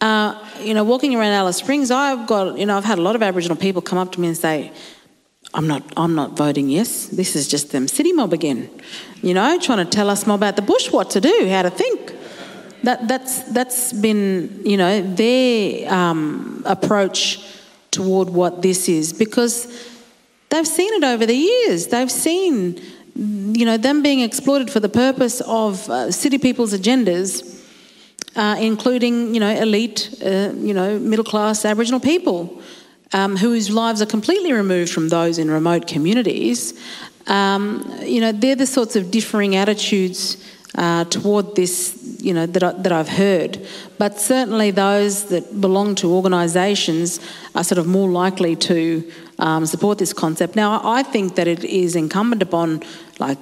Uh, 0.00 0.32
you 0.62 0.72
know, 0.72 0.82
walking 0.82 1.14
around 1.14 1.32
Alice 1.32 1.58
Springs, 1.58 1.90
I've 1.90 2.26
got, 2.26 2.58
you 2.58 2.64
know, 2.64 2.78
I've 2.78 2.84
had 2.84 2.98
a 2.98 3.02
lot 3.02 3.16
of 3.16 3.22
Aboriginal 3.22 3.56
people 3.56 3.82
come 3.82 3.98
up 3.98 4.12
to 4.12 4.20
me 4.20 4.28
and 4.28 4.36
say, 4.36 4.72
I'm 5.52 5.66
not, 5.66 5.82
I'm 5.96 6.14
not 6.14 6.36
voting 6.36 6.68
yes. 6.68 7.06
This 7.06 7.34
is 7.34 7.48
just 7.48 7.72
them 7.72 7.88
city 7.88 8.12
mob 8.12 8.32
again. 8.32 8.70
You 9.22 9.34
know, 9.34 9.58
trying 9.58 9.84
to 9.84 9.90
tell 9.90 10.08
us 10.08 10.26
more 10.26 10.36
about 10.36 10.56
the 10.56 10.62
bush, 10.62 10.90
what 10.90 11.10
to 11.10 11.20
do, 11.20 11.46
how 11.48 11.62
to 11.62 11.70
think. 11.70 12.14
That, 12.82 13.06
that's, 13.06 13.42
that's 13.52 13.92
been, 13.92 14.62
you 14.64 14.78
know, 14.78 15.02
their 15.02 15.92
um, 15.92 16.62
approach 16.64 17.44
toward 17.90 18.30
what 18.30 18.62
this 18.62 18.88
is 18.88 19.12
because 19.12 19.66
they've 20.48 20.66
seen 20.66 20.92
it 20.94 21.04
over 21.04 21.26
the 21.26 21.34
years. 21.34 21.88
They've 21.88 22.10
seen, 22.10 22.80
you 23.14 23.66
know, 23.66 23.76
them 23.76 24.02
being 24.02 24.20
exploited 24.20 24.70
for 24.70 24.80
the 24.80 24.88
purpose 24.88 25.42
of 25.42 25.88
uh, 25.90 26.10
city 26.10 26.38
people's 26.38 26.72
agendas, 26.72 27.62
uh, 28.36 28.56
including, 28.58 29.34
you 29.34 29.40
know, 29.40 29.50
elite, 29.50 30.14
uh, 30.24 30.52
you 30.54 30.72
know, 30.72 30.98
middle 30.98 31.24
class 31.24 31.66
Aboriginal 31.66 32.00
people 32.00 32.62
um, 33.12 33.36
whose 33.36 33.70
lives 33.70 34.00
are 34.00 34.06
completely 34.06 34.52
removed 34.52 34.92
from 34.92 35.08
those 35.08 35.38
in 35.38 35.50
remote 35.50 35.86
communities, 35.86 36.78
um, 37.26 37.98
you 38.02 38.20
know, 38.20 38.32
they're 38.32 38.56
the 38.56 38.66
sorts 38.66 38.96
of 38.96 39.10
differing 39.10 39.56
attitudes 39.56 40.36
uh, 40.76 41.04
toward 41.04 41.56
this, 41.56 41.98
you 42.20 42.32
know, 42.32 42.46
that, 42.46 42.62
I, 42.62 42.72
that 42.72 42.92
I've 42.92 43.08
heard. 43.08 43.66
But 43.98 44.20
certainly 44.20 44.70
those 44.70 45.26
that 45.26 45.60
belong 45.60 45.94
to 45.96 46.12
organisations 46.12 47.20
are 47.54 47.64
sort 47.64 47.78
of 47.78 47.86
more 47.86 48.08
likely 48.08 48.56
to 48.56 49.10
um, 49.38 49.66
support 49.66 49.98
this 49.98 50.12
concept. 50.12 50.56
Now, 50.56 50.80
I 50.84 51.02
think 51.02 51.34
that 51.34 51.48
it 51.48 51.64
is 51.64 51.96
incumbent 51.96 52.42
upon, 52.42 52.82
like 53.18 53.38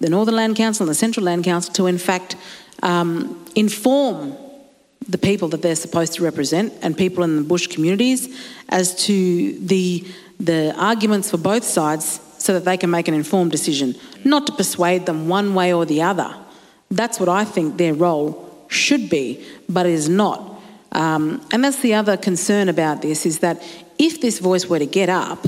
the 0.00 0.08
Northern 0.08 0.36
Land 0.36 0.56
Council 0.56 0.84
and 0.84 0.90
the 0.90 0.94
Central 0.94 1.26
Land 1.26 1.44
Council, 1.44 1.72
to 1.74 1.86
in 1.86 1.98
fact 1.98 2.36
um, 2.82 3.44
inform 3.54 4.34
the 5.08 5.18
people 5.18 5.48
that 5.48 5.62
they're 5.62 5.76
supposed 5.76 6.14
to 6.14 6.22
represent 6.22 6.72
and 6.82 6.96
people 6.96 7.24
in 7.24 7.36
the 7.36 7.42
bush 7.42 7.66
communities 7.66 8.28
as 8.68 8.94
to 9.06 9.58
the, 9.58 10.06
the 10.38 10.74
arguments 10.78 11.30
for 11.30 11.36
both 11.36 11.64
sides 11.64 12.20
so 12.40 12.54
that 12.54 12.64
they 12.64 12.76
can 12.76 12.90
make 12.90 13.06
an 13.06 13.14
informed 13.14 13.52
decision, 13.52 13.94
not 14.24 14.46
to 14.46 14.52
persuade 14.52 15.04
them 15.06 15.28
one 15.28 15.54
way 15.54 15.72
or 15.72 15.84
the 15.84 16.00
other. 16.00 16.34
That's 16.90 17.20
what 17.20 17.28
I 17.28 17.44
think 17.44 17.76
their 17.76 17.94
role 17.94 18.66
should 18.68 19.10
be, 19.10 19.44
but 19.68 19.84
it 19.86 19.92
is 19.92 20.08
not. 20.08 20.58
Um, 20.92 21.46
and 21.52 21.62
that's 21.62 21.80
the 21.80 21.94
other 21.94 22.16
concern 22.16 22.68
about 22.68 23.02
this 23.02 23.26
is 23.26 23.40
that 23.40 23.62
if 23.98 24.20
this 24.20 24.38
voice 24.38 24.66
were 24.66 24.78
to 24.78 24.86
get 24.86 25.08
up, 25.10 25.46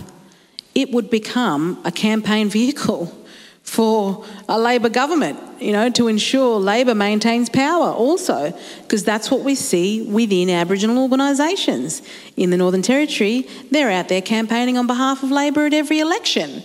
it 0.74 0.90
would 0.90 1.10
become 1.10 1.80
a 1.84 1.90
campaign 1.90 2.48
vehicle 2.58 3.18
for 3.62 4.24
a 4.48 4.58
Labor 4.58 4.88
government, 4.88 5.38
you 5.60 5.72
know, 5.72 5.88
to 5.88 6.08
ensure 6.08 6.58
Labor 6.58 6.94
maintains 6.94 7.48
power 7.48 7.90
also, 7.90 8.52
because 8.82 9.04
that's 9.04 9.30
what 9.30 9.42
we 9.42 9.54
see 9.54 10.02
within 10.02 10.50
Aboriginal 10.50 10.98
organisations. 10.98 12.02
In 12.36 12.50
the 12.50 12.56
Northern 12.56 12.82
Territory, 12.82 13.48
they're 13.70 13.90
out 13.90 14.08
there 14.08 14.20
campaigning 14.20 14.76
on 14.76 14.86
behalf 14.86 15.22
of 15.22 15.30
Labor 15.30 15.64
at 15.64 15.74
every 15.74 16.00
election. 16.00 16.62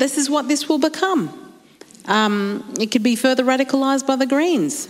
This 0.00 0.16
is 0.16 0.30
what 0.30 0.48
this 0.48 0.66
will 0.66 0.78
become. 0.78 1.28
Um, 2.06 2.64
it 2.80 2.90
could 2.90 3.02
be 3.02 3.16
further 3.16 3.44
radicalised 3.44 4.06
by 4.06 4.16
the 4.16 4.24
Greens. 4.24 4.88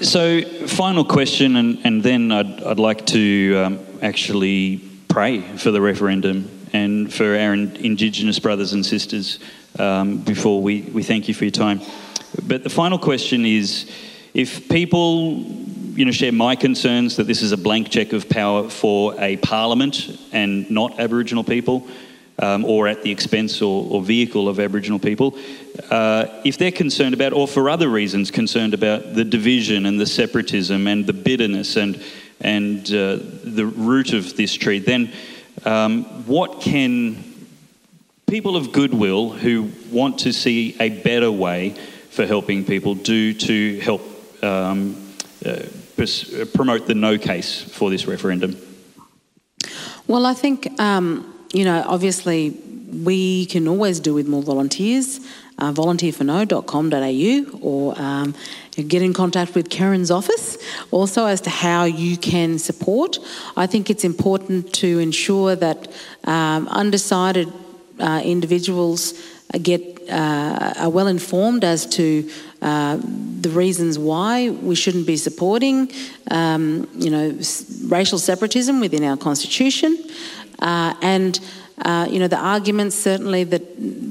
so, 0.00 0.42
final 0.68 1.04
question, 1.04 1.56
and, 1.56 1.80
and 1.82 2.00
then 2.04 2.30
I'd, 2.30 2.62
I'd 2.62 2.78
like 2.78 3.06
to 3.06 3.56
um, 3.56 3.80
actually 4.02 4.80
pray 5.08 5.40
for 5.56 5.72
the 5.72 5.80
referendum 5.80 6.48
and 6.72 7.12
for 7.12 7.36
our 7.36 7.54
Indigenous 7.54 8.38
brothers 8.38 8.72
and 8.72 8.86
sisters 8.86 9.40
um, 9.80 10.18
before 10.18 10.62
we, 10.62 10.82
we 10.82 11.02
thank 11.02 11.26
you 11.26 11.34
for 11.34 11.42
your 11.42 11.50
time. 11.50 11.80
But 12.46 12.62
the 12.62 12.70
final 12.70 13.00
question 13.00 13.44
is 13.44 13.90
if 14.32 14.68
people 14.68 15.44
you 16.00 16.06
know, 16.06 16.12
share 16.12 16.32
my 16.32 16.56
concerns 16.56 17.16
that 17.16 17.26
this 17.26 17.42
is 17.42 17.52
a 17.52 17.58
blank 17.58 17.90
check 17.90 18.14
of 18.14 18.26
power 18.26 18.70
for 18.70 19.14
a 19.18 19.36
parliament 19.36 20.18
and 20.32 20.70
not 20.70 20.98
Aboriginal 20.98 21.44
people, 21.44 21.86
um, 22.38 22.64
or 22.64 22.88
at 22.88 23.02
the 23.02 23.10
expense 23.10 23.60
or, 23.60 23.86
or 23.92 24.00
vehicle 24.00 24.48
of 24.48 24.58
Aboriginal 24.58 24.98
people, 24.98 25.36
uh, 25.90 26.24
if 26.42 26.56
they're 26.56 26.72
concerned 26.72 27.12
about, 27.12 27.34
or 27.34 27.46
for 27.46 27.68
other 27.68 27.90
reasons 27.90 28.30
concerned 28.30 28.72
about 28.72 29.12
the 29.12 29.26
division 29.26 29.84
and 29.84 30.00
the 30.00 30.06
separatism 30.06 30.86
and 30.86 31.06
the 31.06 31.12
bitterness 31.12 31.76
and 31.76 32.02
and 32.40 32.86
uh, 32.94 33.18
the 33.44 33.66
root 33.66 34.14
of 34.14 34.34
this 34.38 34.54
tree, 34.54 34.78
then 34.78 35.12
um, 35.66 36.04
what 36.24 36.62
can 36.62 37.22
people 38.26 38.56
of 38.56 38.72
goodwill 38.72 39.28
who 39.28 39.70
want 39.90 40.20
to 40.20 40.32
see 40.32 40.74
a 40.80 40.88
better 40.88 41.30
way 41.30 41.74
for 42.08 42.24
helping 42.24 42.64
people 42.64 42.94
do 42.94 43.34
to 43.34 43.78
help 43.80 44.00
um, 44.42 44.96
uh, 45.44 45.60
promote 46.54 46.86
the 46.86 46.94
no 46.94 47.18
case 47.18 47.62
for 47.62 47.90
this 47.90 48.06
referendum? 48.06 48.56
Well, 50.06 50.26
I 50.26 50.34
think, 50.34 50.80
um, 50.80 51.32
you 51.52 51.64
know, 51.64 51.84
obviously 51.86 52.50
we 53.04 53.46
can 53.46 53.68
always 53.68 54.00
do 54.00 54.14
with 54.14 54.26
more 54.26 54.42
volunteers. 54.42 55.20
Uh, 55.58 55.72
volunteerforno.com.au 55.72 57.58
or 57.60 57.94
um, 58.00 58.34
get 58.88 59.02
in 59.02 59.12
contact 59.12 59.54
with 59.54 59.68
Kerrynne's 59.68 60.10
office 60.10 60.56
also 60.90 61.26
as 61.26 61.42
to 61.42 61.50
how 61.50 61.84
you 61.84 62.16
can 62.16 62.58
support. 62.58 63.18
I 63.58 63.66
think 63.66 63.90
it's 63.90 64.02
important 64.02 64.72
to 64.76 64.98
ensure 64.98 65.54
that 65.56 65.88
um, 66.24 66.66
undecided 66.68 67.52
uh, 67.98 68.22
individuals 68.24 69.12
get 69.62 69.82
uh, 70.08 70.72
are 70.78 70.90
well 70.90 71.08
informed 71.08 71.62
as 71.62 71.84
to 71.86 72.28
the 72.60 73.50
reasons 73.52 73.98
why 73.98 74.50
we 74.50 74.74
shouldn't 74.74 75.06
be 75.06 75.16
supporting, 75.16 75.90
um, 76.30 76.88
you 76.94 77.10
know, 77.10 77.38
racial 77.86 78.18
separatism 78.18 78.80
within 78.80 79.04
our 79.04 79.16
constitution, 79.16 79.98
uh, 80.58 80.94
and 81.00 81.40
uh, 81.82 82.06
you 82.10 82.18
know 82.18 82.28
the 82.28 82.36
arguments 82.36 82.94
certainly 82.94 83.44
that 83.44 83.62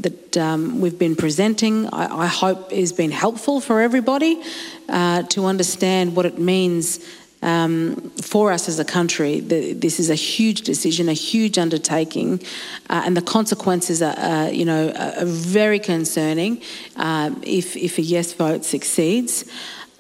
that 0.02 0.38
um, 0.38 0.82
we've 0.82 0.98
been 0.98 1.16
presenting. 1.16 1.88
I, 1.88 2.24
I, 2.24 2.28
hope 2.28 2.72
has 2.72 2.92
been 2.92 3.12
helpful 3.12 3.62
for 3.62 3.82
everybody 3.82 4.42
uh, 4.88 5.24
to 5.24 5.46
understand 5.46 6.16
what 6.16 6.26
it 6.26 6.40
means 6.40 7.00
um, 7.42 7.96
for 8.22 8.52
us 8.52 8.68
as 8.68 8.80
a 8.80 8.86
country. 8.86 9.40
The, 9.40 9.74
this 9.74 10.00
is 10.00 10.10
a 10.10 10.16
huge 10.16 10.62
decision, 10.62 11.10
a 11.10 11.14
huge 11.14 11.58
undertaking, 11.58 12.42
uh, 12.90 13.04
and 13.06 13.16
the 13.16 13.22
consequences 13.22 14.02
are, 14.02 14.18
uh, 14.18 14.50
you 14.50 14.66
know, 14.66 14.92
are 14.92 15.26
very 15.26 15.80
concerning 15.80 16.62
um, 16.96 17.42
if, 17.44 17.76
if 17.78 17.98
a 17.98 18.02
yes 18.02 18.34
vote 18.34 18.66
succeeds. 18.66 19.46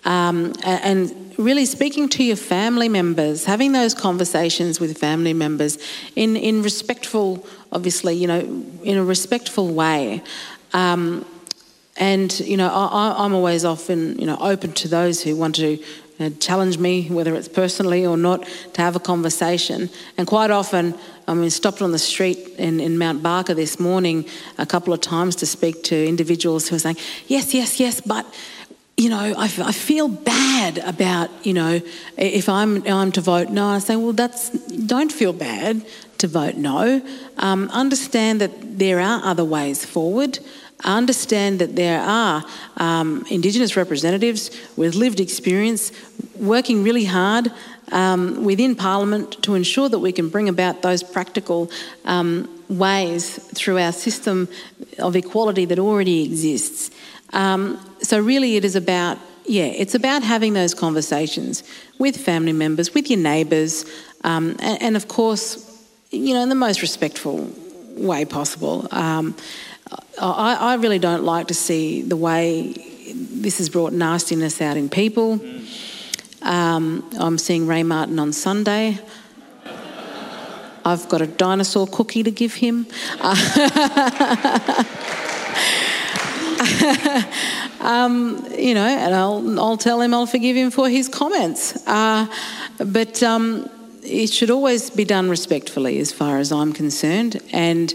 Um, 0.06 0.54
and 0.64 1.34
really 1.38 1.66
speaking 1.66 2.10
to 2.10 2.24
your 2.24 2.38
family 2.38 2.90
members, 2.90 3.46
having 3.46 3.74
those 3.74 3.94
conversations 3.94 4.80
with 4.80 4.98
family 4.98 5.34
members 5.34 5.78
in, 6.16 6.36
in 6.36 6.64
respectful, 6.64 7.46
obviously, 7.72 8.14
you 8.14 8.28
know, 8.28 8.40
in 8.84 8.98
a 8.98 9.04
respectful 9.04 9.74
way. 9.74 10.24
Um, 10.74 11.26
and 12.00 12.40
you 12.40 12.56
know, 12.56 12.70
I, 12.70 13.26
am 13.26 13.34
always 13.34 13.66
often 13.66 14.18
you 14.18 14.26
know 14.26 14.38
open 14.40 14.72
to 14.74 14.88
those 14.88 15.22
who 15.22 15.36
want 15.36 15.56
to 15.56 15.84
uh, 16.20 16.30
challenge 16.40 16.78
me, 16.78 17.08
whether 17.08 17.36
it's 17.36 17.48
personally 17.48 18.06
or 18.06 18.18
not, 18.18 18.46
to 18.74 18.82
have 18.82 18.96
a 18.96 19.00
conversation. 19.00 19.90
And 20.18 20.28
quite 20.28 20.52
often, 20.52 20.96
I 21.28 21.34
mean, 21.34 21.50
stopped 21.50 21.82
on 21.82 21.92
the 21.92 22.00
street 22.00 22.38
in, 22.58 22.80
in 22.80 22.98
Mount 22.98 23.24
Barker 23.24 23.54
this 23.54 23.80
morning 23.80 24.26
a 24.58 24.66
couple 24.66 24.94
of 24.94 25.02
times 25.02 25.36
to 25.38 25.46
speak 25.46 25.84
to 25.84 26.08
individuals 26.08 26.68
who 26.68 26.76
are 26.76 26.80
saying, 26.80 26.98
yes, 27.28 27.54
yes, 27.54 27.80
yes, 27.80 28.02
but 28.02 28.26
you 28.98 29.08
know, 29.08 29.34
I, 29.38 29.46
I 29.46 29.72
feel 29.72 30.10
bad 30.10 30.78
about, 30.80 31.30
you 31.44 31.54
know, 31.54 31.80
if 32.18 32.50
I'm, 32.50 32.86
I'm 32.86 33.14
to 33.14 33.22
vote 33.22 33.48
no. 33.48 33.68
I 33.68 33.80
say, 33.80 33.96
well, 33.96 34.12
that's, 34.12 34.50
don't 34.50 35.10
feel 35.10 35.32
bad 35.32 35.86
to 36.18 36.28
vote 36.28 36.56
no. 36.56 37.02
Um, 37.38 37.70
understand 37.70 38.42
that 38.42 38.78
there 38.78 39.00
are 39.00 39.24
other 39.24 39.46
ways 39.46 39.86
forward 39.86 40.40
understand 40.84 41.60
that 41.60 41.76
there 41.76 42.02
are 42.02 42.44
um, 42.78 43.26
Indigenous 43.30 43.76
representatives 43.76 44.52
with 44.78 44.96
lived 44.96 45.20
experience 45.20 45.92
working 46.38 46.84
really 46.84 47.06
hard 47.06 47.52
um, 47.92 48.44
within 48.44 48.76
Parliament 48.76 49.42
to 49.44 49.56
ensure 49.56 49.90
that 49.90 50.00
we 50.00 50.12
can 50.12 50.30
bring 50.30 50.48
about 50.48 50.82
those 50.82 51.04
practical 51.04 51.70
um, 52.06 52.48
ways 52.70 53.38
through 53.56 53.80
our 53.80 53.92
system 53.92 54.48
of 55.00 55.16
equality 55.16 55.66
that 55.66 55.80
already 55.80 56.24
exists. 56.24 56.92
Um, 57.34 57.80
so, 58.02 58.20
really, 58.20 58.56
it 58.56 58.66
is 58.66 58.76
about 58.76 59.18
yeah, 59.46 59.66
it's 59.66 59.96
about 59.96 60.22
having 60.22 60.54
those 60.54 60.76
conversations 60.76 61.64
with 61.98 62.16
family 62.16 62.54
members, 62.54 62.94
with 62.94 63.10
your 63.10 63.18
neighbours, 63.20 63.84
um, 64.24 64.56
and, 64.60 64.82
and, 64.82 64.96
of 64.96 65.08
course, 65.08 65.66
you 66.12 66.36
know, 66.36 66.44
in 66.44 66.50
the 66.50 66.56
most 66.56 66.84
respectful 66.84 67.50
way 67.96 68.26
possible. 68.26 68.88
Um, 68.92 69.36
I, 70.20 70.58
I 70.60 70.76
really 70.76 71.00
don't 71.00 71.24
like 71.24 71.48
to 71.48 71.54
see 71.54 72.02
the 72.02 72.18
way 72.18 72.74
this 73.14 73.58
has 73.58 73.70
brought 73.70 73.94
nastiness 73.94 74.62
out 74.62 74.78
in 74.78 74.90
people. 74.90 75.40
Um, 76.42 77.10
I'm 77.20 77.38
seeing 77.38 77.68
Ray 77.68 77.84
Martin 77.84 78.20
on 78.20 78.34
Sunday. 78.34 79.00
I've 80.86 81.08
got 81.10 81.22
a 81.22 81.28
dinosaur 81.28 81.88
cookie 81.88 82.24
to 82.24 82.32
give 82.32 82.54
him. 82.54 82.88
um, 87.82 88.46
you 88.58 88.74
know, 88.74 88.86
and 88.86 89.14
I'll, 89.14 89.60
I'll 89.60 89.78
tell 89.78 90.02
him 90.02 90.14
I'll 90.14 90.26
forgive 90.26 90.56
him 90.56 90.72
for 90.72 90.90
his 90.90 91.10
comments. 91.10 91.86
Uh, 91.86 92.28
but 92.78 93.22
um, 93.22 93.70
it 94.04 94.28
should 94.28 94.50
always 94.50 94.90
be 94.90 95.04
done 95.04 95.30
respectfully, 95.30 96.00
as 96.00 96.12
far 96.12 96.38
as 96.38 96.52
I'm 96.52 96.74
concerned. 96.74 97.42
And 97.52 97.94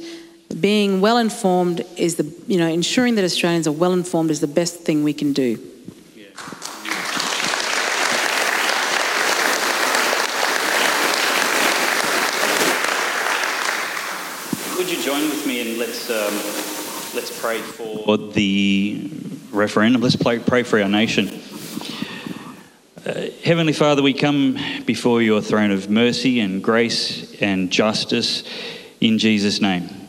being 0.60 1.00
well 1.00 1.18
informed 1.18 1.84
is 1.96 2.16
the, 2.16 2.32
you 2.46 2.58
know, 2.58 2.68
ensuring 2.68 3.14
that 3.16 3.24
Australians 3.24 3.66
are 3.66 3.72
well 3.72 3.92
informed 3.92 4.30
is 4.30 4.40
the 4.40 4.46
best 4.46 4.80
thing 4.80 5.02
we 5.02 5.12
can 5.12 5.32
do. 5.32 5.58
Would 14.76 14.90
you 14.90 15.02
join 15.02 15.22
with 15.30 15.46
me 15.46 15.70
and 15.70 15.78
let's 15.78 16.10
um, 16.10 16.34
let's 17.14 17.40
pray 17.40 17.58
for 17.58 18.18
the 18.18 19.10
referendum. 19.54 20.02
Let's 20.02 20.16
pray, 20.16 20.40
pray 20.40 20.62
for 20.62 20.80
our 20.82 20.88
nation. 20.88 21.40
Uh, 23.06 23.28
Heavenly 23.42 23.72
Father, 23.72 24.02
we 24.02 24.12
come 24.12 24.58
before 24.84 25.22
your 25.22 25.40
throne 25.40 25.70
of 25.70 25.88
mercy 25.88 26.40
and 26.40 26.62
grace 26.62 27.40
and 27.40 27.70
justice 27.70 28.44
in 29.00 29.18
Jesus' 29.18 29.60
name. 29.60 30.03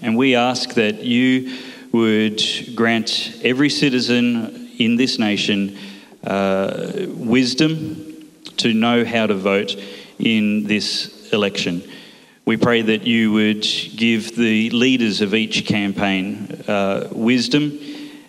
And 0.00 0.16
we 0.16 0.36
ask 0.36 0.74
that 0.74 1.02
you 1.02 1.58
would 1.92 2.42
grant 2.74 3.40
every 3.42 3.70
citizen 3.70 4.70
in 4.78 4.96
this 4.96 5.18
nation 5.18 5.76
uh, 6.24 7.06
wisdom 7.08 8.28
to 8.58 8.72
know 8.72 9.04
how 9.04 9.26
to 9.26 9.34
vote 9.34 9.76
in 10.18 10.64
this 10.64 11.32
election. 11.32 11.82
We 12.44 12.56
pray 12.56 12.82
that 12.82 13.06
you 13.06 13.32
would 13.32 13.66
give 13.96 14.36
the 14.36 14.70
leaders 14.70 15.20
of 15.20 15.34
each 15.34 15.66
campaign 15.66 16.62
uh, 16.66 17.08
wisdom 17.10 17.78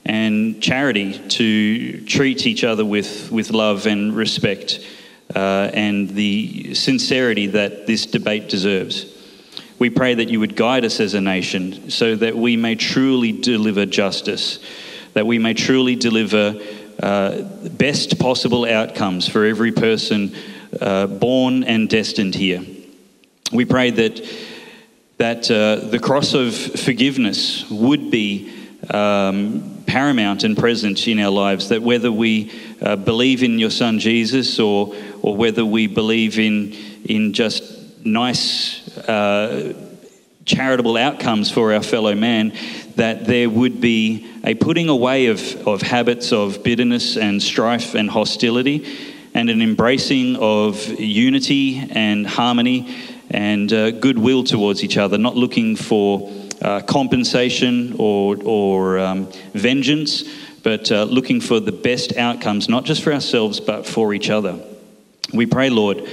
and 0.05 0.61
charity 0.61 1.19
to 1.29 2.03
treat 2.05 2.47
each 2.47 2.63
other 2.63 2.83
with, 2.83 3.31
with 3.31 3.51
love 3.51 3.85
and 3.85 4.15
respect 4.15 4.79
uh, 5.35 5.69
and 5.73 6.09
the 6.09 6.73
sincerity 6.73 7.47
that 7.47 7.85
this 7.85 8.07
debate 8.07 8.49
deserves. 8.49 9.18
We 9.79 9.89
pray 9.89 10.13
that 10.13 10.29
you 10.29 10.41
would 10.41 10.57
guide 10.57 10.83
us 10.83 10.99
as 10.99 11.13
a 11.13 11.21
nation 11.21 11.89
so 11.89 12.13
that 12.17 12.35
we 12.35 12.57
may 12.57 12.75
truly 12.75 13.31
deliver 13.31 13.85
justice, 13.85 14.59
that 15.13 15.25
we 15.25 15.39
may 15.39 15.53
truly 15.53 15.95
deliver 15.95 16.61
uh, 17.01 17.41
best 17.41 18.19
possible 18.19 18.65
outcomes 18.65 19.29
for 19.29 19.45
every 19.45 19.71
person 19.71 20.35
uh, 20.81 21.07
born 21.07 21.63
and 21.63 21.89
destined 21.89 22.35
here. 22.35 22.61
We 23.53 23.63
pray 23.63 23.91
that, 23.91 24.21
that 25.17 25.49
uh, 25.49 25.87
the 25.87 25.99
cross 25.99 26.33
of 26.33 26.53
forgiveness 26.53 27.69
would 27.69 28.11
be 28.11 28.53
um, 28.93 29.83
paramount 29.87 30.43
and 30.43 30.57
present 30.57 31.07
in 31.07 31.19
our 31.19 31.31
lives, 31.31 31.69
that 31.69 31.81
whether 31.81 32.11
we 32.11 32.51
uh, 32.81 32.97
believe 32.97 33.43
in 33.43 33.59
your 33.59 33.71
son 33.71 33.99
Jesus 33.99 34.59
or, 34.59 34.93
or 35.21 35.37
whether 35.37 35.63
we 35.63 35.87
believe 35.87 36.37
in, 36.37 36.73
in 37.05 37.31
just 37.31 38.05
nice 38.05 38.78
uh, 38.97 39.73
charitable 40.45 40.97
outcomes 40.97 41.51
for 41.51 41.73
our 41.73 41.83
fellow 41.83 42.15
man, 42.15 42.53
that 42.95 43.25
there 43.25 43.49
would 43.49 43.79
be 43.79 44.29
a 44.43 44.55
putting 44.55 44.89
away 44.89 45.27
of, 45.27 45.67
of 45.67 45.81
habits 45.81 46.31
of 46.31 46.63
bitterness 46.63 47.17
and 47.17 47.41
strife 47.41 47.95
and 47.95 48.09
hostility, 48.09 48.85
and 49.33 49.49
an 49.49 49.61
embracing 49.61 50.35
of 50.37 50.99
unity 50.99 51.87
and 51.91 52.25
harmony 52.25 52.95
and 53.29 53.71
uh, 53.71 53.91
goodwill 53.91 54.43
towards 54.43 54.83
each 54.83 54.97
other, 54.97 55.17
not 55.17 55.35
looking 55.35 55.75
for 55.75 56.31
uh, 56.61 56.81
compensation 56.81 57.95
or, 57.99 58.37
or 58.43 58.99
um, 58.99 59.31
vengeance, 59.53 60.23
but 60.63 60.91
uh, 60.91 61.03
looking 61.03 61.39
for 61.39 61.59
the 61.59 61.71
best 61.71 62.17
outcomes, 62.17 62.67
not 62.67 62.85
just 62.85 63.03
for 63.03 63.13
ourselves, 63.13 63.59
but 63.59 63.85
for 63.85 64.13
each 64.13 64.29
other. 64.29 64.59
We 65.33 65.45
pray, 65.45 65.69
Lord, 65.69 66.09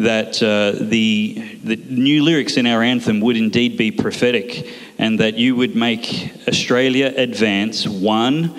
that 0.00 0.42
uh, 0.42 0.72
the, 0.82 1.58
the 1.62 1.76
new 1.76 2.24
lyrics 2.24 2.56
in 2.56 2.66
our 2.66 2.82
anthem 2.82 3.20
would 3.20 3.36
indeed 3.36 3.76
be 3.76 3.90
prophetic 3.90 4.66
and 4.98 5.20
that 5.20 5.34
you 5.36 5.54
would 5.54 5.76
make 5.76 6.32
Australia 6.48 7.12
advance 7.14 7.86
one 7.86 8.58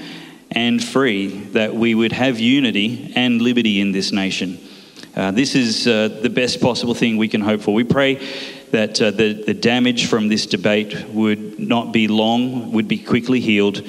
and 0.52 0.84
free, 0.84 1.30
that 1.54 1.74
we 1.74 1.96
would 1.96 2.12
have 2.12 2.40
unity 2.40 3.12
and 3.16 3.42
liberty 3.42 3.82
in 3.82 3.92
this 3.92 4.12
nation. 4.12 4.60
Uh, 5.16 5.32
this 5.32 5.56
is 5.56 5.88
uh, 5.88 6.10
the 6.22 6.30
best 6.30 6.62
possible 6.62 6.94
thing 6.94 7.18
we 7.18 7.28
can 7.28 7.42
hope 7.42 7.62
for. 7.62 7.74
We 7.74 7.86
pray 7.86 8.16
that 8.70 9.02
uh, 9.02 9.10
the, 9.10 9.34
the 9.34 9.56
damage 9.56 10.06
from 10.08 10.28
this 10.28 10.46
debate 10.46 11.08
would 11.10 11.58
not 11.60 11.92
be 11.92 12.08
long, 12.08 12.72
would 12.74 12.88
be 12.88 13.00
quickly 13.00 13.40
healed, 13.40 13.82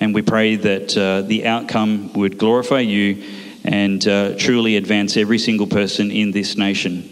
and 0.00 0.14
we 0.14 0.20
pray 0.20 0.56
that 0.56 0.96
uh, 0.98 1.22
the 1.22 1.46
outcome 1.46 2.12
would 2.12 2.36
glorify 2.36 2.80
you 2.80 3.24
and 3.64 4.06
uh, 4.06 4.36
truly 4.36 4.76
advance 4.76 5.16
every 5.16 5.38
single 5.38 5.66
person 5.66 6.10
in 6.10 6.30
this 6.30 6.56
nation. 6.56 7.08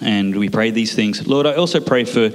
And 0.00 0.36
we 0.36 0.48
pray 0.48 0.70
these 0.70 0.94
things. 0.94 1.26
Lord, 1.26 1.46
I 1.46 1.54
also 1.54 1.80
pray 1.80 2.04
for 2.04 2.30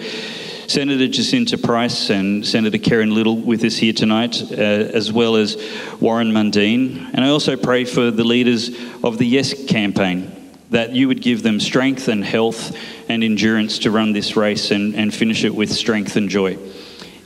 Senator 0.68 1.08
Jacinta 1.08 1.58
Price 1.58 2.10
and 2.10 2.46
Senator 2.46 2.78
Kerrynne 2.78 3.14
Liddle 3.14 3.38
with 3.38 3.64
us 3.64 3.78
here 3.78 3.94
tonight, 3.94 4.42
uh, 4.52 4.56
as 4.56 5.12
well 5.12 5.38
as 5.38 5.56
Warren 6.02 6.32
Mundine. 6.32 7.10
And 7.14 7.24
I 7.24 7.30
also 7.30 7.56
pray 7.56 7.86
for 7.86 8.12
the 8.12 8.26
leaders 8.26 8.70
of 9.04 9.18
the 9.18 9.26
Yes 9.26 9.66
campaign, 9.66 10.32
that 10.72 10.92
you 10.92 11.08
would 11.08 11.22
give 11.22 11.42
them 11.42 11.62
strength 11.62 12.10
and 12.10 12.24
health 12.24 12.78
and 13.10 13.24
endurance 13.24 13.80
to 13.80 13.92
run 13.92 14.12
this 14.12 14.36
race 14.36 14.72
and, 14.72 14.94
and 14.94 15.14
finish 15.14 15.46
it 15.46 15.56
with 15.56 15.72
strength 15.72 16.18
and 16.18 16.28
joy. 16.28 16.58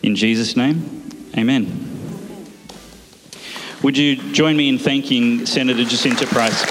In 0.03 0.15
Jesus' 0.15 0.55
name, 0.55 1.09
amen. 1.36 1.91
Would 3.84 3.97
you 3.97 4.15
join 4.32 4.55
me 4.55 4.69
in 4.69 4.77
thanking 4.77 5.47
Senator 5.47 5.84
Jacinta 5.84 6.27
Price? 6.27 6.61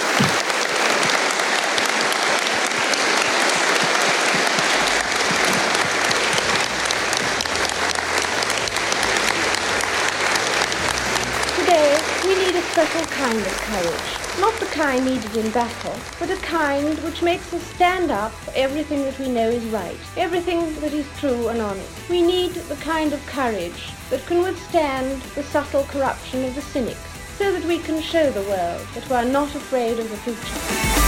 Today, 11.59 11.99
we 12.23 12.37
need 12.37 12.55
a 12.55 12.63
special 12.71 13.05
kind 13.07 13.39
of 13.39 13.57
courage. 13.59 14.41
Not 14.41 14.55
needed 15.21 15.45
in 15.45 15.53
battle, 15.53 15.95
but 16.19 16.31
a 16.31 16.37
kind 16.37 16.99
which 17.01 17.23
makes 17.23 17.53
us 17.53 17.63
stand 17.75 18.11
up 18.11 18.33
for 18.33 18.53
everything 18.55 19.03
that 19.05 19.19
we 19.19 19.29
know 19.29 19.49
is 19.49 19.65
right, 19.67 19.97
everything 20.17 20.75
that 20.81 20.93
is 20.93 21.07
true 21.19 21.49
and 21.49 21.61
honest. 21.61 22.09
We 22.09 22.23
need 22.23 22.53
the 22.53 22.77
kind 22.77 23.13
of 23.13 23.25
courage 23.27 23.93
that 24.11 24.25
can 24.27 24.43
withstand 24.43 25.21
the 25.35 25.43
subtle 25.43 25.85
corruption 25.85 26.45
of 26.45 26.55
the 26.55 26.63
cynics, 26.63 27.01
so 27.37 27.53
that 27.53 27.65
we 27.65 27.79
can 27.79 28.01
show 28.01 28.31
the 28.31 28.43
world 28.43 28.87
that 28.95 29.09
we 29.09 29.17
are 29.17 29.25
not 29.25 29.55
afraid 29.55 29.99
of 29.99 30.11
the 30.11 30.17
future. 30.19 31.00